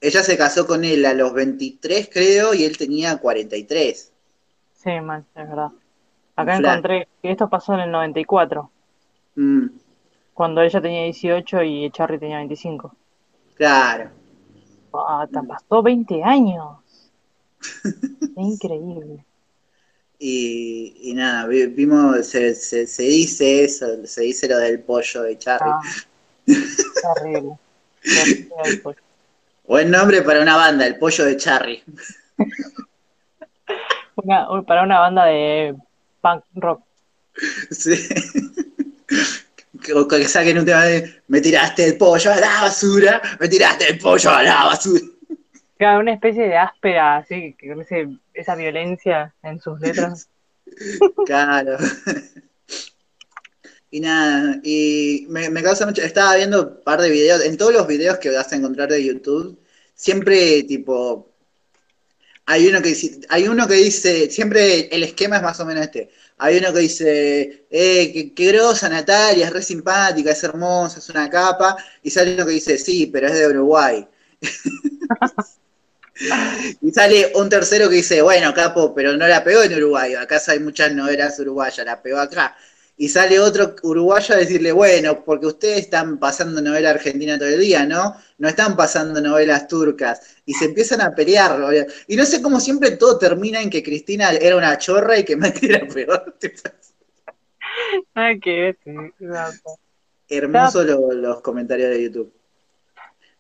ella 0.01 0.23
se 0.23 0.37
casó 0.37 0.67
con 0.67 0.85
él 0.85 1.05
a 1.05 1.13
los 1.15 1.33
23, 1.33 2.09
creo, 2.13 2.53
y 2.55 2.65
él 2.65 2.77
tenía 2.77 3.17
43. 3.17 4.13
Sí, 4.73 4.91
man, 5.01 5.25
es 5.35 5.49
verdad. 5.49 5.71
Acá 6.35 6.57
encontré 6.57 7.09
que 7.21 7.31
esto 7.31 7.49
pasó 7.49 7.73
en 7.75 7.81
el 7.81 7.91
94, 7.91 8.71
Mm, 9.37 9.67
cuando 10.33 10.61
ella 10.61 10.79
tenía 10.79 11.05
18 11.05 11.63
y 11.63 11.89
Charlie 11.89 12.19
tenía 12.19 12.37
25. 12.37 12.95
claro. 13.55 14.11
Ah, 14.93 15.27
te 15.31 15.41
pasó 15.43 15.81
20 15.83 16.23
años. 16.23 16.77
Increíble. 18.35 19.25
Y, 20.25 20.93
y 21.01 21.13
nada, 21.15 21.47
vi- 21.47 21.65
vimos, 21.67 22.25
se, 22.27 22.55
se, 22.55 22.87
se 22.87 23.03
dice 23.03 23.65
eso, 23.65 23.85
se 24.05 24.21
dice 24.21 24.47
lo 24.47 24.57
del 24.57 24.79
pollo 24.79 25.23
de 25.23 25.37
Charlie. 25.37 25.73
Ah, 25.73 25.81
terrible. 27.17 27.57
Pollo. 28.81 28.97
Buen 29.67 29.91
nombre 29.91 30.21
para 30.21 30.41
una 30.41 30.55
banda, 30.55 30.85
el 30.87 30.97
pollo 30.97 31.25
de 31.25 31.35
Charlie. 31.35 31.83
Una- 34.15 34.49
un- 34.51 34.63
para 34.65 34.83
una 34.83 34.99
banda 34.99 35.25
de 35.25 35.75
punk 36.21 36.43
rock. 36.55 36.81
Sí. 37.71 37.93
Que, 39.83 39.91
o 39.93 40.07
que 40.07 40.23
saquen 40.29 40.57
un 40.59 40.65
tema 40.65 40.83
de 40.85 41.21
me 41.27 41.41
tiraste 41.41 41.83
el 41.85 41.97
pollo 41.97 42.31
a 42.31 42.37
la 42.39 42.61
basura, 42.61 43.21
me 43.37 43.49
tiraste 43.49 43.91
el 43.91 43.97
pollo 43.99 44.29
a 44.29 44.41
la 44.41 44.63
basura. 44.65 45.01
Claro, 45.83 45.99
una 45.99 46.13
especie 46.13 46.47
de 46.47 46.55
áspera, 46.55 47.17
así, 47.17 47.57
que 47.59 47.67
con 47.67 47.81
ese- 47.81 48.07
esa 48.33 48.55
violencia 48.55 49.35
en 49.43 49.59
sus 49.59 49.81
letras. 49.81 50.29
Claro. 51.25 51.77
Y 53.91 53.99
nada, 53.99 54.61
y 54.63 55.25
me, 55.27 55.49
me 55.49 55.61
causa 55.61 55.85
mucho. 55.85 56.01
Estaba 56.01 56.37
viendo 56.37 56.61
un 56.77 56.83
par 56.85 57.01
de 57.01 57.09
videos, 57.09 57.43
en 57.43 57.57
todos 57.57 57.73
los 57.73 57.85
videos 57.85 58.17
que 58.17 58.29
vas 58.31 58.51
a 58.53 58.55
encontrar 58.55 58.87
de 58.87 59.03
YouTube, 59.03 59.59
siempre 59.93 60.63
tipo. 60.63 61.33
Hay 62.45 62.65
uno 62.67 62.81
que 62.81 62.89
dice, 62.89 63.19
hay 63.27 63.49
uno 63.49 63.67
que 63.67 63.75
dice, 63.75 64.29
siempre 64.31 64.87
el 64.89 65.03
esquema 65.03 65.35
es 65.35 65.43
más 65.43 65.59
o 65.59 65.65
menos 65.65 65.83
este. 65.83 66.09
Hay 66.37 66.57
uno 66.59 66.73
que 66.73 66.79
dice, 66.79 67.65
eh, 67.69 68.11
qué, 68.13 68.33
qué 68.33 68.47
grosa 68.53 68.87
Natalia, 68.87 69.47
es 69.47 69.53
re 69.53 69.61
simpática, 69.61 70.31
es 70.31 70.43
hermosa, 70.45 70.99
es 70.99 71.09
una 71.09 71.29
capa. 71.29 71.75
Y 72.01 72.09
sale 72.09 72.35
uno 72.35 72.45
que 72.45 72.53
dice, 72.53 72.77
sí, 72.77 73.07
pero 73.07 73.27
es 73.27 73.33
de 73.33 73.47
Uruguay. 73.49 74.07
Y 76.81 76.91
sale 76.91 77.31
un 77.35 77.49
tercero 77.49 77.89
que 77.89 77.95
dice, 77.95 78.21
bueno, 78.21 78.53
capo, 78.53 78.93
pero 78.93 79.17
no 79.17 79.27
la 79.27 79.43
pegó 79.43 79.63
en 79.63 79.73
Uruguay, 79.73 80.13
acá 80.13 80.39
hay 80.47 80.59
muchas 80.59 80.93
novelas 80.93 81.39
uruguayas, 81.39 81.85
la 81.85 82.01
pegó 82.01 82.19
acá. 82.19 82.55
Y 82.95 83.09
sale 83.09 83.39
otro 83.39 83.75
uruguayo 83.81 84.35
a 84.35 84.37
decirle, 84.37 84.71
bueno, 84.71 85.23
porque 85.25 85.47
ustedes 85.47 85.79
están 85.79 86.19
pasando 86.19 86.61
novela 86.61 86.91
argentina 86.91 87.39
todo 87.39 87.49
el 87.49 87.59
día, 87.59 87.85
¿no? 87.87 88.15
No 88.37 88.47
están 88.47 88.77
pasando 88.77 89.19
novelas 89.19 89.67
turcas. 89.67 90.37
Y 90.45 90.53
se 90.53 90.65
empiezan 90.65 91.01
a 91.01 91.15
pelear. 91.15 91.59
Y 92.07 92.15
no 92.15 92.23
sé 92.23 92.41
cómo 92.41 92.59
siempre 92.59 92.91
todo 92.91 93.17
termina 93.17 93.61
en 93.61 93.71
que 93.71 93.81
Cristina 93.81 94.29
era 94.31 94.55
una 94.55 94.77
chorra 94.77 95.17
y 95.17 95.23
que 95.23 95.35
Macri 95.37 95.69
era 95.69 95.87
peor. 95.87 96.35
Ay, 98.13 98.39
qué 98.39 98.75
Hermosos 100.29 100.85
los 100.85 101.41
comentarios 101.41 101.89
de 101.89 102.03
YouTube. 102.03 102.33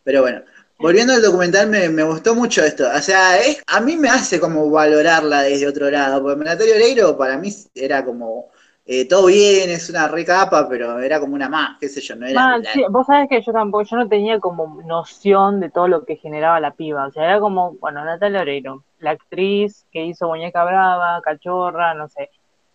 Pero 0.03 0.21
bueno, 0.21 0.43
volviendo 0.83 1.13
al 1.13 1.21
documental, 1.21 1.69
me, 1.69 2.03
gustó 2.03 2.35
mucho 2.35 2.63
esto. 2.63 2.85
O 2.93 2.99
sea, 2.99 3.37
es, 3.37 3.63
a 3.67 3.79
mí 3.79 3.95
me 3.95 4.09
hace 4.09 4.39
como 4.39 4.69
valorarla 4.69 5.41
desde 5.41 5.67
otro 5.67 5.89
lado. 5.89 6.21
Porque 6.21 6.43
Natalia 6.43 6.75
Oreiro 6.75 7.17
para 7.17 7.37
mí 7.37 7.49
era 7.73 8.03
como 8.03 8.49
eh, 8.85 9.07
todo 9.07 9.27
bien, 9.27 9.69
es 9.69 9.89
una 9.89 10.09
recapa, 10.09 10.67
pero 10.67 10.99
era 10.99 11.21
como 11.21 11.35
una 11.35 11.47
más, 11.47 11.77
qué 11.79 11.87
sé 11.87 12.01
yo, 12.01 12.17
no 12.17 12.27
era. 12.27 12.59
vos 12.89 13.07
sabés 13.07 13.29
que 13.29 13.41
yo 13.41 13.53
tampoco, 13.53 13.85
yo 13.85 13.95
no 13.95 14.09
tenía 14.09 14.41
como 14.41 14.81
noción 14.83 15.61
de 15.61 15.69
todo 15.69 15.87
lo 15.87 16.03
que 16.03 16.17
generaba 16.17 16.59
la 16.59 16.71
piba. 16.71 17.07
O 17.07 17.11
sea, 17.11 17.23
era 17.23 17.39
como, 17.39 17.75
bueno, 17.77 18.03
Natalia 18.03 18.41
Oreiro, 18.41 18.83
la 18.99 19.11
actriz 19.11 19.87
que 19.89 20.05
hizo 20.05 20.27
Muñeca 20.27 20.65
Brava, 20.65 21.21
Cachorra, 21.21 21.93
no 21.93 22.09
sé. 22.09 22.29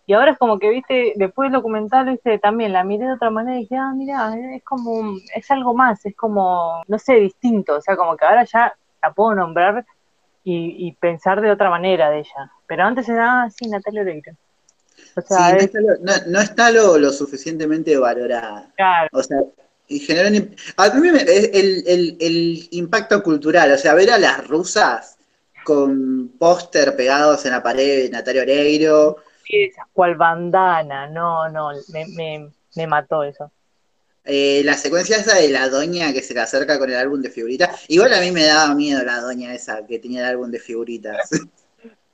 Y 0.09 0.13
ahora 0.13 0.31
es 0.31 0.39
como 0.39 0.57
que, 0.57 0.71
viste, 0.71 1.13
después 1.17 1.51
del 1.51 1.59
documental, 1.59 2.07
viste, 2.07 2.39
también 2.39 2.73
la 2.73 2.83
miré 2.83 3.05
de 3.05 3.13
otra 3.13 3.29
manera 3.29 3.57
y 3.57 3.61
dije, 3.61 3.75
ah, 3.77 3.93
mira, 3.95 4.33
es 4.55 4.63
como, 4.63 5.19
es 5.35 5.51
algo 5.51 5.75
más, 5.75 6.03
es 6.03 6.15
como, 6.15 6.81
no 6.87 6.97
sé, 6.97 7.13
distinto. 7.19 7.75
O 7.75 7.81
sea, 7.81 7.95
como 7.95 8.17
que 8.17 8.25
ahora 8.25 8.43
ya 8.43 8.73
la 9.03 9.13
puedo 9.13 9.35
nombrar 9.35 9.85
y, 10.43 10.91
pensar 10.93 11.41
de 11.41 11.51
otra 11.51 11.69
manera 11.69 12.09
de 12.09 12.21
ella. 12.21 12.51
Pero 12.65 12.85
antes 12.85 13.07
era, 13.07 13.43
ah, 13.43 13.49
sí, 13.51 13.69
Natalia 13.69 14.01
Oreiro 14.01 14.35
no, 16.25 16.39
está 16.39 16.71
lo, 16.71 17.11
suficientemente 17.11 17.95
valorada. 17.95 18.73
O 19.11 19.21
sea, 19.21 19.37
y 19.89 20.11
a 20.11 20.89
mí 20.95 21.11
me, 21.11 21.21
el, 21.21 22.17
el, 22.19 22.67
impacto 22.71 23.21
cultural, 23.21 23.71
o 23.73 23.77
sea, 23.77 23.93
ver 23.93 24.09
a 24.09 24.17
las 24.17 24.47
rusas 24.47 25.19
con 25.63 26.29
póster 26.39 26.95
pegados 26.95 27.45
en 27.45 27.51
la 27.51 27.61
pared 27.61 28.05
de 28.05 28.09
Natalia 28.09 28.41
Oreiro. 28.41 29.17
Sí, 29.49 29.71
cual 29.93 30.15
bandana, 30.15 31.07
no, 31.07 31.49
no, 31.49 31.71
me, 31.91 32.51
me, 32.75 32.87
mató 32.87 33.23
eso. 33.23 33.51
Eh, 34.23 34.61
la 34.63 34.75
secuencia 34.75 35.17
esa 35.17 35.35
de 35.37 35.49
la 35.49 35.69
doña 35.69 36.13
que 36.13 36.21
se 36.21 36.35
le 36.35 36.41
acerca 36.41 36.77
con 36.77 36.87
el 36.87 36.97
álbum 36.97 37.19
de 37.19 37.31
figuritas, 37.31 37.83
igual 37.87 38.13
a 38.13 38.19
mí 38.19 38.31
me 38.31 38.45
daba 38.45 38.75
miedo 38.75 39.03
la 39.03 39.19
doña 39.21 39.51
esa 39.55 39.83
que 39.87 39.97
tenía 39.97 40.19
el 40.19 40.27
álbum 40.27 40.51
de 40.51 40.59
figuritas. 40.59 41.29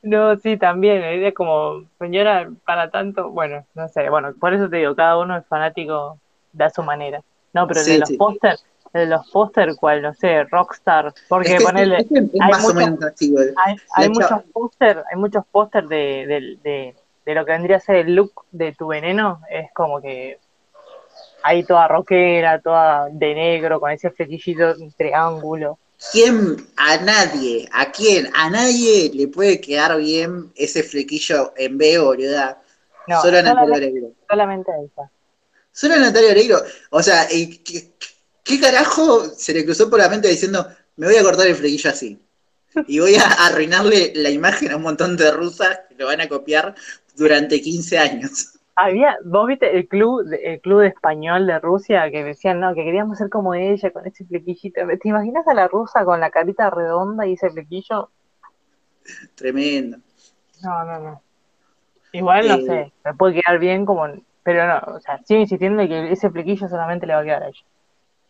No, 0.02 0.38
sí, 0.38 0.56
también, 0.56 1.02
es 1.04 1.34
como, 1.34 1.90
señora, 1.98 2.48
para 2.64 2.92
tanto, 2.92 3.32
bueno, 3.32 3.66
no 3.74 3.88
sé, 3.90 4.08
bueno, 4.08 4.36
por 4.40 4.54
eso 4.54 4.70
te 4.70 4.78
digo, 4.78 4.96
cada 4.96 5.18
uno 5.18 5.36
es 5.36 5.44
fanático 5.48 6.20
de 6.54 6.64
a 6.64 6.70
su 6.70 6.84
manera. 6.84 7.24
No, 7.54 7.68
pero 7.68 7.84
de 7.84 7.98
los 7.98 8.12
póster, 8.12 8.56
de 8.94 9.08
los 9.08 9.28
póster, 9.32 9.76
cual, 9.76 10.04
no 10.04 10.14
sé, 10.14 10.44
Rockstar, 10.44 11.12
porque 11.28 11.58
ponerle, 11.60 11.96
hay, 11.98 13.76
hay, 13.96 14.10
muchos 14.10 14.44
póster, 14.54 15.04
hay 15.12 15.18
muchos 15.18 15.44
póster 15.52 15.88
de, 15.88 15.98
de, 16.28 16.60
de, 16.62 16.96
lo 17.34 17.46
que 17.46 17.52
vendría 17.54 17.78
a 17.78 17.80
ser 17.80 17.96
el 17.96 18.16
look 18.16 18.46
de 18.52 18.74
tu 18.74 18.88
veneno, 18.88 19.42
es 19.50 19.72
como 19.74 20.00
que 20.02 20.38
ahí 21.42 21.64
toda 21.64 21.88
rockera, 21.88 22.60
toda 22.62 23.08
de 23.10 23.34
negro, 23.34 23.80
con 23.80 23.92
ese 23.92 24.12
flequillito 24.12 24.76
triángulo. 24.98 25.80
¿Quién? 26.12 26.68
A 26.76 26.98
nadie. 26.98 27.68
¿A 27.72 27.92
quién? 27.92 28.30
A 28.34 28.50
nadie 28.50 29.12
le 29.14 29.28
puede 29.28 29.62
quedar 29.62 29.98
bien 29.98 30.52
ese 30.56 30.84
flequillo 30.84 31.54
en 31.56 31.78
B, 31.78 31.98
boluda. 32.00 32.62
No, 33.08 33.22
Solo 33.22 33.38
a 33.38 33.42
Natalia 33.42 33.76
Oreiro. 33.76 34.12
Solamente 34.30 34.72
a 34.72 34.76
ella. 34.78 35.12
Solo 35.72 35.96
a 35.96 35.98
Natalia 35.98 36.32
Oreiro. 36.32 36.58
O 36.90 37.02
sea, 37.02 37.28
¿qué, 37.28 37.92
¿qué, 38.44 38.60
carajo 38.60 39.26
se 39.30 39.54
le 39.54 39.64
cruzó 39.66 39.90
por 39.90 40.00
la 40.00 40.10
mente 40.10 40.28
diciendo, 40.28 40.68
me 40.96 41.08
voy 41.08 41.16
a 41.16 41.24
cortar 41.24 41.48
el 41.48 41.56
flequillo 41.56 41.90
así? 41.90 42.20
Y 42.88 43.00
voy 43.00 43.16
a 43.16 43.46
arruinarle 43.46 44.12
la 44.16 44.30
imagen 44.30 44.72
a 44.72 44.76
un 44.76 44.82
montón 44.82 45.16
de 45.16 45.32
rusas 45.32 45.80
que 45.88 45.96
lo 45.96 46.08
van 46.08 46.22
a 46.22 46.28
copiar 46.28 46.76
durante 47.16 47.62
15 47.62 47.98
años. 47.98 48.60
Había, 48.76 49.18
vos 49.24 49.48
viste 49.48 49.78
el 49.78 49.88
club, 49.88 50.26
el 50.44 50.60
club 50.60 50.82
español 50.82 51.48
de 51.48 51.60
Rusia 51.60 52.12
que 52.12 52.24
decían, 52.26 52.60
no, 52.60 52.76
que 52.76 52.84
queríamos 52.84 53.18
ser 53.18 53.30
como 53.30 53.54
ella 53.54 53.92
con 53.92 54.06
ese 54.06 54.26
flequillito. 54.26 54.82
¿Te 55.02 55.10
imaginas 55.10 55.48
a 55.48 55.54
la 55.54 55.68
rusa 55.68 56.04
con 56.04 56.20
la 56.20 56.30
carita 56.30 56.70
redonda 56.70 57.26
y 57.26 57.34
ese 57.34 57.50
flequillo? 57.50 58.10
Tremendo. 59.36 59.98
No, 60.62 60.84
no, 60.84 61.00
no. 61.00 61.22
Igual, 62.12 62.48
no 62.48 62.56
eh, 62.56 62.66
sé, 62.66 62.94
me 63.04 63.14
puede 63.14 63.42
quedar 63.42 63.60
bien 63.60 63.86
como, 63.86 64.08
pero 64.44 64.68
no, 64.68 64.96
o 64.96 65.00
sea, 65.00 65.22
sigo 65.26 65.42
insistiendo 65.42 65.86
que 65.88 66.12
ese 66.12 66.30
flequillo 66.30 66.68
solamente 66.68 67.06
le 67.06 67.14
va 67.14 67.22
a 67.22 67.24
quedar 67.24 67.44
a 67.44 67.48
ella. 67.48 67.64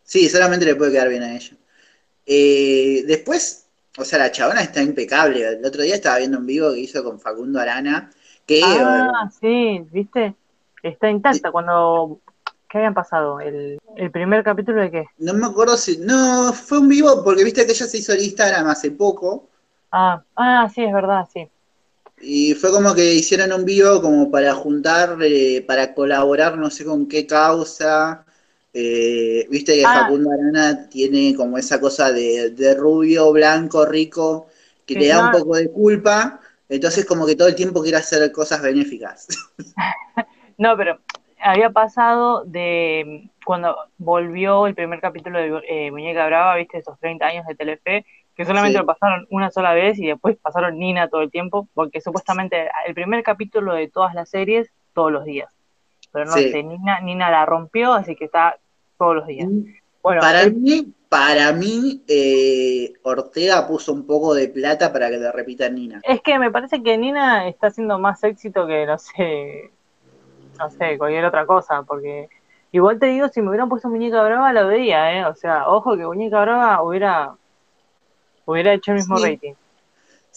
Sí, 0.02 0.28
solamente 0.28 0.64
le 0.64 0.76
puede 0.76 0.92
quedar 0.92 1.08
bien 1.08 1.22
a 1.22 1.34
ella. 1.34 1.56
Eh, 2.24 3.04
después, 3.06 3.68
o 3.98 4.04
sea, 4.04 4.18
la 4.18 4.32
chabona 4.32 4.62
está 4.62 4.82
impecable. 4.82 5.46
El 5.46 5.64
otro 5.64 5.82
día 5.82 5.94
estaba 5.94 6.18
viendo 6.18 6.38
un 6.38 6.46
vivo 6.46 6.72
que 6.72 6.80
hizo 6.80 7.02
con 7.02 7.20
Facundo 7.20 7.60
Arana 7.60 8.10
ah, 8.64 9.30
sí, 9.40 9.84
viste, 9.92 10.34
está 10.82 11.10
intacta. 11.10 11.50
Cuando, 11.50 12.20
¿qué 12.68 12.78
habían 12.78 12.94
pasado? 12.94 13.40
¿El, 13.40 13.78
primer 14.12 14.44
capítulo 14.44 14.80
de 14.80 14.90
qué? 14.90 15.06
No 15.18 15.34
me 15.34 15.46
acuerdo 15.46 15.76
si, 15.76 15.98
no, 15.98 16.52
fue 16.52 16.78
un 16.78 16.88
vivo 16.88 17.22
porque 17.24 17.44
viste 17.44 17.64
que 17.66 17.72
ella 17.72 17.86
se 17.86 17.98
hizo 17.98 18.12
el 18.12 18.22
Instagram 18.22 18.68
hace 18.68 18.90
poco. 18.90 19.48
Ah, 19.92 20.22
ah, 20.36 20.68
sí, 20.72 20.84
es 20.84 20.92
verdad, 20.92 21.28
sí. 21.32 21.48
Y 22.20 22.54
fue 22.54 22.70
como 22.70 22.94
que 22.94 23.14
hicieron 23.14 23.52
un 23.52 23.64
vivo 23.64 24.00
como 24.00 24.30
para 24.30 24.54
juntar, 24.54 25.18
eh, 25.22 25.62
para 25.66 25.94
colaborar, 25.94 26.56
no 26.56 26.70
sé 26.70 26.84
con 26.84 27.06
qué 27.06 27.26
causa. 27.26 28.24
Eh, 28.72 29.46
viste 29.50 29.74
que 29.74 29.84
ah. 29.84 30.02
Facundo 30.02 30.30
Arana 30.30 30.88
tiene 30.88 31.34
como 31.34 31.58
esa 31.58 31.80
cosa 31.80 32.12
de, 32.12 32.74
rubio, 32.78 33.32
blanco, 33.32 33.84
rico, 33.84 34.48
que 34.84 34.94
le 34.94 35.08
da 35.08 35.26
un 35.26 35.32
poco 35.32 35.56
de 35.56 35.70
culpa. 35.70 36.40
Entonces 36.68 37.04
como 37.04 37.26
que 37.26 37.36
todo 37.36 37.48
el 37.48 37.54
tiempo 37.54 37.82
quiere 37.82 37.98
hacer 37.98 38.30
cosas 38.32 38.62
benéficas. 38.62 39.28
no, 40.58 40.76
pero 40.76 40.98
había 41.40 41.70
pasado 41.70 42.44
de 42.44 43.30
cuando 43.44 43.76
volvió 43.98 44.66
el 44.66 44.74
primer 44.74 45.00
capítulo 45.00 45.38
de 45.38 45.62
eh, 45.68 45.90
Muñeca 45.90 46.26
Brava, 46.26 46.56
viste, 46.56 46.78
esos 46.78 46.98
30 46.98 47.24
años 47.24 47.46
de 47.46 47.54
Telefe, 47.54 48.04
que 48.34 48.44
solamente 48.44 48.78
lo 48.78 48.84
pasaron 48.84 49.26
una 49.30 49.50
sola 49.50 49.72
vez 49.72 49.98
y 49.98 50.06
después 50.06 50.36
pasaron 50.36 50.78
Nina 50.78 51.08
todo 51.08 51.22
el 51.22 51.30
tiempo, 51.30 51.68
porque 51.72 52.00
supuestamente 52.00 52.68
el 52.86 52.94
primer 52.94 53.22
capítulo 53.22 53.74
de 53.74 53.88
todas 53.88 54.14
las 54.14 54.28
series, 54.28 54.70
todos 54.92 55.12
los 55.12 55.24
días. 55.24 55.52
Pero 56.12 56.26
no 56.26 56.32
sé, 56.32 56.62
Nina, 56.62 57.00
Nina 57.00 57.30
la 57.30 57.46
rompió, 57.46 57.92
así 57.92 58.16
que 58.16 58.24
está 58.24 58.58
todos 58.98 59.14
los 59.14 59.26
días. 59.26 59.48
Mm. 60.06 60.08
Bueno, 60.08 60.20
para 60.20 60.46
mí, 60.48 60.92
para 61.08 61.52
mí, 61.52 62.00
eh, 62.06 62.92
Ortega 63.02 63.66
puso 63.66 63.92
un 63.92 64.06
poco 64.06 64.34
de 64.34 64.48
plata 64.48 64.92
para 64.92 65.10
que 65.10 65.18
le 65.18 65.32
repita 65.32 65.68
Nina. 65.68 66.00
Es 66.04 66.20
que 66.20 66.38
me 66.38 66.52
parece 66.52 66.80
que 66.80 66.96
Nina 66.96 67.48
está 67.48 67.68
haciendo 67.68 67.98
más 67.98 68.22
éxito 68.22 68.68
que, 68.68 68.86
no 68.86 68.98
sé, 68.98 69.72
no 70.60 70.70
sé, 70.70 70.96
cualquier 70.96 71.24
otra 71.24 71.44
cosa, 71.44 71.82
porque 71.82 72.28
igual 72.70 73.00
te 73.00 73.06
digo, 73.06 73.28
si 73.28 73.42
me 73.42 73.48
hubieran 73.48 73.68
puesto 73.68 73.88
Muñeca 73.88 74.22
Brava, 74.22 74.52
la 74.52 74.62
veía, 74.62 75.18
¿eh? 75.18 75.24
O 75.26 75.34
sea, 75.34 75.68
ojo 75.68 75.96
que 75.96 76.04
Muñeca 76.04 76.40
Brava 76.40 76.80
hubiera, 76.82 77.34
hubiera 78.44 78.74
hecho 78.74 78.92
el 78.92 78.98
mismo 78.98 79.16
rating. 79.16 79.54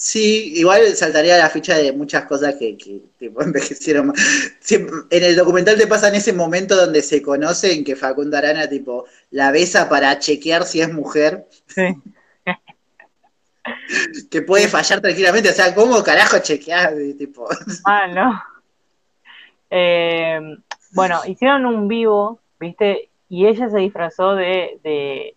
Sí, 0.02 0.54
igual 0.56 0.96
saltaría 0.96 1.38
la 1.38 1.50
ficha 1.50 1.76
de 1.76 1.92
muchas 1.92 2.24
cosas 2.24 2.56
que, 2.56 2.78
que 2.78 3.02
envejecieron 3.42 4.14
en 4.70 5.24
el 5.24 5.36
documental 5.36 5.78
te 5.78 5.88
pasa 5.88 6.08
en 6.08 6.16
ese 6.16 6.32
momento 6.32 6.78
donde 6.78 7.02
se 7.02 7.22
conocen 7.22 7.84
que 7.84 7.98
Facundo 7.98 8.38
Arana 8.38 8.70
tipo 8.70 9.04
la 9.32 9.52
besa 9.52 9.90
para 9.90 10.18
chequear 10.18 10.64
si 10.64 10.80
es 10.80 10.94
mujer. 10.94 11.50
Sí. 11.68 11.98
que 14.32 14.42
puede 14.42 14.70
fallar 14.70 15.02
tranquilamente. 15.02 15.50
O 15.50 15.54
sea, 15.54 15.76
¿cómo 15.76 16.02
carajo 16.02 16.40
chequear? 16.40 16.94
Tipo? 17.18 17.50
Ah, 17.86 18.08
no. 18.08 18.42
Eh, 19.70 20.40
bueno, 20.94 21.20
hicieron 21.28 21.66
un 21.66 21.90
vivo, 21.90 22.40
¿viste? 22.58 23.10
Y 23.28 23.48
ella 23.48 23.70
se 23.70 23.80
disfrazó 23.80 24.34
de, 24.36 24.80
de, 24.82 25.36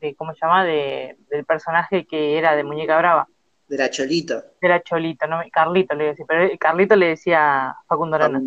de 0.00 0.14
¿cómo 0.16 0.34
se 0.34 0.40
llama? 0.42 0.64
De, 0.64 1.16
del 1.30 1.44
personaje 1.44 2.04
que 2.04 2.36
era 2.36 2.56
de 2.56 2.64
Muñeca 2.64 2.98
Brava. 2.98 3.28
De 3.70 3.78
la 3.78 3.88
Cholito. 3.88 4.42
De 4.60 4.68
la 4.68 4.82
Cholito, 4.82 5.28
no, 5.28 5.40
Carlito 5.52 5.94
le 5.94 6.06
decía, 6.06 6.24
pero 6.26 6.50
Carlito 6.58 6.96
le 6.96 7.06
decía 7.10 7.76
Facundo 7.86 8.16
Arana. 8.16 8.42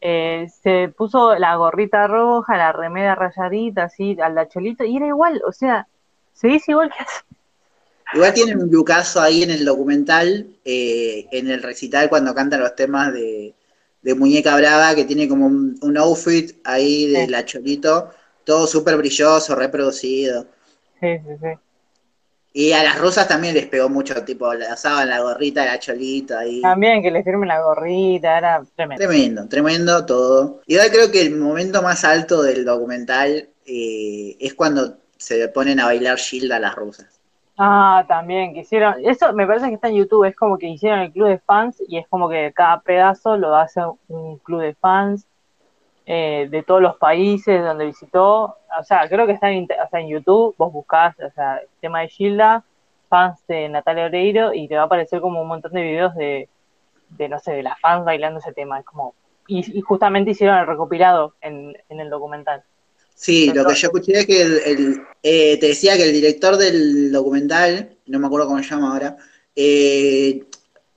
Eh, 0.00 0.48
se 0.60 0.88
puso 0.88 1.36
la 1.36 1.54
gorrita 1.54 2.08
roja, 2.08 2.56
la 2.56 2.72
remeda 2.72 3.14
rayadita, 3.14 3.84
así, 3.84 4.16
a 4.20 4.28
la 4.28 4.48
Cholito, 4.48 4.82
y 4.82 4.96
era 4.96 5.06
igual, 5.06 5.40
o 5.46 5.52
sea, 5.52 5.86
se 6.32 6.48
dice 6.48 6.72
igual 6.72 6.90
que 6.90 7.00
hace. 7.00 7.22
Igual 8.14 8.34
tienen 8.34 8.60
un 8.60 8.72
lucaso 8.72 9.20
ahí 9.20 9.44
en 9.44 9.50
el 9.50 9.64
documental, 9.64 10.48
eh, 10.64 11.28
en 11.30 11.48
el 11.48 11.62
recital 11.62 12.08
cuando 12.08 12.34
cantan 12.34 12.58
los 12.58 12.74
temas 12.74 13.12
de, 13.12 13.54
Muñeca 14.16 14.56
Brava, 14.56 14.96
que 14.96 15.04
tiene 15.04 15.28
como 15.28 15.46
un, 15.46 15.96
outfit 15.96 16.56
ahí 16.64 17.06
de 17.12 17.28
la 17.28 17.44
Cholito, 17.44 18.10
todo 18.42 18.66
súper 18.66 18.96
brilloso, 18.96 19.54
reproducido. 19.54 20.46
Sí, 21.00 21.18
sí, 21.18 21.36
sí. 21.40 21.67
Y 22.52 22.72
a 22.72 22.82
las 22.82 22.98
rusas 22.98 23.28
también 23.28 23.54
les 23.54 23.66
pegó 23.66 23.88
mucho, 23.88 24.24
tipo, 24.24 24.52
le 24.54 24.72
usaban 24.72 25.08
la 25.08 25.20
gorrita, 25.20 25.64
la 25.64 25.78
cholita 25.78 26.40
ahí. 26.40 26.62
También 26.62 27.02
que 27.02 27.10
le 27.10 27.22
firmen 27.22 27.48
la 27.48 27.62
gorrita, 27.62 28.38
era 28.38 28.62
tremendo. 28.74 29.04
Tremendo, 29.04 29.48
tremendo 29.48 30.06
todo. 30.06 30.60
Y 30.66 30.76
ahora 30.76 30.90
creo 30.90 31.10
que 31.10 31.22
el 31.22 31.36
momento 31.36 31.82
más 31.82 32.04
alto 32.04 32.42
del 32.42 32.64
documental 32.64 33.48
eh, 33.66 34.36
es 34.40 34.54
cuando 34.54 34.96
se 35.18 35.48
ponen 35.48 35.78
a 35.80 35.86
bailar 35.86 36.18
Gilda 36.18 36.56
a 36.56 36.60
las 36.60 36.74
rusas. 36.74 37.20
Ah, 37.58 38.04
también, 38.08 38.54
que 38.54 38.60
hicieron, 38.60 38.94
eso 39.04 39.32
me 39.32 39.46
parece 39.46 39.68
que 39.68 39.74
está 39.74 39.88
en 39.88 39.96
YouTube, 39.96 40.24
es 40.24 40.36
como 40.36 40.58
que 40.58 40.68
hicieron 40.68 41.00
el 41.00 41.12
club 41.12 41.28
de 41.28 41.38
fans 41.38 41.82
y 41.88 41.98
es 41.98 42.06
como 42.08 42.28
que 42.28 42.52
cada 42.54 42.80
pedazo 42.80 43.36
lo 43.36 43.54
hace 43.56 43.80
un 44.06 44.38
club 44.38 44.60
de 44.60 44.74
fans 44.74 45.26
eh, 46.10 46.48
de 46.50 46.62
todos 46.62 46.80
los 46.80 46.96
países 46.96 47.62
donde 47.62 47.84
visitó, 47.84 48.56
o 48.80 48.82
sea, 48.82 49.06
creo 49.10 49.26
que 49.26 49.34
está 49.34 49.50
en, 49.50 49.64
o 49.64 49.88
sea, 49.90 50.00
en 50.00 50.08
YouTube, 50.08 50.54
vos 50.56 50.72
buscás, 50.72 51.14
o 51.20 51.30
sea, 51.32 51.58
el 51.58 51.68
tema 51.82 52.00
de 52.00 52.08
Gilda, 52.08 52.64
fans 53.10 53.46
de 53.46 53.68
Natalia 53.68 54.06
Oreiro 54.06 54.54
y 54.54 54.68
te 54.68 54.76
va 54.76 54.82
a 54.82 54.84
aparecer 54.86 55.20
como 55.20 55.42
un 55.42 55.48
montón 55.48 55.72
de 55.72 55.82
videos 55.82 56.14
de, 56.14 56.48
de 57.10 57.28
no 57.28 57.38
sé, 57.38 57.52
de 57.52 57.62
las 57.62 57.78
fans 57.78 58.06
bailando 58.06 58.40
ese 58.40 58.54
tema, 58.54 58.78
es 58.78 58.86
como, 58.86 59.14
y, 59.46 59.82
justamente 59.82 60.30
hicieron 60.30 60.56
el 60.56 60.66
recopilado 60.66 61.34
en, 61.42 61.76
en 61.90 62.00
el 62.00 62.08
documental. 62.08 62.62
Sí, 63.14 63.52
lo 63.52 63.66
que 63.66 63.74
yo 63.74 63.88
escuché 63.88 64.20
es 64.20 64.26
que 64.26 64.40
el, 64.40 65.02
eh, 65.22 65.58
te 65.58 65.66
decía 65.66 65.98
que 65.98 66.04
el 66.04 66.12
director 66.14 66.56
del 66.56 67.12
documental, 67.12 67.98
no 68.06 68.18
me 68.18 68.28
acuerdo 68.28 68.46
cómo 68.46 68.62
se 68.62 68.70
llama 68.70 68.92
ahora, 68.92 69.16
eh, 69.54 70.44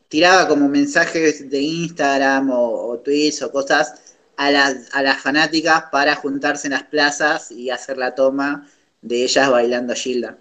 tiraba 0.07 0.47
como 0.47 0.69
mensajes 0.69 1.49
de 1.49 1.59
Instagram 1.59 2.51
o, 2.53 2.97
tweets 3.03 3.41
o 3.41 3.51
cosas 3.51 4.10
a 4.45 4.51
las, 4.51 4.75
a 4.93 5.03
las 5.03 5.21
fanáticas 5.21 5.85
para 5.91 6.15
juntarse 6.15 6.67
en 6.67 6.73
las 6.73 6.83
plazas 6.83 7.51
y 7.51 7.69
hacer 7.69 7.97
la 7.97 8.15
toma 8.15 8.67
de 9.01 9.23
ellas 9.23 9.49
bailando 9.49 9.93
Gilda. 9.93 10.37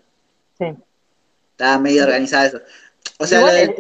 Sí. 0.59 0.67
Estaba 1.53 1.79
medio 1.79 2.05
organizado 2.05 2.47
eso. 2.47 2.61
O 3.19 3.27
sea, 3.27 3.41
el, 3.61 3.75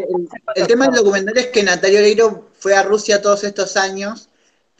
el, 0.55 0.67
tema 0.67 0.87
del 0.87 0.97
documental 0.97 1.37
es 1.39 1.47
que 1.47 1.63
Natalia 1.63 2.01
Oreiro 2.01 2.51
fue 2.59 2.75
a 2.75 2.83
Rusia 2.83 3.23
todos 3.23 3.45
estos 3.45 3.77
años 3.77 4.31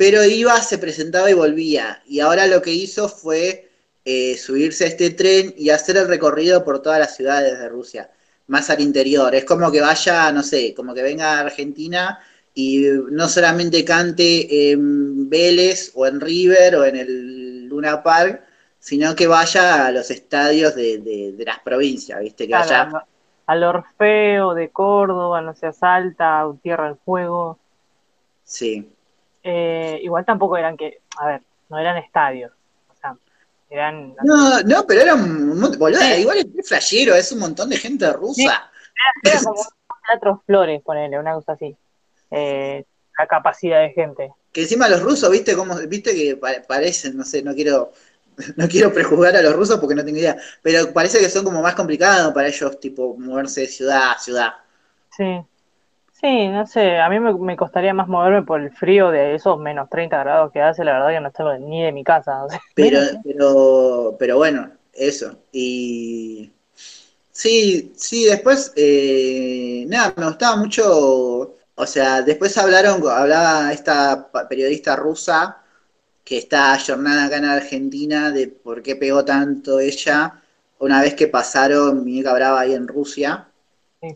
pero 0.01 0.25
iba, 0.25 0.59
se 0.63 0.79
presentaba 0.79 1.31
y 1.31 1.35
volvía. 1.35 2.03
Y 2.07 2.21
ahora 2.21 2.47
lo 2.47 2.63
que 2.63 2.73
hizo 2.73 3.07
fue 3.07 3.71
eh, 4.07 4.39
subirse 4.39 4.85
a 4.85 4.87
este 4.87 5.11
tren 5.11 5.53
y 5.59 5.69
hacer 5.69 5.99
el 5.99 6.09
recorrido 6.09 6.65
por 6.65 6.81
todas 6.81 6.99
las 6.99 7.15
ciudades 7.15 7.59
de 7.59 7.69
Rusia, 7.69 8.11
más 8.47 8.71
al 8.71 8.81
interior. 8.81 9.35
Es 9.35 9.45
como 9.45 9.71
que 9.71 9.83
vaya, 9.83 10.33
no 10.33 10.43
sé, 10.43 10.73
como 10.73 10.95
que 10.95 11.03
venga 11.03 11.35
a 11.35 11.41
Argentina 11.41 12.19
y 12.55 12.85
no 13.11 13.29
solamente 13.29 13.85
cante 13.85 14.73
en 14.73 15.31
Vélez 15.31 15.93
o 15.95 16.07
en 16.07 16.21
River 16.21 16.77
o 16.77 16.85
en 16.85 16.97
el 16.97 17.67
Luna 17.67 18.03
Park, 18.03 18.43
sino 18.79 19.15
que 19.15 19.27
vaya 19.27 19.87
a 19.87 19.93
los 19.93 20.11
estadios 20.11 20.75
de, 20.75 21.35
las 21.47 21.61
provincias, 21.61 22.21
¿viste? 22.21 22.47
Que 22.47 22.55
vaya... 22.55 22.91
Al 23.47 23.65
Orfeo 23.65 24.55
de 24.55 24.71
Córdoba, 24.71 25.41
no 25.43 25.55
sé, 25.55 25.73
Salta, 25.73 26.47
Tierra 26.63 26.87
del 26.87 26.99
Fuego. 27.05 27.59
Sí. 28.45 28.89
Eh, 29.43 29.99
igual 30.03 30.25
tampoco 30.25 30.57
eran 30.57 30.77
que, 30.77 31.01
a 31.17 31.27
ver, 31.27 31.43
no 31.69 31.79
eran 31.79 31.97
estadios. 31.97 32.53
O 32.89 32.95
sea, 32.95 33.17
eran. 33.69 34.15
No, 34.23 34.61
no, 34.63 34.87
pero 34.87 35.01
eran. 35.01 35.61
Boludo, 35.79 36.17
igual 36.17 36.39
es 36.39 36.69
flashero, 36.69 37.17
es 37.17 37.33
un 37.33 37.41
montón 37.41 37.71
de 37.71 37.77
gente 37.77 38.13
rusa. 38.13 38.71
Era, 39.25 39.41
como 39.43 39.63
teatro 40.07 40.43
flores, 40.47 40.81
ponele, 40.83 41.19
una 41.19 41.35
cosa 41.35 41.53
así. 41.53 41.77
Eh, 42.31 42.85
la 43.19 43.27
capacidad 43.27 43.81
de 43.81 43.91
gente. 43.91 44.33
Que 44.53 44.63
encima 44.63 44.89
los 44.89 45.03
rusos, 45.03 45.31
viste 45.31 45.55
cómo, 45.55 45.77
viste 45.89 46.15
que 46.15 46.41
parecen, 46.67 47.17
no 47.17 47.25
sé, 47.25 47.43
no 47.43 47.55
quiero 47.55 47.93
no 48.57 48.69
quiero 48.69 48.93
prejuzgar 48.93 49.37
a 49.37 49.43
los 49.43 49.55
rusos 49.55 49.79
porque 49.79 49.95
no 49.95 50.05
tengo 50.05 50.19
idea, 50.19 50.37
pero 50.63 50.93
parece 50.93 51.19
que 51.19 51.29
son 51.29 51.45
como 51.45 51.63
más 51.63 51.75
complicados 51.75 52.33
para 52.33 52.49
ellos, 52.49 52.81
tipo, 52.81 53.17
moverse 53.19 53.63
de 53.63 53.67
ciudad 53.67 54.13
a 54.13 54.19
ciudad. 54.19 54.53
Sí. 55.17 55.41
Sí, 56.21 56.49
no 56.49 56.67
sé, 56.67 56.99
a 56.99 57.09
mí 57.09 57.19
me, 57.19 57.57
costaría 57.57 57.95
más 57.95 58.07
moverme 58.07 58.43
por 58.43 58.61
el 58.61 58.71
frío 58.71 59.11
de 59.11 59.35
esos 59.35 59.59
menos 59.59 59.89
30 59.89 60.19
grados 60.19 60.53
que 60.53 60.61
hace, 60.61 60.85
la 60.85 60.93
verdad 60.93 61.09
que 61.09 61.21
no 61.21 61.29
estoy 61.29 61.61
ni 61.61 61.83
de 61.83 61.93
mi 61.93 62.05
casa. 62.05 62.47
Pero, 62.75 63.01
pero, 63.25 64.17
pero 64.19 64.37
bueno, 64.37 64.71
eso. 64.93 65.39
Y 65.51 66.53
sí, 67.33 67.95
sí, 67.97 68.27
después, 68.27 68.71
eh, 68.77 69.87
nada, 69.89 70.13
me 70.15 70.27
gustaba 70.27 70.57
mucho, 70.57 71.57
o 71.81 71.87
sea, 71.87 72.23
después 72.23 72.57
hablaron, 72.59 73.03
hablaba 73.09 73.73
esta 73.73 74.31
periodista 74.49 74.97
rusa 74.97 75.63
que 76.25 76.39
está 76.39 76.79
jornada 76.79 77.27
acá 77.27 77.39
en 77.39 77.47
Argentina 77.47 78.31
de 78.31 78.49
por 78.49 78.83
qué 78.83 78.97
pegó 78.97 79.25
tanto 79.25 79.81
ella 79.81 80.43
una 80.79 81.01
vez 81.01 81.15
que 81.15 81.29
pasaron 81.29 81.99
Muñeca 81.99 82.33
Brava 82.33 82.61
ahí 82.61 82.75
en 82.75 82.87
Rusia 82.87 83.51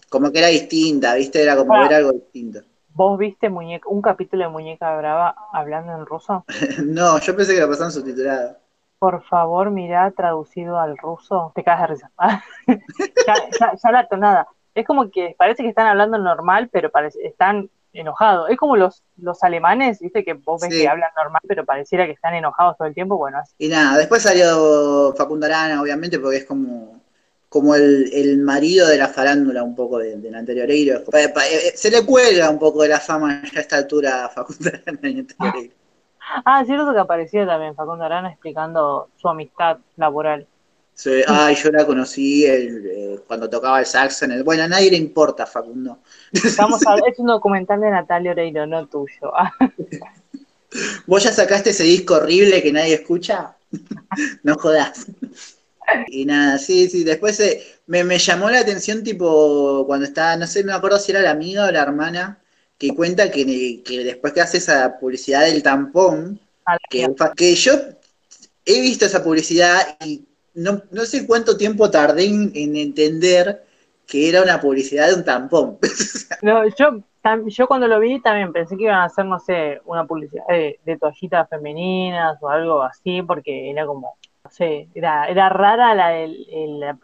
como 0.09 0.33
que 0.33 0.39
era 0.39 0.49
distinta, 0.49 1.15
¿viste? 1.15 1.43
Era 1.43 1.57
como 1.57 1.79
ver 1.79 1.95
algo 1.95 2.13
distinto. 2.13 2.61
¿Vos 2.95 3.19
viste 3.19 3.51
muñeca, 3.51 3.89
un 3.89 4.01
capítulo 4.01 4.45
de 4.45 4.51
Muñeca 4.51 4.97
Brava 4.97 5.35
hablando 5.53 5.93
en 5.93 6.07
ruso? 6.07 6.45
no, 6.85 7.19
yo 7.19 7.37
pensé 7.37 7.55
que 7.55 7.61
lo 7.61 7.69
pasaban 7.69 7.93
subtitulado. 7.93 8.57
Por 8.99 9.23
favor, 9.25 9.71
mirá 9.71 10.11
traducido 10.13 10.79
al 10.79 10.97
ruso. 10.97 11.53
Te 11.55 11.65
cagas 11.65 11.83
de 11.83 11.87
risa. 11.95 12.11
ya, 13.83 13.91
la 13.91 14.09
tonada. 14.09 14.49
Es 14.75 14.87
como 14.87 15.11
que 15.11 15.35
parece 15.39 15.63
que 15.63 15.69
están 15.69 15.87
hablando 15.87 16.19
normal, 16.19 16.69
pero 16.73 16.91
parece, 16.91 17.27
están 17.27 17.71
enojados. 17.93 18.51
Es 18.51 18.57
como 18.57 18.77
los, 18.77 19.03
los 19.17 19.43
alemanes, 19.43 20.01
viste, 20.01 20.25
que 20.25 20.35
vos 20.35 20.61
ves 20.61 20.71
que 20.71 20.89
hablan 20.89 21.11
normal, 21.17 21.43
pero 21.47 21.65
pareciera 21.65 22.07
que 22.07 22.13
están 22.13 22.35
enojados 22.35 22.77
todo 22.77 22.89
el 22.89 22.95
tiempo. 22.95 23.17
Bueno, 23.17 23.39
así. 23.39 23.55
Y 23.59 23.69
nada, 23.69 23.97
después 23.97 24.23
salió 24.23 25.15
Facundo 25.17 25.47
Arana, 25.47 25.81
obviamente, 25.81 26.19
porque 26.19 26.39
es 26.39 26.45
como 26.45 27.05
como 27.55 27.77
el, 27.77 28.39
marido 28.39 28.89
de 28.89 28.99
la 28.99 29.07
farándula 29.07 29.63
un 29.63 29.77
poco 29.77 29.99
de, 29.99 30.17
del 30.17 30.35
anterior 30.35 30.69
Eiro. 30.69 31.05
Eh, 31.13 31.73
se 31.77 31.89
le 31.89 32.05
cuelga 32.05 32.51
un 32.51 32.59
poco 32.59 32.83
de 32.83 32.89
la 32.89 32.99
fama 32.99 33.43
ya 33.45 33.61
a 33.61 33.63
esta 33.63 33.77
altura 33.77 34.25
a 34.25 34.29
Facundo 34.29 34.71
Arana 34.71 34.99
en 35.05 35.29
Ah, 35.39 35.53
ah 36.45 36.65
cierto 36.65 36.93
que 36.93 36.99
apareció 36.99 37.47
también 37.47 37.77
Facundo 37.77 38.03
Arana 38.03 38.31
explicando 38.31 39.09
su 39.15 39.29
amistad 39.29 39.79
laboral. 39.95 40.49
Sí, 40.95 41.11
ay, 41.27 41.57
yo 41.57 41.71
la 41.73 41.85
conocí 41.85 42.47
eh, 42.47 43.19
cuando 43.27 43.51
tocaba 43.51 43.81
el 43.81 43.87
saxo 43.87 44.25
en 44.25 44.33
el... 44.33 44.45
Bueno, 44.45 44.63
a 44.63 44.69
nadie 44.69 44.93
le 44.93 44.97
importa, 44.97 45.45
Facundo. 45.45 45.99
Estamos 46.33 46.81
a, 46.87 46.95
es 47.09 47.19
un 47.19 47.27
documental 47.27 47.81
de 47.81 47.91
Natalia 47.91 48.31
Oreiro, 48.31 48.65
no 48.67 48.87
tuyo. 48.87 49.33
¿Vos 51.07 51.23
ya 51.25 51.33
sacaste 51.33 51.71
ese 51.71 51.83
disco 51.83 52.15
horrible 52.15 52.63
que 52.63 52.73
nadie 52.73 52.95
escucha? 52.95 53.57
no 54.45 54.55
jodas. 54.55 55.07
Y 56.07 56.25
nada, 56.25 56.59
sí, 56.59 56.89
sí, 56.89 57.05
después 57.05 57.39
eh, 57.41 57.63
me, 57.87 58.05
me, 58.05 58.19
llamó 58.19 58.49
la 58.49 58.61
atención 58.61 59.03
tipo 59.03 59.85
cuando 59.87 60.07
estaba, 60.07 60.37
no 60.37 60.47
sé, 60.47 60.63
no 60.63 60.69
me 60.69 60.79
acuerdo 60.79 60.99
si 60.99 61.13
era 61.13 61.21
la 61.21 61.31
amiga 61.31 61.67
o 61.67 61.71
la 61.71 61.83
hermana, 61.83 62.39
que 62.79 62.95
cuenta 62.95 63.31
que, 63.31 63.83
que 63.85 64.05
después 64.05 64.33
que 64.33 64.41
hace 64.41 64.59
esa 64.59 64.99
publicidad 64.99 65.43
del 65.43 65.63
tampón, 65.63 66.41
que, 66.89 67.07
que 67.37 67.55
yo 67.55 67.73
he 68.65 68.81
visto 68.81 69.05
esa 69.05 69.23
publicidad 69.23 69.99
y 70.05 70.25
no, 70.55 70.83
no 70.91 71.05
sé 71.05 71.27
cuánto 71.27 71.57
tiempo 71.57 71.91
tardé 71.91 72.27
en, 72.27 72.77
entender 72.77 73.65
que 74.07 74.29
era 74.29 74.43
una 74.43 74.61
publicidad 74.61 75.09
de 75.09 75.15
un 75.15 75.25
tampón. 75.25 75.79
no, 76.43 76.67
yo, 76.69 77.03
yo 77.47 77.67
cuando 77.67 77.89
lo 77.89 78.01
vi 78.01 78.21
también 78.21 78.53
pensé 78.53 78.77
que 78.77 78.85
iban 78.85 78.97
a 78.97 79.05
hacer, 79.05 79.25
no 79.25 79.39
sé, 79.41 79.81
una 79.85 80.07
publicidad 80.07 80.45
de, 80.49 80.79
de 80.85 80.99
toallitas 80.99 81.49
femeninas 81.49 82.37
o 82.41 82.49
algo 82.49 82.83
así, 82.83 83.23
porque 83.23 83.71
era 83.71 83.87
como 83.87 84.17
no 84.45 84.51
sé, 84.51 84.89
era, 84.95 85.27
era 85.27 85.49
rara 85.49 85.95
la, 85.95 86.13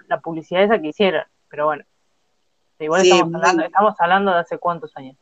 la, 0.09 0.21
publicidad 0.21 0.63
esa 0.63 0.81
que 0.81 0.89
hicieron, 0.89 1.23
pero 1.49 1.67
bueno. 1.67 1.85
Igual 2.79 3.03
estamos, 3.03 3.35
hablando, 3.35 3.65
estamos 3.65 3.95
hablando 3.99 4.31
de 4.33 4.39
hace 4.39 4.59
cuántos 4.59 4.97
años. 4.97 5.17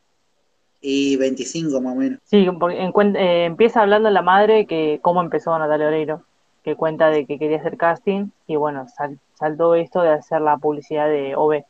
Y 0.81 1.17
25 1.17 1.81
más 1.81 1.93
o 1.93 1.95
menos. 1.95 2.19
Sí, 2.23 2.47
porque 2.57 2.77
eh, 2.77 3.45
empieza 3.45 3.81
hablando 3.81 4.09
la 4.09 4.21
madre 4.21 4.65
que 4.65 4.99
cómo 5.01 5.21
empezó 5.21 5.57
Natalia 5.57 5.87
Oreiro, 5.87 6.23
que 6.69 6.75
cuenta 6.75 7.09
de 7.09 7.25
que 7.25 7.39
quería 7.39 7.57
hacer 7.57 7.77
casting 7.77 8.27
y 8.47 8.55
bueno, 8.55 8.85
saltó 9.33 9.75
esto 9.75 10.01
de 10.01 10.09
hacer 10.09 10.41
la 10.41 10.57
publicidad 10.57 11.07
de 11.07 11.35
OB. 11.35 11.63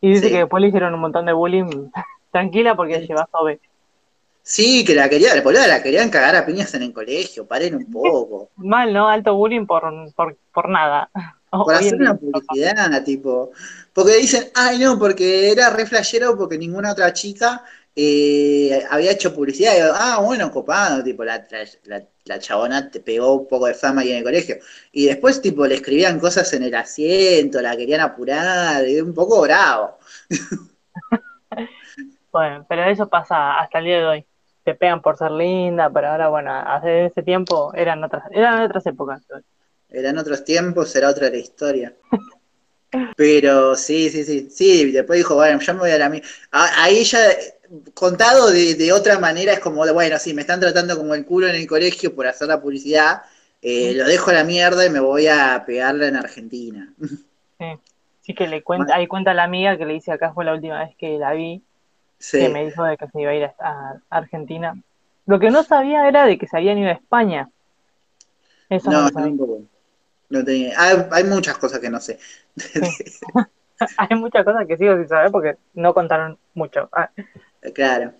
Y 0.00 0.12
dice 0.12 0.30
que 0.30 0.38
después 0.38 0.60
le 0.60 0.68
hicieron 0.68 0.94
un 0.94 1.00
montón 1.00 1.26
de 1.26 1.32
bullying. 1.32 1.90
Tranquila 2.30 2.76
porque 2.76 3.06
llevas 3.06 3.28
OB. 3.32 3.58
Sí, 4.42 4.84
que 4.84 4.94
la 4.94 5.08
quería, 5.08 5.34
la 5.34 5.82
querían 5.82 6.08
cagar 6.08 6.36
a 6.36 6.46
piñas 6.46 6.72
en 6.74 6.82
el 6.82 6.92
colegio, 6.92 7.46
paren 7.46 7.74
un 7.74 7.90
poco. 7.90 8.50
Mal, 8.56 8.92
¿no? 8.92 9.08
Alto 9.08 9.34
bullying 9.34 9.66
por, 9.66 9.82
por, 10.14 10.36
por 10.52 10.68
nada. 10.68 11.10
Por 11.50 11.74
hacer 11.74 11.94
una 11.94 12.14
publicidad, 12.14 13.02
tipo. 13.04 13.52
Porque 13.94 14.16
dicen, 14.18 14.50
ay 14.54 14.80
no, 14.80 14.98
porque 14.98 15.50
era 15.50 15.70
re 15.70 15.86
flashero 15.86 16.36
porque 16.36 16.58
ninguna 16.58 16.92
otra 16.92 17.10
chica 17.14 17.64
eh, 17.96 18.84
había 18.90 19.12
hecho 19.12 19.34
publicidad. 19.34 19.76
Y, 19.76 19.80
ah, 19.80 20.20
bueno, 20.22 20.50
copado, 20.50 21.02
tipo, 21.02 21.24
la, 21.24 21.46
la, 21.84 22.02
la, 22.24 22.38
chabona 22.38 22.90
te 22.90 23.00
pegó 23.00 23.34
un 23.34 23.48
poco 23.48 23.66
de 23.66 23.74
fama 23.74 24.02
ahí 24.02 24.12
en 24.12 24.18
el 24.18 24.24
colegio. 24.24 24.56
Y 24.92 25.06
después, 25.06 25.40
tipo, 25.40 25.66
le 25.66 25.76
escribían 25.76 26.20
cosas 26.20 26.52
en 26.52 26.62
el 26.62 26.74
asiento, 26.74 27.60
la 27.60 27.76
querían 27.76 28.00
apurar, 28.00 28.86
y 28.86 29.00
un 29.00 29.14
poco 29.14 29.40
bravo. 29.42 29.98
bueno, 32.32 32.66
pero 32.68 32.84
eso 32.84 33.08
pasa 33.08 33.58
hasta 33.58 33.78
el 33.78 33.84
día 33.84 33.98
de 33.98 34.06
hoy 34.06 34.26
te 34.68 34.74
pegan 34.74 35.00
por 35.00 35.16
ser 35.16 35.30
linda, 35.30 35.88
pero 35.88 36.08
ahora, 36.08 36.28
bueno, 36.28 36.52
hace 36.54 37.06
ese 37.06 37.22
tiempo 37.22 37.72
eran 37.74 38.04
otras, 38.04 38.24
eran 38.30 38.64
otras 38.64 38.84
épocas. 38.84 39.22
Eran 39.88 40.18
otros 40.18 40.44
tiempos, 40.44 40.94
era 40.94 41.08
otra 41.08 41.30
la 41.30 41.38
historia. 41.38 41.94
Pero 43.16 43.76
sí, 43.76 44.10
sí, 44.10 44.24
sí, 44.24 44.48
sí, 44.50 44.92
después 44.92 45.18
dijo, 45.18 45.34
bueno, 45.34 45.58
yo 45.60 45.74
me 45.74 45.80
voy 45.80 45.90
a 45.90 45.98
la 45.98 46.08
mía. 46.08 46.22
Ahí 46.50 47.04
ya, 47.04 47.18
contado 47.94 48.50
de, 48.50 48.92
otra 48.92 49.18
manera, 49.18 49.52
es 49.52 49.60
como, 49.60 49.84
bueno, 49.92 50.18
sí, 50.18 50.34
me 50.34 50.42
están 50.42 50.60
tratando 50.60 50.96
como 50.96 51.14
el 51.14 51.24
culo 51.24 51.48
en 51.48 51.56
el 51.56 51.66
colegio 51.66 52.14
por 52.14 52.26
hacer 52.26 52.48
la 52.48 52.60
publicidad, 52.60 53.22
eh, 53.62 53.92
lo 53.94 54.04
dejo 54.04 54.30
a 54.30 54.34
la 54.34 54.44
mierda 54.44 54.86
y 54.86 54.90
me 54.90 55.00
voy 55.00 55.26
a 55.26 55.64
pegarla 55.66 56.06
en 56.06 56.16
Argentina. 56.16 56.92
Sí, 57.58 57.66
sí 58.20 58.34
que 58.34 58.46
le 58.46 58.62
cuenta, 58.62 58.94
ahí 58.94 59.06
cuenta 59.06 59.34
la 59.34 59.44
amiga 59.44 59.76
que 59.76 59.84
le 59.84 59.94
dice 59.94 60.12
acá 60.12 60.32
fue 60.32 60.44
la 60.44 60.54
última 60.54 60.84
vez 60.84 60.94
que 60.96 61.18
la 61.18 61.32
vi, 61.32 61.62
que 62.30 62.48
me 62.48 62.66
dijo 62.66 62.84
de 62.84 62.96
que 62.96 63.08
se 63.08 63.20
iba 63.20 63.30
a 63.30 63.34
ir 63.34 63.44
a, 63.58 64.00
Argentina. 64.10 64.80
Lo 65.26 65.38
que 65.38 65.50
no 65.50 65.62
sabía 65.62 66.08
era 66.08 66.24
de 66.24 66.38
que 66.38 66.46
se 66.46 66.56
habían 66.56 66.78
ido 66.78 66.88
a 66.88 66.92
España. 66.92 67.50
Eso 68.70 68.90
no, 68.90 69.08
no, 69.08 69.68
no 70.28 70.44
tenía. 70.44 70.74
Hay, 71.10 71.24
muchas 71.24 71.58
cosas 71.58 71.80
que 71.80 71.90
no 71.90 72.00
sé. 72.00 72.18
hay 73.96 74.16
muchas 74.16 74.44
cosas 74.44 74.66
que 74.66 74.76
sigo 74.76 74.96
sin 74.96 75.08
saber 75.08 75.30
porque 75.30 75.56
no 75.74 75.94
contaron 75.94 76.38
mucho. 76.54 76.88
Ah. 76.92 77.10
Claro. 77.74 78.14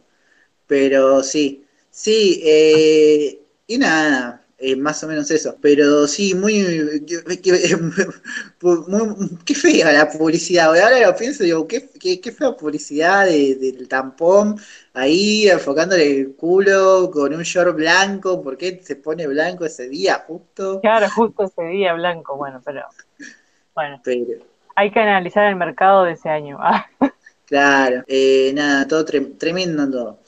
Pero 0.66 1.22
sí. 1.22 1.64
Sí, 1.90 2.40
eh, 2.44 3.40
y 3.66 3.79
nada, 3.79 4.44
eh, 4.61 4.77
más 4.77 5.03
o 5.05 5.09
menos 5.09 5.31
eso. 5.31 5.57
Pero 5.61 6.07
sí, 6.07 6.35
muy, 6.35 7.05
qué 9.44 9.55
fea 9.55 9.92
la 9.92 10.09
publicidad. 10.09 10.66
Ahora 10.66 11.07
lo 11.07 11.16
pienso, 11.16 11.44
digo, 11.44 11.66
qué, 11.66 11.88
qué, 11.98 12.33
fea 12.33 12.57
publicidad 12.57 13.27
del 13.27 13.88
tampón 13.88 14.57
ahí 14.94 15.48
enfocándole 15.48 16.20
el 16.20 16.35
culo 16.35 17.11
con 17.12 17.35
un 17.35 17.42
short 17.42 17.77
blanco. 17.77 18.42
¿Por 18.42 18.57
qué 18.57 18.81
se 18.83 18.96
pone 18.96 19.27
blanco 19.27 19.64
ese 19.64 19.88
día 19.88 20.24
justo? 20.27 20.81
Claro, 20.81 21.09
justo 21.11 21.44
ese 21.44 21.62
día 21.64 21.94
blanco. 21.94 22.37
Bueno, 22.37 22.61
pero 22.64 22.83
bueno. 23.74 24.01
Hay 24.74 24.90
que 24.90 25.01
analizar 25.01 25.46
el 25.46 25.57
mercado 25.57 26.05
de 26.05 26.12
ese 26.12 26.29
año. 26.29 26.59
claro, 27.49 28.05
eh, 28.07 28.53
nada, 28.55 28.87
todo 28.87 29.05
tremendo 29.05 29.91
todo. 29.91 30.19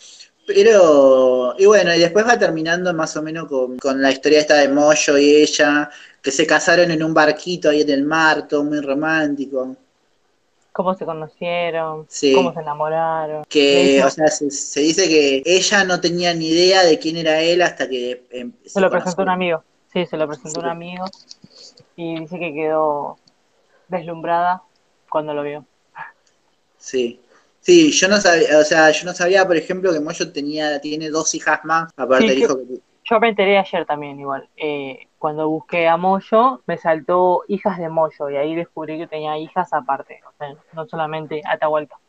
Pero, 0.47 1.55
y 1.59 1.67
bueno, 1.67 1.95
y 1.95 2.01
después 2.01 2.27
va 2.27 2.39
terminando 2.39 2.93
más 2.93 3.17
o 3.17 3.23
menos 3.23 3.47
con, 3.47 4.03
la 4.03 4.11
historia 4.11 4.41
esta 4.41 4.57
de 4.57 4.69
Moyo 4.69 5.17
y 5.17 5.37
ella, 5.37 5.89
que 6.21 6.33
se 6.33 6.47
casaron 6.47 6.91
en 6.91 7.03
un 7.05 7.15
barquito 7.15 7.71
ahí 7.71 7.83
en 7.83 7.91
el 7.91 8.05
mar, 8.05 8.49
todo 8.49 8.65
muy 8.65 8.81
romántico. 8.81 9.77
Cómo 10.73 10.95
se 10.95 11.05
conocieron, 11.05 12.09
cómo 12.35 12.53
se 12.53 12.61
enamoraron. 12.61 13.45
Que, 13.49 14.03
o 14.05 14.11
sea, 14.11 14.27
se, 14.29 14.81
dice 14.81 15.09
que 15.09 15.43
ella 15.45 15.85
no 15.85 16.01
tenía 16.01 16.35
ni 16.35 16.49
idea 16.49 16.83
de 16.83 16.99
quién 16.99 17.17
era 17.17 17.41
él 17.43 17.63
hasta 17.63 17.89
que 17.89 18.25
em, 18.31 18.53
se, 18.65 18.81
lo 18.81 18.91
presentó 18.91 19.23
un 19.23 19.29
amigo. 19.29 19.63
Sí, 19.93 20.07
se 20.07 20.17
lo 20.17 20.27
presentó 20.27 20.61
un 20.61 20.67
amigo 20.67 21.05
y 21.97 22.21
dice 22.21 22.39
que 22.39 22.55
quedó 22.55 23.19
deslumbrada 23.89 24.63
cuando 25.09 25.35
lo 25.35 25.43
vio. 25.43 25.65
Sí. 26.81 27.21
Sí, 27.61 27.93
yo 27.93 28.09
no 28.09 28.17
sabía, 28.17 28.59
o 28.59 28.65
sea, 28.65 28.91
yo 28.91 29.05
no 29.05 29.13
sabía, 29.13 29.47
por 29.47 29.57
ejemplo, 29.57 29.93
que 29.93 30.01
Moyo 30.01 30.33
tenía, 30.33 30.81
tiene 30.81 31.11
dos 31.11 31.35
hijas 31.35 31.61
más, 31.65 31.93
aparte 31.95 32.27
del 32.27 32.39
hijo 32.39 32.57
que 32.57 32.81
Yo 33.05 33.21
me 33.21 33.29
enteré 33.29 33.59
ayer 33.59 33.85
también, 33.85 34.19
igual. 34.19 34.49
Eh, 34.57 35.07
cuando 35.19 35.47
busqué 35.49 35.87
a 35.87 35.99
Moyo, 35.99 36.63
me 36.67 36.79
saltó 36.79 37.45
hijas 37.49 37.79
de 37.79 37.91
Moyo, 37.91 38.31
y 38.31 38.37
ahí 38.37 38.55
descubrí 38.55 38.99
que 38.99 39.07
tenía 39.07 39.37
hijas 39.37 39.73
aparte, 39.75 40.21
o 40.27 40.33
sea, 40.39 40.55
no 40.73 40.89
solamente 40.89 41.43
Atahualpa. 41.45 42.01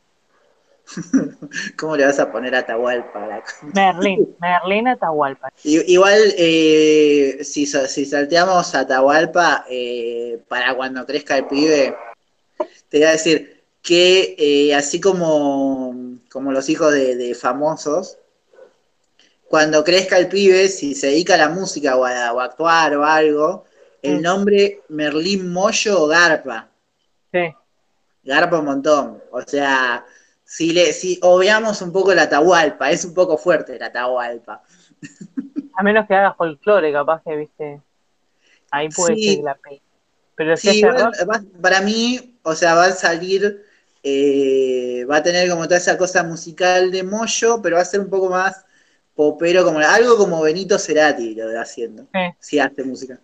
¿Cómo 1.78 1.98
le 1.98 2.06
vas 2.06 2.20
a 2.20 2.32
poner 2.32 2.56
Atahualpa? 2.56 3.28
La... 3.28 3.44
Merlín, 3.74 4.36
Merlín 4.40 4.88
Atahualpa. 4.88 5.50
Igual, 5.64 6.34
eh, 6.38 7.40
si, 7.44 7.66
si 7.66 8.06
salteamos 8.06 8.74
Atahualpa, 8.74 9.66
eh, 9.70 10.40
para 10.48 10.76
cuando 10.76 11.06
crezca 11.06 11.38
el 11.38 11.46
pibe, 11.46 11.94
te 12.88 13.00
voy 13.00 13.08
a 13.08 13.12
decir, 13.12 13.51
que 13.82 14.36
eh, 14.38 14.76
así 14.76 15.02
como, 15.02 15.96
como 16.32 16.52
los 16.52 16.70
hijos 16.70 16.94
de, 16.94 17.36
famosos, 17.36 18.18
cuando 19.48 19.84
crezca 19.84 20.18
el 20.18 20.30
pibe, 20.30 20.70
si 20.70 20.96
se 20.96 21.08
dedica 21.08 21.34
a 21.34 21.38
la 21.38 21.50
música 21.50 21.98
o 21.98 22.06
a, 22.06 22.30
actuar 22.44 22.96
o 22.96 23.06
algo, 23.06 23.66
el 24.02 24.20
mm. 24.20 24.22
nombre 24.22 24.82
Merlín 24.90 25.52
Moyo 25.52 26.04
o 26.04 26.08
Garpa. 26.08 26.70
Sí. 27.32 27.54
Garpa 28.24 28.60
un 28.60 28.66
montón. 28.66 29.24
O 29.32 29.42
sea, 29.42 30.06
si, 30.44 30.72
le, 30.72 30.94
si 30.94 31.20
obviamos 31.24 31.82
un 31.82 31.92
poco 31.92 32.14
la 32.14 32.24
Atahualpa, 32.24 32.92
es 32.92 33.04
un 33.04 33.14
poco 33.14 33.38
fuerte 33.38 33.80
la 33.80 33.88
Atahualpa. 33.88 34.62
A 35.74 35.84
menos 35.84 36.06
que 36.08 36.14
haga 36.14 36.34
folclore, 36.34 36.92
capaz 36.92 37.24
que, 37.24 37.36
viste, 37.36 37.82
ahí 38.70 38.90
puede 38.90 39.18
ser 39.18 39.44
la 39.44 39.56
P. 39.56 39.82
Pero 40.36 40.58
sí, 40.58 40.84
para 41.62 41.82
mí, 41.82 42.38
o 42.44 42.54
sea, 42.56 42.76
va 42.76 42.86
a 42.86 42.92
salir 42.92 43.64
eh, 44.04 45.06
va 45.10 45.18
a 45.18 45.24
tener 45.24 45.50
como 45.50 45.66
toda 45.66 45.78
esa 45.78 45.98
cosa 45.98 46.24
musical 46.24 46.92
de 46.92 47.04
Moyo, 47.04 47.62
pero 47.62 47.76
va 47.76 47.84
a 47.84 47.86
ser 47.86 48.00
un 48.00 48.10
poco 48.10 48.30
más 48.30 48.66
popero, 49.16 49.64
como 49.64 49.80
algo 49.80 50.18
como 50.18 50.42
Benito 50.42 50.80
Cerati 50.80 51.36
lo 51.36 51.48
de 51.50 51.60
haciendo, 51.60 52.08
si 52.40 52.60
hace 52.60 52.84
música. 52.84 53.20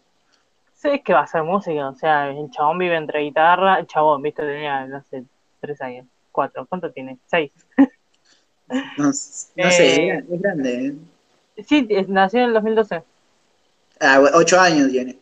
Sí, 0.75 0.89
es 0.89 1.01
que 1.01 1.13
va 1.13 1.21
a 1.21 1.27
ser 1.27 1.43
música, 1.43 1.89
o 1.89 1.95
sea, 1.95 2.29
el 2.29 2.51
chabón 2.51 2.77
vive 2.77 2.95
entre 2.95 3.21
guitarra, 3.21 3.79
el 3.79 3.87
chabón, 3.87 4.21
viste, 4.21 4.43
tenía, 4.43 4.85
no 4.85 5.01
sé, 5.09 5.23
tres 5.59 5.81
años, 5.81 6.05
cuatro, 6.31 6.67
¿cuánto 6.67 6.91
tiene? 6.91 7.17
Seis. 7.25 7.51
no, 8.97 9.11
sé, 9.11 9.49
eh, 9.55 10.17
es 10.31 10.41
grande. 10.41 10.85
¿eh? 10.85 10.95
Sí, 11.65 11.87
nació 12.07 12.41
en 12.41 12.45
el 12.49 12.53
2012. 12.53 13.03
Ah, 13.99 14.21
ocho 14.35 14.59
años 14.59 14.91
tiene. 14.91 15.17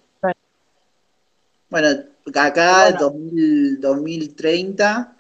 Bueno, 1.70 1.88
acá, 2.36 2.92
bueno. 2.92 3.14
2030 3.80 5.15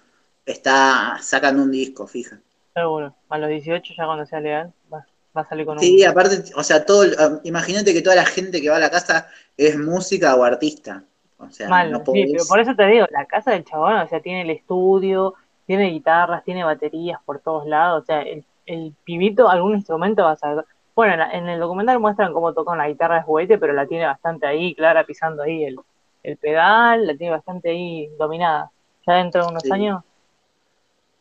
está 0.46 1.18
sacando 1.22 1.64
un 1.64 1.72
disco, 1.72 2.08
fija. 2.08 2.40
Seguro, 2.74 3.16
a 3.30 3.38
los 3.38 3.50
18 3.50 3.94
ya 3.98 4.06
cuando 4.06 4.26
sea 4.26 4.40
legal 4.40 4.74
va, 4.94 5.06
a 5.34 5.46
salir 5.46 5.66
con 5.66 5.78
un... 5.78 5.80
Sí, 5.80 6.04
aparte, 6.04 6.44
o 6.56 6.64
sea, 6.64 6.86
todo, 6.86 7.04
um, 7.04 7.40
imagínate 7.44 7.94
que 7.94 8.02
toda 8.02 8.16
la 8.16 8.26
gente 8.26 8.62
que 8.62 8.70
va 8.70 8.78
a 8.78 8.80
la 8.80 8.90
casa 8.90 9.28
es 9.58 9.78
música 9.78 10.36
o 10.36 10.44
artista. 10.44 11.04
O 11.38 11.50
sea, 11.52 11.68
no 11.86 12.00
sí, 12.06 12.26
pero 12.32 12.46
por 12.48 12.60
eso 12.60 12.76
te 12.76 12.86
digo, 12.88 13.06
la 13.12 13.26
casa 13.26 13.52
del 13.52 13.66
chabón, 13.66 13.96
o 13.96 14.08
sea, 14.08 14.22
tiene 14.22 14.42
el 14.42 14.50
estudio, 14.50 15.36
tiene 15.66 15.90
guitarras, 15.90 16.44
tiene 16.44 16.64
baterías 16.64 17.20
por 17.26 17.40
todos 17.40 17.68
lados, 17.68 18.04
o 18.04 18.06
sea, 18.06 18.22
el, 18.22 18.46
el 18.66 18.94
pibito 19.04 19.50
algún 19.50 19.76
instrumento 19.76 20.24
va 20.24 20.32
a 20.32 20.36
saber. 20.38 20.66
Bueno, 20.96 21.26
en, 21.32 21.50
el 21.50 21.60
documental 21.60 22.00
muestran 22.00 22.32
cómo 22.32 22.54
toca 22.54 22.72
una 22.72 22.88
guitarra 22.88 23.16
de 23.16 23.24
juguete, 23.24 23.58
pero 23.58 23.74
la 23.74 23.86
tiene 23.86 24.06
bastante 24.06 24.48
ahí, 24.48 24.74
Clara 24.76 25.06
pisando 25.06 25.44
ahí 25.44 25.66
el, 25.66 25.76
el 26.24 26.38
pedal, 26.38 27.06
la 27.06 27.16
tiene 27.16 27.32
bastante 27.32 27.70
ahí 27.70 28.10
dominada. 28.18 28.72
Ya 29.06 29.16
dentro 29.16 29.44
de 29.44 29.50
unos 29.50 29.72
años 29.72 30.04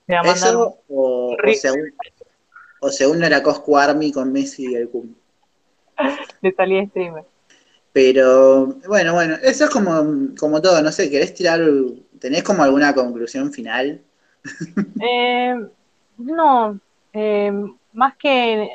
eso 0.06 0.78
o, 0.88 1.36
o, 2.80 2.90
según, 2.90 3.22
o, 3.22 3.26
era 3.26 3.42
Cosco 3.42 3.78
Army 3.78 4.12
con 4.12 4.32
Messi 4.32 4.72
y 4.72 4.74
el 4.74 4.88
Kun. 4.88 5.16
De 6.42 6.52
salida 6.52 6.86
streamer. 6.86 7.24
Pero 7.92 8.66
bueno, 8.88 9.14
bueno, 9.14 9.36
eso 9.42 9.64
es 9.64 9.70
como, 9.70 10.34
como 10.38 10.60
todo, 10.60 10.82
no 10.82 10.90
sé, 10.90 11.08
¿querés 11.10 11.32
tirar, 11.32 11.60
tenés 12.18 12.42
como 12.42 12.62
alguna 12.62 12.94
conclusión 12.94 13.52
final? 13.52 14.00
Eh, 15.00 15.54
no, 16.18 16.78
eh, 17.12 17.52
más 17.92 18.16
que 18.16 18.68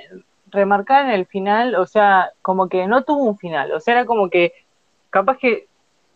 remarcar 0.48 1.06
en 1.06 1.12
el 1.12 1.26
final, 1.26 1.76
o 1.76 1.86
sea, 1.86 2.32
como 2.42 2.70
que 2.70 2.88
no 2.88 3.04
tuvo 3.04 3.24
un 3.24 3.38
final, 3.38 3.72
o 3.72 3.80
sea, 3.80 3.96
era 3.96 4.06
como 4.06 4.30
que 4.30 4.54
capaz 5.10 5.38
que 5.38 5.68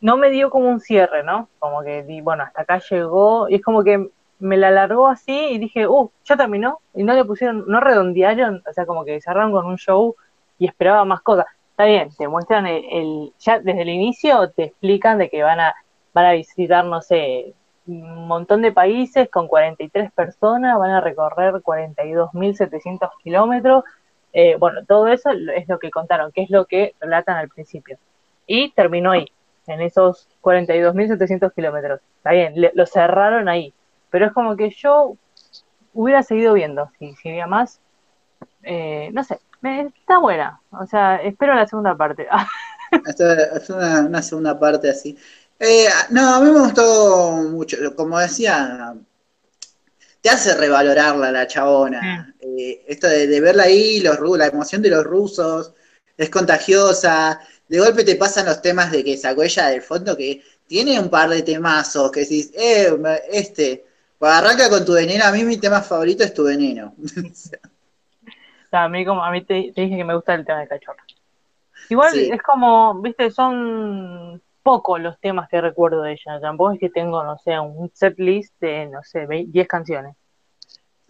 no 0.01 0.17
me 0.17 0.29
dio 0.29 0.49
como 0.49 0.69
un 0.69 0.79
cierre, 0.79 1.23
¿no? 1.23 1.49
Como 1.59 1.81
que, 1.83 2.03
bueno, 2.23 2.43
hasta 2.43 2.61
acá 2.61 2.81
llegó, 2.89 3.47
y 3.49 3.55
es 3.55 3.61
como 3.61 3.83
que 3.83 4.09
me 4.43 4.57
la 4.57 4.71
largó 4.71 5.07
así 5.07 5.33
y 5.51 5.57
dije, 5.57 5.87
uh, 5.87 6.11
ya 6.25 6.35
terminó. 6.35 6.79
Y 6.93 7.03
no 7.03 7.13
le 7.13 7.23
pusieron, 7.23 7.63
no 7.67 7.79
redondearon, 7.79 8.61
o 8.69 8.73
sea, 8.73 8.85
como 8.85 9.05
que 9.05 9.21
cerraron 9.21 9.53
con 9.53 9.65
un 9.65 9.77
show 9.77 10.15
y 10.59 10.67
esperaba 10.67 11.05
más 11.05 11.21
cosas. 11.21 11.45
Está 11.71 11.85
bien, 11.85 12.09
te 12.17 12.27
muestran 12.27 12.67
el, 12.67 13.33
ya 13.39 13.59
desde 13.59 13.81
el 13.81 13.89
inicio 13.89 14.51
te 14.51 14.65
explican 14.65 15.17
de 15.17 15.29
que 15.29 15.41
van 15.43 15.59
a, 15.59 15.73
van 16.13 16.25
a 16.25 16.33
visitar, 16.33 16.85
no 16.85 17.01
sé, 17.01 17.53
un 17.87 18.27
montón 18.27 18.61
de 18.61 18.71
países 18.71 19.29
con 19.29 19.47
43 19.47 20.11
personas, 20.11 20.77
van 20.77 20.91
a 20.91 21.01
recorrer 21.01 21.55
42.700 21.55 23.09
kilómetros. 23.23 23.85
Eh, 24.33 24.57
bueno, 24.59 24.85
todo 24.85 25.07
eso 25.07 25.31
es 25.31 25.67
lo 25.69 25.79
que 25.79 25.89
contaron, 25.89 26.31
que 26.33 26.43
es 26.43 26.49
lo 26.49 26.65
que 26.65 26.95
relatan 26.99 27.37
al 27.37 27.49
principio. 27.49 27.97
Y 28.45 28.71
terminó 28.71 29.11
ahí, 29.11 29.25
en 29.67 29.81
esos 29.81 30.27
42.700 30.41 31.53
kilómetros. 31.53 32.01
Está 32.17 32.31
bien, 32.31 32.53
lo 32.73 32.85
cerraron 32.85 33.47
ahí. 33.47 33.73
Pero 34.13 34.27
es 34.27 34.31
como 34.31 34.55
que 34.55 34.69
yo 34.69 35.17
hubiera 35.91 36.21
seguido 36.21 36.53
viendo, 36.53 36.91
si, 36.99 37.15
si 37.15 37.29
había 37.29 37.47
más. 37.47 37.79
Eh, 38.61 39.09
no 39.11 39.23
sé, 39.23 39.39
está 39.63 40.19
buena. 40.19 40.61
O 40.69 40.85
sea, 40.85 41.15
espero 41.15 41.55
la 41.55 41.65
segunda 41.65 41.97
parte. 41.97 42.27
es 43.55 43.69
una, 43.71 44.21
segunda 44.21 44.59
parte 44.59 44.91
así. 44.91 45.17
Eh, 45.57 45.87
no, 46.11 46.35
a 46.35 46.41
mí 46.41 46.51
me 46.51 46.59
gustó 46.59 47.31
mucho. 47.49 47.95
Como 47.95 48.19
decía, 48.19 48.93
te 50.21 50.29
hace 50.29 50.53
revalorarla 50.57 51.31
la 51.31 51.47
chabona. 51.47 52.35
Eh, 52.39 52.85
esto 52.87 53.07
de, 53.07 53.41
verla 53.41 53.63
ahí, 53.63 53.99
los, 53.99 54.19
la 54.37 54.45
emoción 54.45 54.83
de 54.83 54.91
los 54.91 55.03
rusos, 55.03 55.73
es 56.15 56.29
contagiosa. 56.29 57.39
de 57.67 57.79
golpe 57.79 58.03
te 58.03 58.15
pasan 58.15 58.45
los 58.45 58.61
temas 58.61 58.91
de 58.91 59.03
que 59.03 59.17
sacó 59.17 59.41
ella 59.41 59.69
del 59.69 59.81
fondo, 59.81 60.15
que 60.15 60.43
tiene 60.67 60.99
un 60.99 61.09
par 61.09 61.31
de 61.31 61.41
temazos, 61.41 62.11
que 62.11 62.19
decís, 62.19 62.51
eh, 62.53 62.95
este, 63.31 63.85
pues 64.23 64.35
arranca 64.35 64.69
con 64.69 64.85
tu 64.85 64.93
veneno, 64.93 65.25
a 65.25 65.33
mí 65.33 65.43
mi 65.43 65.57
tema 65.57 65.81
favorito 65.81 66.23
es 66.23 66.33
tu 66.33 66.45
veneno. 66.45 66.95
a 68.71 68.87
mí 68.87 69.05
como 69.05 69.21
a 69.21 69.29
mí 69.29 69.43
te, 69.43 69.73
dije 69.75 69.97
que 69.97 70.03
me 70.05 70.15
gusta 70.15 70.33
el 70.33 70.45
tema 70.45 70.61
de 70.61 70.69
cachorro. 70.69 71.03
Igual 71.89 72.17
es 72.17 72.41
como, 72.41 73.01
viste, 73.01 73.29
son 73.31 74.41
pocos 74.63 75.01
los 75.01 75.19
temas 75.19 75.49
que 75.49 75.59
recuerdo 75.59 76.03
de 76.03 76.13
ella. 76.13 76.39
Tampoco 76.39 76.71
es 76.71 76.79
que 76.79 76.89
tengo, 76.89 77.21
no 77.21 77.37
sé, 77.37 77.59
un 77.59 77.91
set 77.93 78.17
list 78.17 78.53
de, 78.61 78.85
no 78.85 79.03
sé, 79.03 79.27
10 79.27 79.67
canciones. 79.67 80.15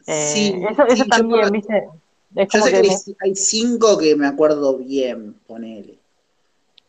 Eh, 0.08 0.32
sí, 0.34 0.64
eso, 0.72 0.88
eso 0.88 1.06
también, 1.06 1.52
viste. 1.52 1.88
yo 2.32 2.62
sé 2.64 2.82
que, 2.82 3.16
hay 3.20 3.36
cinco 3.36 3.96
que 3.96 4.16
me 4.16 4.26
acuerdo 4.26 4.80
bien, 4.80 5.36
ponele. 5.46 6.00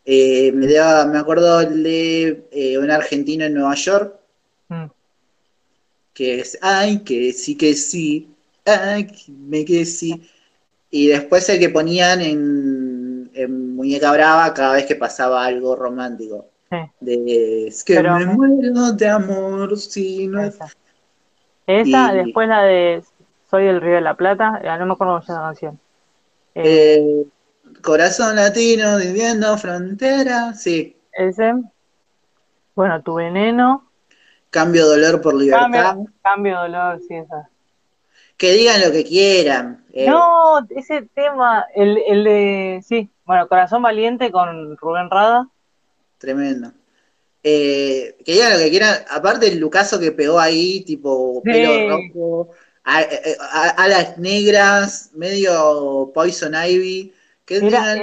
Eh, 0.07 0.53
me, 0.53 0.68
me 0.68 1.18
acuerdo 1.18 1.59
de 1.59 2.47
eh, 2.51 2.79
un 2.79 2.91
argentino 2.91 3.45
en 3.45 3.53
Nueva 3.53 3.75
York. 3.75 4.24
Que 6.14 6.40
es, 6.40 6.58
ay, 6.62 7.00
que 7.00 7.32
sí, 7.32 7.56
que 7.56 7.74
sí. 7.74 8.34
Ay, 8.64 9.08
me 9.28 9.64
que 9.64 9.84
sí. 9.84 10.30
Y 10.90 11.08
después 11.08 11.48
el 11.48 11.58
que 11.58 11.68
ponían 11.68 12.20
en, 12.22 13.74
Muñeca 13.76 14.12
Brava 14.12 14.54
cada 14.54 14.74
vez 14.74 14.86
que 14.86 14.94
pasaba 14.94 15.44
algo 15.44 15.74
romántico. 15.74 16.46
De, 17.00 17.66
es 17.66 17.84
que 17.84 18.02
me 18.02 18.26
muero 18.26 18.92
de 18.92 19.08
amor 19.08 19.78
si 19.78 20.26
no 20.26 20.42
Esa, 20.42 20.66
esa 21.66 22.12
después 22.12 22.48
la 22.48 22.62
de 22.62 23.04
Soy 23.48 23.66
del 23.66 23.80
Río 23.80 23.96
de 23.96 24.00
la 24.00 24.16
Plata, 24.16 24.60
no 24.78 24.86
me 24.86 24.92
acuerdo 24.92 25.14
cómo 25.14 25.22
se 25.22 25.32
llama 25.32 25.40
la 25.40 25.48
canción. 25.48 25.80
Eh, 26.54 27.26
Corazón 27.82 28.36
latino, 28.36 28.96
viviendo 28.98 29.56
frontera, 29.58 30.54
sí. 30.54 30.96
Ese. 31.12 31.54
Bueno, 32.74 33.02
tu 33.02 33.14
veneno. 33.14 33.90
Cambio 34.55 34.86
dolor 34.86 35.20
por 35.20 35.34
libertad. 35.34 35.96
Cambio, 36.22 36.61
dolor, 36.61 37.00
sí, 37.09 37.16
esa. 37.16 37.50
Que 38.36 38.52
digan 38.52 38.80
lo 38.80 38.92
que 38.92 39.05
quieran. 39.05 39.84
Eh. 39.92 40.07
No, 40.09 40.64
ese 40.70 41.02
tema, 41.12 41.66
el, 41.74 41.98
el 42.07 42.22
de, 42.22 42.80
sí, 42.86 43.11
bueno, 43.24 43.48
Corazón 43.48 43.82
Valiente 43.82 44.30
con 44.30 44.76
Rubén 44.76 45.11
Rada. 45.11 45.48
Tremendo. 46.18 46.70
Eh, 47.42 48.16
que 48.24 48.34
digan 48.34 48.52
lo 48.52 48.59
que 48.61 48.70
quieran, 48.70 48.98
aparte 49.11 49.48
el 49.48 49.59
Lucaso 49.59 49.98
que 49.98 50.12
pegó 50.12 50.38
ahí, 50.38 50.84
tipo 50.84 51.42
pelo 51.42 51.90
rojo, 51.90 52.50
alas 52.84 54.18
negras, 54.18 55.11
medio 55.14 56.12
Poison 56.14 56.55
Ivy 56.55 57.12
era, 57.48 57.96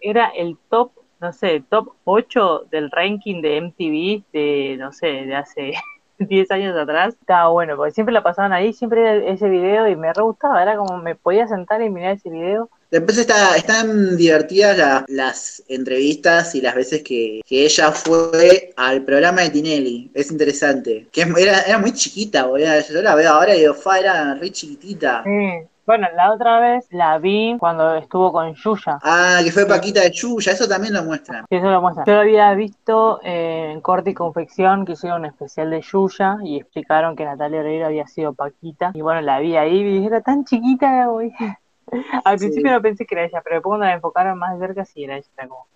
era, 0.00 0.28
el 0.36 0.58
top, 0.68 0.90
no 1.22 1.32
sé, 1.32 1.62
top 1.70 1.94
8 2.04 2.66
del 2.70 2.90
ranking 2.90 3.40
de 3.40 3.60
MTV 3.60 4.24
de, 4.32 4.76
no 4.78 4.92
sé, 4.92 5.06
de 5.06 5.36
hace 5.36 5.74
10 6.18 6.50
años 6.50 6.76
atrás. 6.76 7.14
Estaba 7.18 7.48
bueno, 7.48 7.76
porque 7.76 7.92
siempre 7.92 8.12
la 8.12 8.22
pasaban 8.22 8.52
ahí, 8.52 8.72
siempre 8.72 9.00
era 9.00 9.32
ese 9.32 9.48
video 9.48 9.88
y 9.88 9.96
me 9.96 10.12
re 10.12 10.22
gustaba, 10.22 10.60
era 10.60 10.76
como 10.76 10.98
me 10.98 11.14
podía 11.14 11.46
sentar 11.46 11.80
y 11.80 11.88
mirar 11.88 12.16
ese 12.16 12.28
video. 12.28 12.68
Después 12.90 13.16
está, 13.16 13.56
están 13.56 14.18
divertidas 14.18 15.04
las 15.08 15.62
entrevistas 15.68 16.54
y 16.54 16.60
las 16.60 16.74
veces 16.74 17.02
que, 17.02 17.40
ella 17.48 17.90
fue 17.92 18.74
al 18.76 19.02
programa 19.02 19.42
de 19.42 19.50
Tinelli. 19.50 20.10
Es 20.12 20.30
interesante. 20.30 21.06
Que 21.10 21.22
era, 21.22 21.62
era 21.62 21.78
muy 21.78 21.92
chiquita, 21.92 22.44
boludo. 22.44 22.68
Yo 22.92 23.00
la 23.00 23.14
veo 23.14 23.32
ahora 23.32 23.56
y 23.56 23.60
digo, 23.60 23.72
fa, 23.72 23.98
era 23.98 24.34
re 24.34 24.50
chiquitita. 24.50 25.22
Sí. 25.24 25.68
Bueno, 25.84 26.06
la 26.14 26.32
otra 26.32 26.60
vez 26.60 26.86
la 26.92 27.18
vi 27.18 27.56
cuando 27.58 27.96
estuvo 27.96 28.30
con 28.30 28.54
Yuya. 28.54 29.00
Ah, 29.02 29.40
que 29.42 29.50
fue 29.50 29.66
Paquita 29.66 30.00
de 30.00 30.12
Yuya, 30.12 30.52
eso 30.52 30.68
también 30.68 30.94
lo 30.94 31.02
muestran. 31.02 31.44
Sí, 31.48 31.56
eso 31.56 31.70
lo 31.70 31.80
muestran. 31.80 32.06
Yo 32.06 32.14
lo 32.14 32.20
había 32.20 32.54
visto 32.54 33.20
en 33.24 33.80
Corte 33.80 34.10
y 34.10 34.14
Confección, 34.14 34.84
que 34.84 34.92
hicieron 34.92 35.22
un 35.22 35.26
especial 35.26 35.70
de 35.70 35.80
Yuya 35.80 36.38
y 36.44 36.58
explicaron 36.58 37.16
que 37.16 37.24
Natalia 37.24 37.60
Oreiro 37.60 37.86
había 37.86 38.06
sido 38.06 38.32
Paquita. 38.32 38.92
Y 38.94 39.00
bueno, 39.00 39.22
la 39.22 39.40
vi 39.40 39.56
ahí 39.56 39.80
y 39.80 39.94
dije, 39.94 40.06
era 40.06 40.20
tan 40.20 40.44
chiquita, 40.44 41.06
güey. 41.06 41.32
Al 42.24 42.38
principio 42.38 42.70
no 42.70 42.80
pensé 42.80 43.04
que 43.04 43.16
era 43.16 43.24
ella, 43.24 43.40
pero 43.42 43.56
después 43.56 43.70
cuando 43.70 43.86
la 43.86 43.94
enfocaron 43.94 44.38
más 44.38 44.56
cerca, 44.60 44.84
sí 44.84 45.02
era 45.02 45.16
ella. 45.16 45.26
Como, 45.48 45.66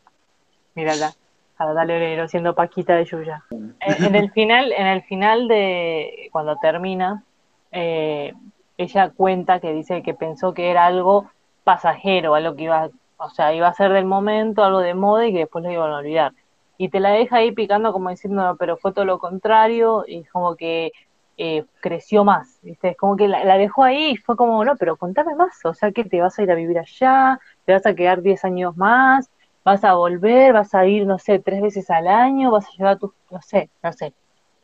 mírala, 0.77 1.13
a 1.59 1.67
Natalia 1.67 1.97
Oreiro 1.97 2.29
siendo 2.29 2.55
Paquita 2.55 2.95
de 2.95 3.07
Yuya. 3.07 3.43
En, 3.51 4.15
el 4.15 4.31
final, 4.31 4.71
en 4.71 4.87
el 4.87 5.03
final 5.03 5.49
de 5.49 6.29
cuando 6.31 6.57
termina, 6.59 7.25
eh, 7.73 8.33
ella 8.79 9.11
cuenta 9.11 9.61
que 9.61 9.73
dice 9.73 10.03
que 10.03 10.15
pensó 10.15 10.55
que 10.55 10.71
era 10.71 10.87
algo 10.87 11.31
pasajero, 11.65 12.35
algo 12.35 12.57
que 12.57 12.65
iba, 12.65 12.91
o 13.17 13.31
sea, 13.31 13.55
iba 13.55 13.69
a 13.69 13.75
ser 13.75 13.93
del 13.93 14.05
momento, 14.05 14.65
algo 14.65 14.81
de 14.81 14.95
moda 14.95 15.27
y 15.27 15.33
que 15.33 15.41
después 15.41 15.65
lo 15.65 15.71
iban 15.73 15.91
a 15.91 15.99
olvidar. 15.99 16.33
Y 16.79 16.91
te 16.91 17.01
la 17.01 17.11
deja 17.11 17.37
ahí 17.37 17.53
picando 17.53 17.93
como 17.93 18.11
diciendo, 18.11 18.57
pero 18.59 18.77
fue 18.77 18.93
todo 18.93 19.05
lo 19.05 19.19
contrario 19.19 20.05
y 20.07 20.25
como 20.25 20.57
que 20.57 20.93
eh, 21.39 21.65
creció 21.81 22.25
más, 22.25 22.59
¿viste? 22.63 22.91
Es 22.91 22.97
como 22.97 23.17
que 23.17 23.29
la, 23.29 23.59
dejó 23.59 23.85
ahí 23.85 24.13
y 24.13 24.17
fue 24.17 24.37
como, 24.37 24.65
no, 24.65 24.77
pero 24.77 24.97
contame 24.97 25.35
más, 25.35 25.65
o 25.65 25.75
sea, 25.75 25.93
que 25.93 26.05
te 26.05 26.21
vas 26.21 26.39
a 26.39 26.43
ir 26.43 26.51
a 26.51 26.55
vivir 26.55 26.79
allá, 26.79 27.41
te 27.65 27.73
vas 27.73 27.87
a 27.87 27.95
quedar 27.95 28.23
10 28.23 28.45
años 28.45 28.77
más, 28.77 29.31
vas 29.65 29.85
a 29.85 29.95
volver, 29.95 30.53
vas 30.53 30.75
a 30.75 30.87
ir, 30.87 31.07
no 31.07 31.19
sé, 31.19 31.39
tres 31.39 31.61
veces 31.63 31.91
al 31.91 32.09
año, 32.09 32.51
vas 32.51 32.67
a 32.67 32.73
llevar 32.77 32.99
tus, 32.99 33.13
no 33.31 33.43
sé, 33.43 33.71
no 33.83 33.93
sé. 33.93 34.15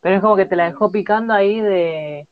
Pero 0.01 0.17
es 0.17 0.23
como 0.23 0.37
que 0.37 0.47
te 0.47 0.57
la 0.57 0.67
dejó 0.67 0.91
picando 0.91 1.35
ahí 1.35 1.61
de, 1.61 2.29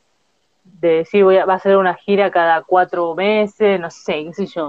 de 0.80 0.88
decir 0.88 1.24
voy 1.24 1.36
a, 1.36 1.44
va 1.44 1.54
a 1.54 1.60
ser 1.60 1.76
una 1.76 1.94
gira 1.94 2.30
cada 2.30 2.62
cuatro 2.62 3.14
meses, 3.14 3.78
no 3.78 3.90
sé, 3.90 4.24
qué 4.24 4.32
sé 4.34 4.46
yo. 4.46 4.68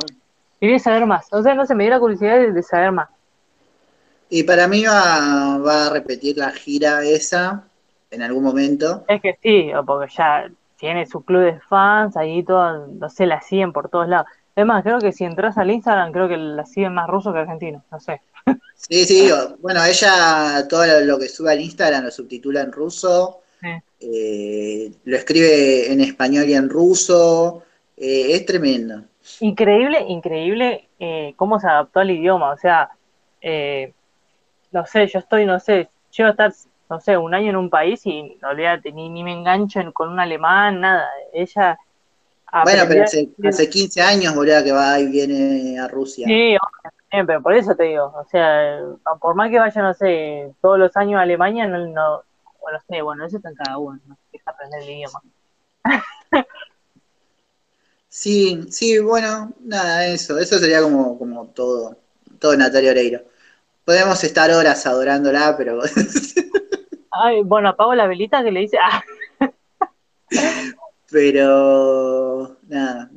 Quería 0.60 0.80
saber 0.80 1.06
más. 1.06 1.28
O 1.32 1.42
sea, 1.42 1.56
no 1.56 1.66
sé, 1.66 1.74
me 1.74 1.86
dio 1.86 1.92
la 1.92 2.00
curiosidad 2.00 2.40
de, 2.40 2.64
saber 2.64 2.92
más. 2.92 3.10
Y 4.30 4.44
para 4.44 4.68
mí 4.68 4.84
va, 4.86 5.58
va, 5.58 5.88
a 5.88 5.90
repetir 5.90 6.38
la 6.38 6.52
gira 6.52 7.04
esa 7.04 7.64
en 8.12 8.22
algún 8.22 8.44
momento. 8.44 9.04
Es 9.08 9.22
que 9.22 9.38
sí, 9.42 9.72
porque 9.86 10.14
ya 10.14 10.50
tiene 10.78 11.06
su 11.06 11.24
club 11.24 11.42
de 11.42 11.60
fans, 11.62 12.16
ahí 12.16 12.44
todo, 12.44 12.88
no 12.88 13.10
sé, 13.10 13.26
la 13.26 13.42
siguen 13.42 13.74
por 13.74 13.90
todos 13.90 14.08
lados. 14.08 14.28
Además, 14.56 14.84
creo 14.84 15.00
que 15.00 15.12
si 15.12 15.24
entras 15.24 15.58
al 15.58 15.72
Instagram, 15.72 16.12
creo 16.12 16.28
que 16.28 16.38
la 16.38 16.66
siguen 16.66 16.94
más 16.94 17.08
rusos 17.08 17.34
que 17.34 17.40
argentinos, 17.40 17.84
no 17.92 18.00
sé. 18.00 18.22
Sí, 18.76 19.06
sí, 19.06 19.30
bueno, 19.60 19.84
ella 19.84 20.68
todo 20.68 20.84
lo 21.04 21.20
que 21.20 21.30
sube 21.30 21.52
al 21.52 21.62
Instagram 21.62 22.04
lo 22.04 22.12
subtitula 22.12 22.62
en 22.62 22.72
ruso 22.72 23.42
eh, 24.02 24.92
lo 25.06 25.16
escribe 25.16 25.92
en 25.92 26.02
español 26.02 26.50
y 26.50 26.56
en 26.56 26.70
ruso. 26.70 27.64
Eh, 27.96 28.34
es 28.34 28.46
tremendo. 28.46 29.04
Increíble, 29.40 30.04
increíble 30.08 30.90
eh, 31.00 31.34
cómo 31.36 31.60
se 31.60 31.68
adaptó 31.68 32.00
al 32.00 32.10
idioma. 32.10 32.52
O 32.52 32.58
sea, 32.58 32.90
no 34.72 34.86
sé, 34.86 35.08
yo 35.08 35.20
estoy, 35.20 35.46
no 35.46 35.60
sé, 35.60 35.90
yo 36.12 36.26
a 36.26 36.32
estar, 36.32 36.52
no 36.90 37.00
sé, 37.00 37.18
un 37.18 37.34
año 37.34 37.52
en 37.52 37.56
un 37.56 37.70
país 37.70 38.06
y 38.06 38.38
no 38.42 38.54
ni, 38.54 39.10
ni 39.10 39.24
me 39.24 39.34
engancho 39.34 39.80
con 39.94 40.10
un 40.10 40.20
alemán, 40.20 40.82
nada. 40.82 41.08
Ella. 41.32 41.78
Bueno, 42.64 42.84
pero 42.88 43.04
hace, 43.04 43.30
hace 43.48 43.70
15 43.70 44.02
años, 44.02 44.36
boludo, 44.36 44.64
que 44.64 44.72
va 44.74 45.00
y 45.00 45.08
viene 45.08 45.80
a 45.80 45.88
Rusia. 45.88 46.28
Sí, 46.28 46.58
pero 47.26 47.42
por 47.42 47.54
eso 47.54 47.76
te 47.76 47.84
digo, 47.84 48.06
o 48.06 48.26
sea, 48.30 48.80
por 49.22 49.36
más 49.36 49.50
que 49.50 49.60
vaya, 49.60 49.82
no 49.82 49.94
sé, 49.94 50.52
todos 50.62 50.80
los 50.80 50.96
años 50.98 51.20
a 51.20 51.22
Alemania, 51.22 51.68
no, 51.68 52.24
bueno, 52.62 52.80
sé, 52.88 53.02
bueno, 53.02 53.26
eso 53.26 53.38
está 53.38 53.50
en 53.50 53.56
cada 53.56 53.78
uno, 53.78 54.00
¿no? 54.08 54.18
es 54.32 54.42
aprender 54.48 54.84
el 54.84 54.90
idioma. 54.90 55.22
sí, 58.08 58.66
sí, 58.70 59.00
bueno, 59.00 59.52
nada, 59.62 60.08
eso, 60.08 60.38
eso 60.38 60.60
sería 60.60 60.82
como, 60.82 61.18
como 61.18 61.48
todo, 61.48 61.98
todo 62.40 62.56
Natalia 62.56 62.92
Oreiro. 62.92 63.24
Podemos 63.84 64.24
estar 64.24 64.52
horas 64.52 64.86
adorándola, 64.86 65.56
pero... 65.58 65.80
Ay, 67.12 67.42
bueno, 67.44 67.70
apago 67.70 67.96
la 67.96 68.08
velita 68.08 68.44
que 68.44 68.52
le 68.52 68.62
dice... 68.62 68.78
Ah. 68.82 69.04
pero, 71.12 72.58
nada, 72.68 73.10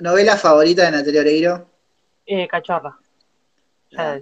¿novela 0.00 0.36
favorita 0.36 0.84
de 0.84 0.90
Natalia 0.92 1.20
Oreiro? 1.20 1.66
Eh, 2.26 2.48
cachorra. 2.48 2.96
Ya, 3.90 4.20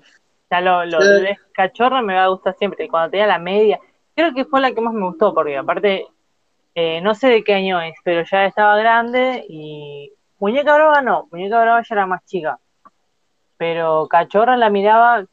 ya 0.50 0.60
lo, 0.60 0.84
lo, 0.84 0.98
de 0.98 1.38
cachorra 1.54 2.02
me 2.02 2.14
va 2.14 2.24
a 2.24 2.28
gustar 2.28 2.56
siempre. 2.58 2.88
Cuando 2.88 3.10
tenía 3.10 3.26
la 3.26 3.38
media, 3.38 3.78
creo 4.14 4.34
que 4.34 4.44
fue 4.44 4.60
la 4.60 4.72
que 4.72 4.80
más 4.80 4.94
me 4.94 5.06
gustó, 5.06 5.34
porque 5.34 5.56
aparte, 5.56 6.06
eh, 6.74 7.00
no 7.00 7.14
sé 7.14 7.28
de 7.28 7.44
qué 7.44 7.54
año 7.54 7.80
es, 7.80 7.94
pero 8.04 8.24
ya 8.30 8.46
estaba 8.46 8.76
grande 8.76 9.44
y 9.48 10.12
Muñeca 10.38 10.74
Brava 10.74 11.02
no, 11.02 11.28
Muñeca 11.30 11.60
Brava 11.60 11.82
ya 11.82 11.94
era 11.94 12.06
más 12.06 12.24
chica, 12.24 12.58
pero 13.56 14.08
Cachorra 14.08 14.56
la 14.56 14.70
miraba, 14.70 15.24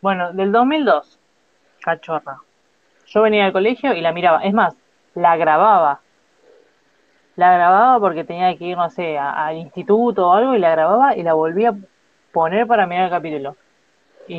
bueno, 0.00 0.32
del 0.32 0.52
2002, 0.52 1.18
Cachorra. 1.80 2.38
Yo 3.06 3.22
venía 3.22 3.44
al 3.44 3.52
colegio 3.52 3.92
y 3.92 4.00
la 4.00 4.12
miraba, 4.12 4.42
es 4.42 4.54
más, 4.54 4.74
la 5.14 5.36
grababa. 5.36 6.00
La 7.36 7.54
grababa 7.54 7.98
porque 7.98 8.24
tenía 8.24 8.56
que 8.56 8.66
ir, 8.66 8.76
no 8.76 8.90
sé, 8.90 9.18
al 9.18 9.56
instituto 9.56 10.28
o 10.28 10.32
algo 10.32 10.54
y 10.54 10.58
la 10.58 10.70
grababa 10.70 11.16
y 11.16 11.22
la 11.22 11.34
volvía 11.34 11.70
a 11.70 11.76
poner 12.30 12.66
para 12.66 12.86
mirar 12.86 13.06
el 13.06 13.10
capítulo. 13.10 13.56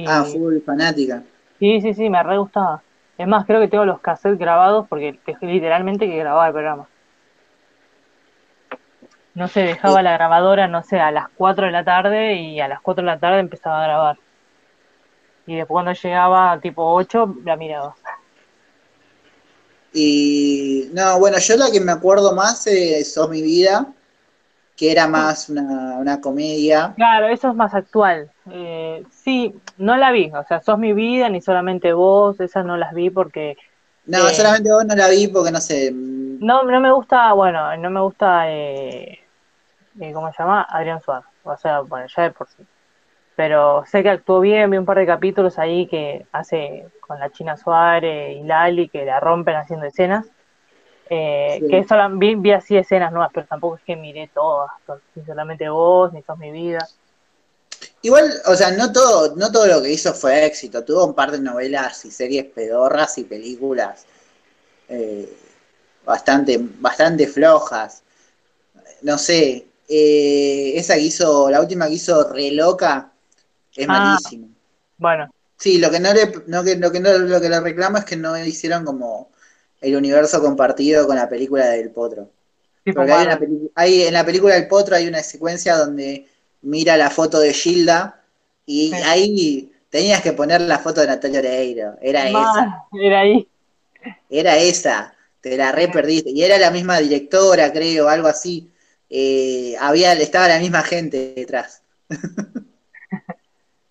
ah, 0.07 0.23
fue 0.23 0.59
fanática. 0.61 1.23
Sí, 1.59 1.81
sí, 1.81 1.93
sí, 1.93 2.09
me 2.09 2.21
re 2.21 2.37
gustaba. 2.37 2.81
Es 3.17 3.27
más, 3.27 3.45
creo 3.45 3.61
que 3.61 3.67
tengo 3.67 3.85
los 3.85 3.99
cassettes 3.99 4.39
grabados 4.39 4.87
porque 4.87 5.19
literalmente 5.41 6.07
que 6.07 6.17
grababa 6.17 6.47
el 6.47 6.53
programa. 6.53 6.87
No 9.35 9.47
sé, 9.47 9.61
dejaba 9.61 10.03
la 10.03 10.13
grabadora, 10.13 10.67
no 10.67 10.83
sé, 10.83 10.99
a 10.99 11.11
las 11.11 11.27
4 11.35 11.65
de 11.65 11.71
la 11.71 11.83
tarde 11.83 12.35
y 12.35 12.59
a 12.59 12.67
las 12.67 12.81
4 12.81 13.03
de 13.03 13.11
la 13.11 13.19
tarde 13.19 13.39
empezaba 13.39 13.81
a 13.81 13.87
grabar. 13.87 14.17
Y 15.45 15.55
después 15.55 15.75
cuando 15.75 15.93
llegaba 15.93 16.59
tipo 16.59 16.93
8, 16.93 17.37
la 17.43 17.55
miraba. 17.55 17.95
Y 19.91 20.89
no, 20.93 21.19
bueno, 21.19 21.37
yo 21.37 21.55
la 21.55 21.71
que 21.71 21.79
me 21.79 21.91
acuerdo 21.91 22.33
más 22.33 22.65
es 22.67 23.13
Sos 23.13 23.29
mi 23.29 23.41
vida, 23.41 23.87
que 24.75 24.91
era 24.91 25.07
más 25.07 25.49
una, 25.49 25.97
una 25.99 26.21
comedia. 26.21 26.95
Claro, 26.95 27.27
eso 27.27 27.49
es 27.49 27.55
más 27.55 27.73
actual. 27.73 28.31
Eh, 28.51 29.03
sí, 29.09 29.55
no 29.77 29.97
la 29.97 30.11
vi, 30.11 30.31
o 30.31 30.43
sea, 30.43 30.61
Sos 30.61 30.77
mi 30.77 30.93
vida, 30.93 31.29
ni 31.29 31.41
solamente 31.41 31.93
vos, 31.93 32.39
esas 32.39 32.65
no 32.65 32.77
las 32.77 32.93
vi 32.93 33.09
porque... 33.09 33.57
No, 34.05 34.27
eh, 34.29 34.33
solamente 34.33 34.71
vos 34.71 34.85
no 34.85 34.95
la 34.95 35.09
vi 35.09 35.27
porque 35.27 35.51
no 35.51 35.61
sé. 35.61 35.91
mm, 35.91 36.39
No, 36.45 36.63
no 36.63 36.79
me 36.81 36.91
gusta, 36.91 37.33
bueno, 37.33 37.75
no 37.77 37.89
me 37.89 38.01
gusta, 38.01 38.51
eh, 38.51 39.19
eh, 39.99 40.13
¿cómo 40.13 40.31
se 40.31 40.39
llama? 40.39 40.63
Adrián 40.69 41.01
Suárez. 41.01 41.27
O 41.43 41.57
sea, 41.57 41.81
bueno, 41.81 42.07
ya 42.15 42.23
de 42.23 42.31
por 42.31 42.47
sí. 42.49 42.63
Pero 43.35 43.85
sé 43.87 44.03
que 44.03 44.09
actuó 44.11 44.41
bien, 44.41 44.71
vi 44.71 44.77
un 44.77 44.85
par 44.85 44.99
de 44.99 45.07
capítulos 45.07 45.59
ahí 45.59 45.87
que 45.87 46.27
hace 46.33 46.91
con 47.01 47.19
la 47.19 47.31
China 47.31 47.57
Suárez 47.57 48.37
y 48.37 48.43
Lali, 48.43 48.89
que 48.89 49.05
la 49.05 49.19
rompen 49.21 49.55
haciendo 49.57 49.87
escenas. 49.87 50.32
Eh, 51.09 51.57
Sí. 51.61 51.67
Que 51.67 51.83
solo 51.87 52.09
vi, 52.17 52.35
vi 52.35 52.51
así 52.51 52.77
escenas 52.77 53.11
nuevas, 53.11 53.31
pero 53.33 53.45
tampoco 53.47 53.75
es 53.75 53.83
que 53.83 53.95
miré 53.95 54.29
todas, 54.33 54.71
ni 55.15 55.23
solamente 55.25 55.69
vos, 55.69 56.11
ni 56.13 56.21
sos 56.23 56.37
mi 56.37 56.51
vida. 56.51 56.87
Igual, 58.01 58.31
o 58.45 58.55
sea, 58.55 58.71
no 58.71 58.91
todo, 58.91 59.35
no 59.35 59.51
todo 59.51 59.67
lo 59.67 59.81
que 59.81 59.91
hizo 59.91 60.13
fue 60.13 60.45
éxito. 60.45 60.83
Tuvo 60.83 61.05
un 61.05 61.13
par 61.13 61.31
de 61.31 61.39
novelas 61.39 62.05
y 62.05 62.11
series 62.11 62.45
pedorras 62.45 63.17
y 63.17 63.23
películas 63.25 64.05
eh, 64.89 65.31
bastante, 66.05 66.59
bastante 66.79 67.27
flojas. 67.27 68.03
No 69.01 69.17
sé, 69.17 69.67
eh, 69.89 70.73
esa 70.75 70.95
que 70.95 71.01
hizo, 71.01 71.49
la 71.49 71.59
última 71.61 71.87
que 71.87 71.93
hizo 71.93 72.31
Re 72.31 72.51
Loca, 72.51 73.11
es 73.75 73.87
Ah. 73.89 73.91
malísima. 73.91 74.47
Bueno, 74.97 75.29
Sí, 75.57 75.77
lo 75.77 75.89
que 75.91 75.99
no 76.01 76.13
le, 76.13 76.25
no, 76.47 76.61
lo 76.61 76.91
que 76.91 76.99
no, 76.99 77.17
lo 77.19 77.39
que 77.39 77.49
le 77.49 77.59
reclamo 77.61 77.97
es 77.97 78.03
que 78.05 78.17
no 78.17 78.37
hicieron 78.37 78.83
como 78.83 79.29
el 79.83 79.95
universo 79.95 80.41
compartido 80.41 81.05
con 81.05 81.15
la 81.17 81.29
película 81.29 81.67
del 81.67 81.91
Potro. 81.91 82.29
Porque 82.93 83.11
hay 83.11 83.25
una 83.27 83.39
en 84.07 84.13
la 84.13 84.25
película 84.25 84.55
del 84.55 84.67
Potro 84.67 84.95
hay 84.95 85.07
una 85.07 85.21
secuencia 85.23 85.75
donde 85.77 86.27
mira 86.63 86.97
la 86.97 87.09
foto 87.09 87.39
de 87.39 87.53
Gilda 87.53 88.21
y 88.65 88.89
Sí. 88.89 88.95
ahí 89.05 89.71
tenías 89.89 90.21
que 90.21 90.33
poner 90.33 90.61
la 90.61 90.79
foto 90.79 91.01
de 91.01 91.07
Natalia 91.07 91.39
Oreiro. 91.39 91.95
Era 92.01 92.27
esa, 92.27 92.31
Mal, 92.41 92.69
era 93.01 93.19
ahí. 93.21 93.47
era 94.29 94.57
esa. 94.57 95.13
Te 95.41 95.55
la 95.57 95.71
re 95.71 95.89
perdiste. 95.89 96.31
Y 96.31 96.43
era 96.43 96.57
la 96.57 96.71
misma 96.71 96.99
directora, 96.99 97.71
creo, 97.71 98.07
algo 98.09 98.27
así. 98.27 98.69
Eh, 99.09 99.75
había, 99.79 100.13
estaba 100.13 100.47
la 100.47 100.59
misma 100.59 100.81
gente 100.81 101.33
detrás. 101.35 101.81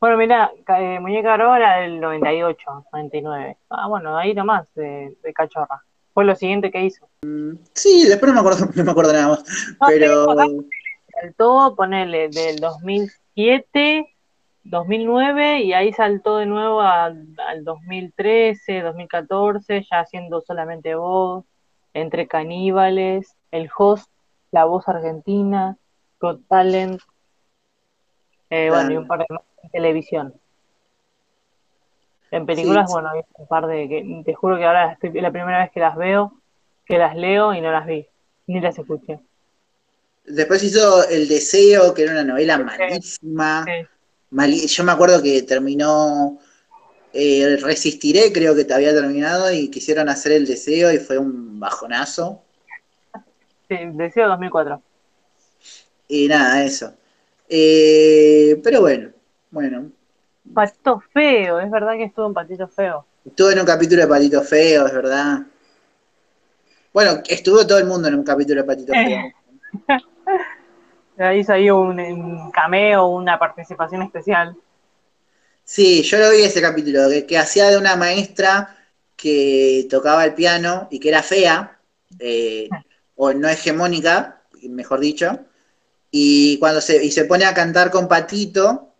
Bueno, 0.02 0.16
mira, 0.16 0.50
eh, 0.80 0.98
Muñeca 0.98 1.36
era 1.36 1.76
del 1.76 2.00
98, 2.00 2.86
99. 2.92 3.56
Ah, 3.70 3.86
bueno, 3.86 4.18
ahí 4.18 4.34
nomás, 4.34 4.66
de, 4.74 5.16
de 5.22 5.32
cachorra. 5.32 5.84
Fue 6.12 6.24
lo 6.24 6.34
siguiente 6.34 6.72
que 6.72 6.84
hizo. 6.84 7.08
Sí, 7.72 8.08
después 8.08 8.32
no 8.32 8.34
me 8.34 8.40
acuerdo, 8.40 8.66
no 8.74 8.82
me 8.82 8.90
acuerdo 8.90 9.12
nada 9.12 9.28
más. 9.28 9.44
No, 9.80 9.86
Pero 9.86 10.26
saltó, 11.20 11.76
ponele, 11.76 12.30
del 12.30 12.56
2007, 12.56 14.12
2009, 14.64 15.60
y 15.60 15.72
ahí 15.72 15.92
saltó 15.92 16.38
de 16.38 16.46
nuevo 16.46 16.80
al, 16.80 17.28
al 17.46 17.62
2013, 17.62 18.80
2014, 18.80 19.86
ya 19.88 20.00
haciendo 20.00 20.40
solamente 20.40 20.96
voz, 20.96 21.44
entre 21.94 22.26
caníbales, 22.26 23.36
el 23.52 23.70
host, 23.78 24.10
la 24.50 24.64
voz 24.64 24.88
argentina, 24.88 25.76
Got 26.18 26.40
Talent, 26.48 27.00
eh, 28.52 28.68
Claro. 28.68 28.70
bueno, 28.70 28.92
y 28.92 28.96
un 28.98 29.06
par 29.08 29.18
de 29.20 29.26
más 29.30 29.42
en 29.64 29.70
televisión. 29.70 30.34
En 32.32 32.46
películas, 32.46 32.86
Sí, 32.86 32.92
bueno, 32.92 33.10
hay 33.10 33.20
un 33.36 33.46
par 33.46 33.66
de 33.66 33.88
que 33.88 34.22
te 34.24 34.34
juro 34.34 34.56
que 34.56 34.64
ahora 34.64 34.92
estoy, 34.92 35.10
es 35.14 35.22
la 35.22 35.30
primera 35.30 35.60
vez 35.62 35.70
que 35.70 35.80
las 35.80 35.96
veo, 35.96 36.32
que 36.84 36.98
las 36.98 37.14
leo 37.14 37.54
y 37.54 37.60
no 37.60 37.70
las 37.70 37.86
vi, 37.86 38.06
ni 38.46 38.60
las 38.60 38.76
escuché. 38.78 39.20
después 40.24 40.62
hizo 40.62 41.08
El 41.08 41.28
Deseo, 41.28 41.92
que 41.94 42.02
era 42.02 42.12
una 42.12 42.24
novela 42.24 42.58
malísima. 42.58 43.64
Sí. 43.66 43.88
Mali- 44.30 44.66
Yo 44.66 44.84
me 44.84 44.92
acuerdo 44.92 45.22
que 45.22 45.42
terminó 45.42 46.38
eh, 47.12 47.58
Resistiré, 47.62 48.32
creo 48.32 48.54
que 48.54 48.64
te 48.64 48.74
había 48.74 48.92
terminado, 48.94 49.52
y 49.52 49.70
quisieron 49.70 50.08
hacer 50.08 50.32
El 50.32 50.46
Deseo 50.46 50.92
y 50.92 50.98
fue 50.98 51.18
un 51.18 51.60
bajonazo. 51.60 52.42
Sí, 53.68 53.76
Deseo 53.94 54.28
2004. 54.28 54.82
Y 56.08 56.28
nada, 56.28 56.64
eso. 56.64 56.94
Eh, 57.54 58.58
pero 58.64 58.80
bueno, 58.80 59.10
bueno. 59.50 59.92
Patito 60.54 61.02
feo, 61.12 61.60
es 61.60 61.70
verdad 61.70 61.92
que 61.98 62.04
estuvo 62.04 62.26
en 62.26 62.32
Patito 62.32 62.66
feo. 62.66 63.04
Estuvo 63.26 63.50
en 63.50 63.58
un 63.60 63.66
capítulo 63.66 64.00
de 64.00 64.08
Patito 64.08 64.42
Feo, 64.42 64.86
es 64.86 64.94
verdad. 64.94 65.42
Bueno, 66.94 67.20
estuvo 67.28 67.66
todo 67.66 67.78
el 67.78 67.84
mundo 67.84 68.08
en 68.08 68.14
un 68.14 68.24
capítulo 68.24 68.62
de 68.62 68.66
Patito 68.66 68.94
Feo. 68.94 69.32
Hizo 71.36 71.52
ahí 71.52 71.70
un, 71.70 72.00
un 72.00 72.50
cameo, 72.50 73.06
una 73.08 73.38
participación 73.38 74.00
especial. 74.00 74.56
Sí, 75.62 76.02
yo 76.02 76.18
lo 76.18 76.30
vi 76.30 76.44
ese 76.44 76.62
capítulo, 76.62 77.10
que, 77.10 77.26
que 77.26 77.36
hacía 77.36 77.68
de 77.68 77.76
una 77.76 77.96
maestra 77.96 78.76
que 79.14 79.86
tocaba 79.90 80.24
el 80.24 80.32
piano 80.32 80.88
y 80.90 80.98
que 80.98 81.10
era 81.10 81.22
fea, 81.22 81.78
eh, 82.18 82.70
o 83.14 83.34
no 83.34 83.46
hegemónica, 83.46 84.40
mejor 84.62 85.00
dicho, 85.00 85.38
y 86.14 86.58
cuando 86.58 86.82
se, 86.82 87.02
y 87.02 87.10
se 87.10 87.24
pone 87.24 87.46
a 87.46 87.54
cantar 87.54 87.90
con 87.90 88.06
Patito, 88.06 88.92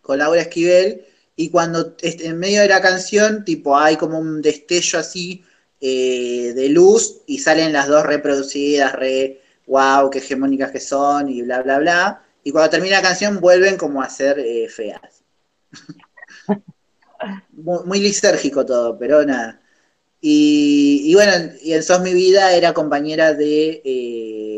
con 0.00 0.18
Laura 0.18 0.40
Esquivel, 0.40 1.04
y 1.34 1.50
cuando 1.50 1.96
en 2.00 2.38
medio 2.38 2.62
de 2.62 2.68
la 2.68 2.80
canción, 2.80 3.44
tipo, 3.44 3.76
hay 3.76 3.96
como 3.96 4.18
un 4.18 4.40
destello 4.40 5.00
así 5.00 5.44
eh, 5.80 6.52
de 6.54 6.68
luz 6.68 7.22
y 7.26 7.40
salen 7.40 7.72
las 7.72 7.88
dos 7.88 8.06
reproducidas, 8.06 8.94
re, 8.94 9.42
wow, 9.66 10.08
qué 10.08 10.18
hegemónicas 10.18 10.70
que 10.70 10.80
son, 10.80 11.28
y 11.28 11.42
bla, 11.42 11.60
bla, 11.62 11.80
bla, 11.80 12.22
y 12.44 12.52
cuando 12.52 12.70
termina 12.70 12.96
la 12.98 13.02
canción 13.02 13.40
vuelven 13.40 13.76
como 13.76 14.00
a 14.00 14.08
ser 14.08 14.38
eh, 14.38 14.68
feas. 14.68 15.24
muy, 17.50 17.84
muy 17.84 17.98
lisérgico 17.98 18.64
todo, 18.64 18.96
pero 18.96 19.24
nada. 19.24 19.60
Y, 20.20 21.02
y 21.04 21.14
bueno, 21.14 21.32
y 21.62 21.72
en 21.72 21.82
Sos 21.82 22.00
mi 22.00 22.14
vida 22.14 22.52
era 22.52 22.72
compañera 22.72 23.34
de, 23.34 23.82
eh, 23.84 24.55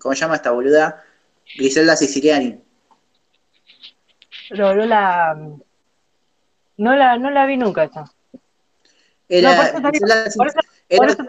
¿cómo 0.00 0.14
se 0.14 0.20
llama 0.22 0.36
esta 0.36 0.50
boluda? 0.50 1.04
Griselda 1.56 1.96
Siciliani. 1.96 2.58
Pero 4.48 4.74
no 4.74 4.86
la, 4.86 5.34
no 6.76 6.96
la, 6.96 7.18
no 7.18 7.30
la 7.30 7.46
vi 7.46 7.56
nunca 7.56 7.84
esa. 7.84 8.04
Era, 9.28 9.72
No, 9.80 9.90
digo, 9.92 10.06
eso- 10.06 10.42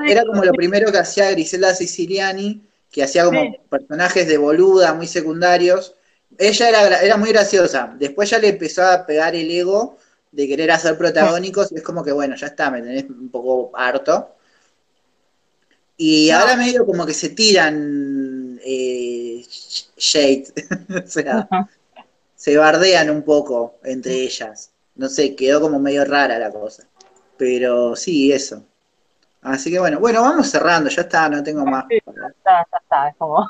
era, 0.07 0.26
como 0.26 0.43
lo 0.43 0.53
primero 0.53 0.91
que 0.91 0.97
hacía 0.97 1.30
Griselda 1.32 1.76
Siciliani, 1.76 2.63
que 2.91 3.03
hacía 3.03 3.26
como 3.26 3.41
Sí. 3.41 3.57
personajes 3.69 4.28
de 4.28 4.38
boluda 4.38 4.93
muy 4.93 5.05
secundarios. 5.07 5.95
Ella 6.38 6.69
era, 6.69 7.01
era 7.01 7.17
muy 7.17 7.30
graciosa. 7.30 7.93
Después 7.97 8.30
ya 8.30 8.39
le 8.39 8.49
empezó 8.49 8.84
a 8.84 9.05
pegar 9.05 9.36
el 9.36 9.51
ego 9.51 9.97
de 10.32 10.47
querer 10.47 10.72
hacer 10.72 10.97
protagónicos 10.97 11.72
y 11.72 11.76
es 11.76 11.84
como 11.84 12.03
que, 12.03 12.11
bueno, 12.11 12.36
ya 12.36 12.47
está, 12.47 12.72
me 12.72 12.82
tenés 12.82 13.03
un 13.09 13.30
poco 13.30 13.72
harto. 13.78 14.36
Y 15.97 16.30
No. 16.32 16.39
ahora 16.39 16.55
medio 16.55 16.86
como 16.86 17.05
que 17.05 17.13
se 17.13 17.30
tiran 17.30 18.20
eh, 18.64 19.43
shade, 19.97 20.45
o 21.05 21.07
sea, 21.07 21.47
se 22.36 22.57
bardean 22.57 23.09
un 23.09 23.24
poco 23.24 23.76
entre 23.84 24.14
ellas. 24.14 24.72
No 24.95 25.09
sé, 25.09 25.36
quedó 25.36 25.62
como 25.62 25.80
medio 25.80 26.05
rara 26.05 26.38
la 26.39 26.51
cosa. 26.51 26.84
Pero 27.38 27.95
sí, 27.95 28.32
eso. 28.32 28.64
Así 29.41 29.72
que 29.72 29.80
bueno, 29.80 29.99
bueno, 29.99 30.22
vamos 30.22 30.47
cerrando, 30.49 30.89
ya 30.89 31.01
está, 31.01 31.28
no 31.30 31.41
tengo 31.43 31.66
más. 31.66 31.86
Sí. 31.89 31.97
Ya, 32.05 32.34
ya 32.45 32.78
está, 32.82 33.09
es 33.09 33.16
como, 33.18 33.47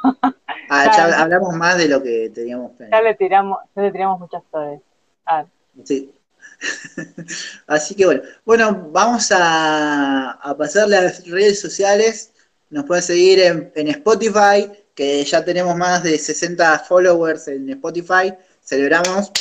Ah, 0.70 0.86
ya, 0.86 1.10
ya 1.10 1.10
ya. 1.10 1.22
hablamos 1.22 1.54
más 1.56 1.78
de 1.78 1.90
lo 1.90 2.02
que 2.02 2.32
teníamos 2.34 2.72
ya 2.72 2.78
planeado. 2.78 3.04
le 3.04 3.16
tiramos, 3.16 3.58
ya 3.76 3.82
le 3.82 3.92
tiramos 3.92 4.20
muchas 4.20 4.44
flores. 4.50 4.80
Ah, 5.26 5.46
Sí. 5.84 6.14
Así 7.68 7.96
que 7.96 8.06
bueno, 8.06 8.22
bueno, 8.46 8.90
vamos 8.92 9.32
a, 9.32 10.32
a 10.32 10.58
pasar 10.58 10.88
las 10.88 11.26
redes 11.28 11.60
sociales. 11.60 12.32
Nos 12.70 12.86
pueden 12.86 13.04
seguir 13.04 13.40
en, 13.40 13.72
en 13.76 13.88
Spotify, 13.90 14.72
que 14.96 15.24
ya 15.24 15.44
tenemos 15.44 15.76
más 15.76 16.04
de 16.04 16.18
60 16.18 16.80
followers 16.80 17.48
en 17.48 17.70
Spotify. 17.70 18.34
Celebramos. 18.64 19.32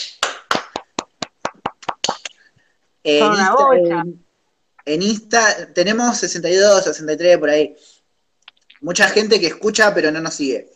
En 3.03 3.23
Insta, 3.33 3.57
en- 4.01 4.25
en 4.87 5.03
Insta 5.03 5.73
tenemos 5.75 6.19
62, 6.19 6.85
63 6.85 7.39
por 7.39 7.51
ahí. 7.51 7.77
Mucha 8.81 9.09
gente 9.09 9.39
que 9.41 9.47
escucha 9.49 9.95
pero 9.95 10.11
no 10.11 10.21
nos 10.21 10.35
sigue. 10.35 10.71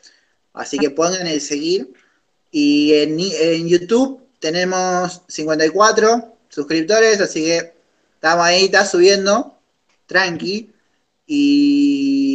Así 0.52 0.78
que 0.78 0.90
pongan 0.90 1.26
el 1.26 1.40
seguir. 1.40 1.92
Y 2.50 2.94
en, 2.94 3.18
en 3.18 3.66
YouTube 3.68 4.20
tenemos 4.38 5.22
54 5.28 6.36
suscriptores, 6.48 7.20
así 7.20 7.42
que 7.44 7.74
estamos 8.14 8.44
ahí, 8.46 8.66
está 8.66 8.86
subiendo, 8.86 9.58
tranqui. 10.06 10.70
Y 11.26 11.93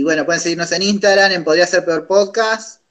bueno, 0.09 0.25
pueden 0.25 0.41
seguirnos 0.41 0.71
en 0.71 0.81
Instagram, 0.81 1.33
en 1.33 1.43
Podría 1.43 1.67
Ser 1.67 1.85
Peor 1.85 2.07
Podcast. 2.07 2.81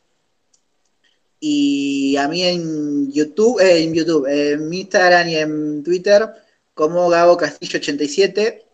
Y 1.41 2.17
a 2.17 2.29
mí 2.29 2.45
en 2.45 3.11
YouTube, 3.11 3.59
eh, 3.59 3.83
en 3.83 3.93
YouTube, 3.93 4.25
en 4.29 4.73
Instagram 4.73 5.29
y 5.29 5.35
en 5.35 5.83
Twitter, 5.83 6.29
como 6.75 7.09
Gabo 7.09 7.37
Castillo 7.37 7.81
87. 7.81 8.65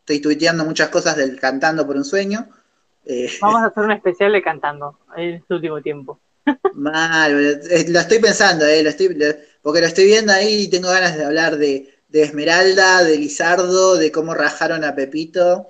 Estoy 0.00 0.18
tuiteando 0.18 0.64
muchas 0.64 0.88
cosas 0.88 1.16
del 1.16 1.38
Cantando 1.38 1.86
por 1.86 1.94
un 1.94 2.04
Sueño. 2.04 2.48
Eh, 3.04 3.30
Vamos 3.40 3.62
a 3.62 3.66
hacer 3.68 3.84
un 3.84 3.92
especial 3.92 4.32
de 4.32 4.42
Cantando 4.42 4.98
en 5.16 5.34
este 5.34 5.54
último 5.54 5.80
tiempo. 5.80 6.18
Mal, 6.74 7.60
eh, 7.70 7.84
lo 7.90 8.00
estoy 8.00 8.18
pensando, 8.18 8.66
eh, 8.66 8.82
lo 8.82 8.88
estoy, 8.88 9.16
porque 9.62 9.80
lo 9.80 9.86
estoy 9.86 10.06
viendo 10.06 10.32
ahí 10.32 10.62
y 10.62 10.68
tengo 10.68 10.88
ganas 10.88 11.16
de 11.16 11.24
hablar 11.24 11.58
de, 11.58 11.94
de 12.08 12.22
Esmeralda, 12.24 13.04
de 13.04 13.18
Lizardo, 13.18 13.94
de 13.94 14.10
cómo 14.10 14.34
rajaron 14.34 14.82
a 14.82 14.96
Pepito. 14.96 15.68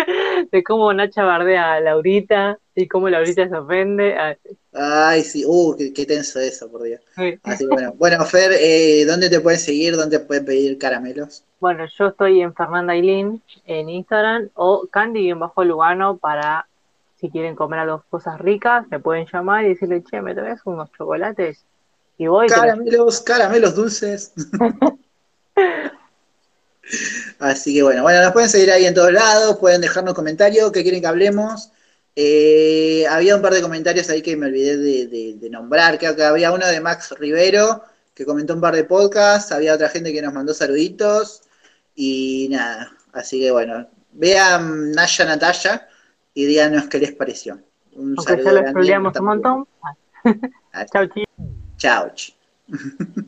de 0.52 0.62
cómo 0.62 0.92
Nacha 0.92 1.24
bardea 1.24 1.74
a 1.74 1.80
Laurita 1.80 2.58
y 2.74 2.88
cómo 2.88 3.08
Laurita 3.08 3.48
se 3.48 3.56
ofende. 3.56 4.16
Ay, 4.72 5.22
sí, 5.22 5.44
uh, 5.46 5.76
qué, 5.94 6.06
tenso 6.06 6.40
eso, 6.40 6.70
por 6.70 6.82
Dios. 6.82 7.00
Así 7.42 7.66
bueno. 7.66 7.92
Bueno, 7.98 8.24
Fer, 8.24 8.52
eh, 8.58 9.04
¿dónde 9.06 9.28
te 9.28 9.40
pueden 9.40 9.58
seguir? 9.58 9.96
¿Dónde 9.96 10.20
pueden 10.20 10.44
pedir 10.44 10.78
caramelos? 10.78 11.44
Bueno, 11.60 11.84
yo 11.98 12.08
estoy 12.08 12.40
en 12.40 12.54
Fernanda 12.54 12.92
Ailín 12.92 13.42
en 13.66 13.88
Instagram 13.88 14.48
o 14.54 14.86
Candy 14.90 15.32
bajo 15.32 15.64
Lugano 15.64 16.16
para 16.16 16.66
si 17.20 17.28
quieren 17.28 17.54
comer 17.54 17.80
algo, 17.80 18.02
cosas 18.08 18.40
ricas, 18.40 18.86
me 18.90 18.98
pueden 18.98 19.26
llamar 19.30 19.64
y 19.66 19.70
decirle, 19.70 20.02
che, 20.02 20.22
¿me 20.22 20.34
traes 20.34 20.60
unos 20.64 20.90
chocolates? 20.92 21.66
Y 22.16 22.26
voy. 22.26 22.48
Caramelos, 22.48 23.20
caramelos 23.20 23.74
dulces. 23.74 24.32
Así 27.38 27.74
que 27.74 27.82
bueno, 27.82 28.02
bueno, 28.02 28.22
nos 28.22 28.32
pueden 28.32 28.48
seguir 28.48 28.70
ahí 28.70 28.86
en 28.86 28.94
todos 28.94 29.12
lados, 29.12 29.58
pueden 29.58 29.80
dejarnos 29.80 30.14
comentarios, 30.14 30.72
que 30.72 30.82
quieren 30.82 31.00
que 31.00 31.06
hablemos. 31.06 31.70
Eh, 32.16 33.06
había 33.08 33.36
un 33.36 33.42
par 33.42 33.54
de 33.54 33.62
comentarios 33.62 34.10
ahí 34.10 34.20
que 34.22 34.36
me 34.36 34.46
olvidé 34.46 34.76
de, 34.76 35.50
nombrar, 35.50 35.98
creo 35.98 36.16
que 36.16 36.24
había 36.24 36.52
uno 36.52 36.66
de 36.66 36.80
Max 36.80 37.14
Rivero, 37.18 37.82
que 38.14 38.24
comentó 38.24 38.54
un 38.54 38.60
par 38.60 38.74
de 38.74 38.84
podcasts, 38.84 39.52
había 39.52 39.74
otra 39.74 39.88
gente 39.88 40.12
que 40.12 40.20
nos 40.20 40.32
mandó 40.32 40.52
saluditos, 40.52 41.42
y 41.94 42.48
nada, 42.50 42.92
así 43.12 43.40
que 43.40 43.50
bueno, 43.50 43.88
vean 44.12 44.92
Naya 44.92 45.24
Natalia 45.24 45.88
y 46.34 46.44
díganos 46.46 46.88
qué 46.88 46.98
les 46.98 47.12
pareció. 47.12 47.60
Un 47.92 48.14
Aunque 48.16 48.42
saludo. 48.42 49.20
un 49.20 49.24
montón. 49.24 49.68
Chao, 50.88 51.08
chao. 51.78 52.12
Chao. 52.12 53.26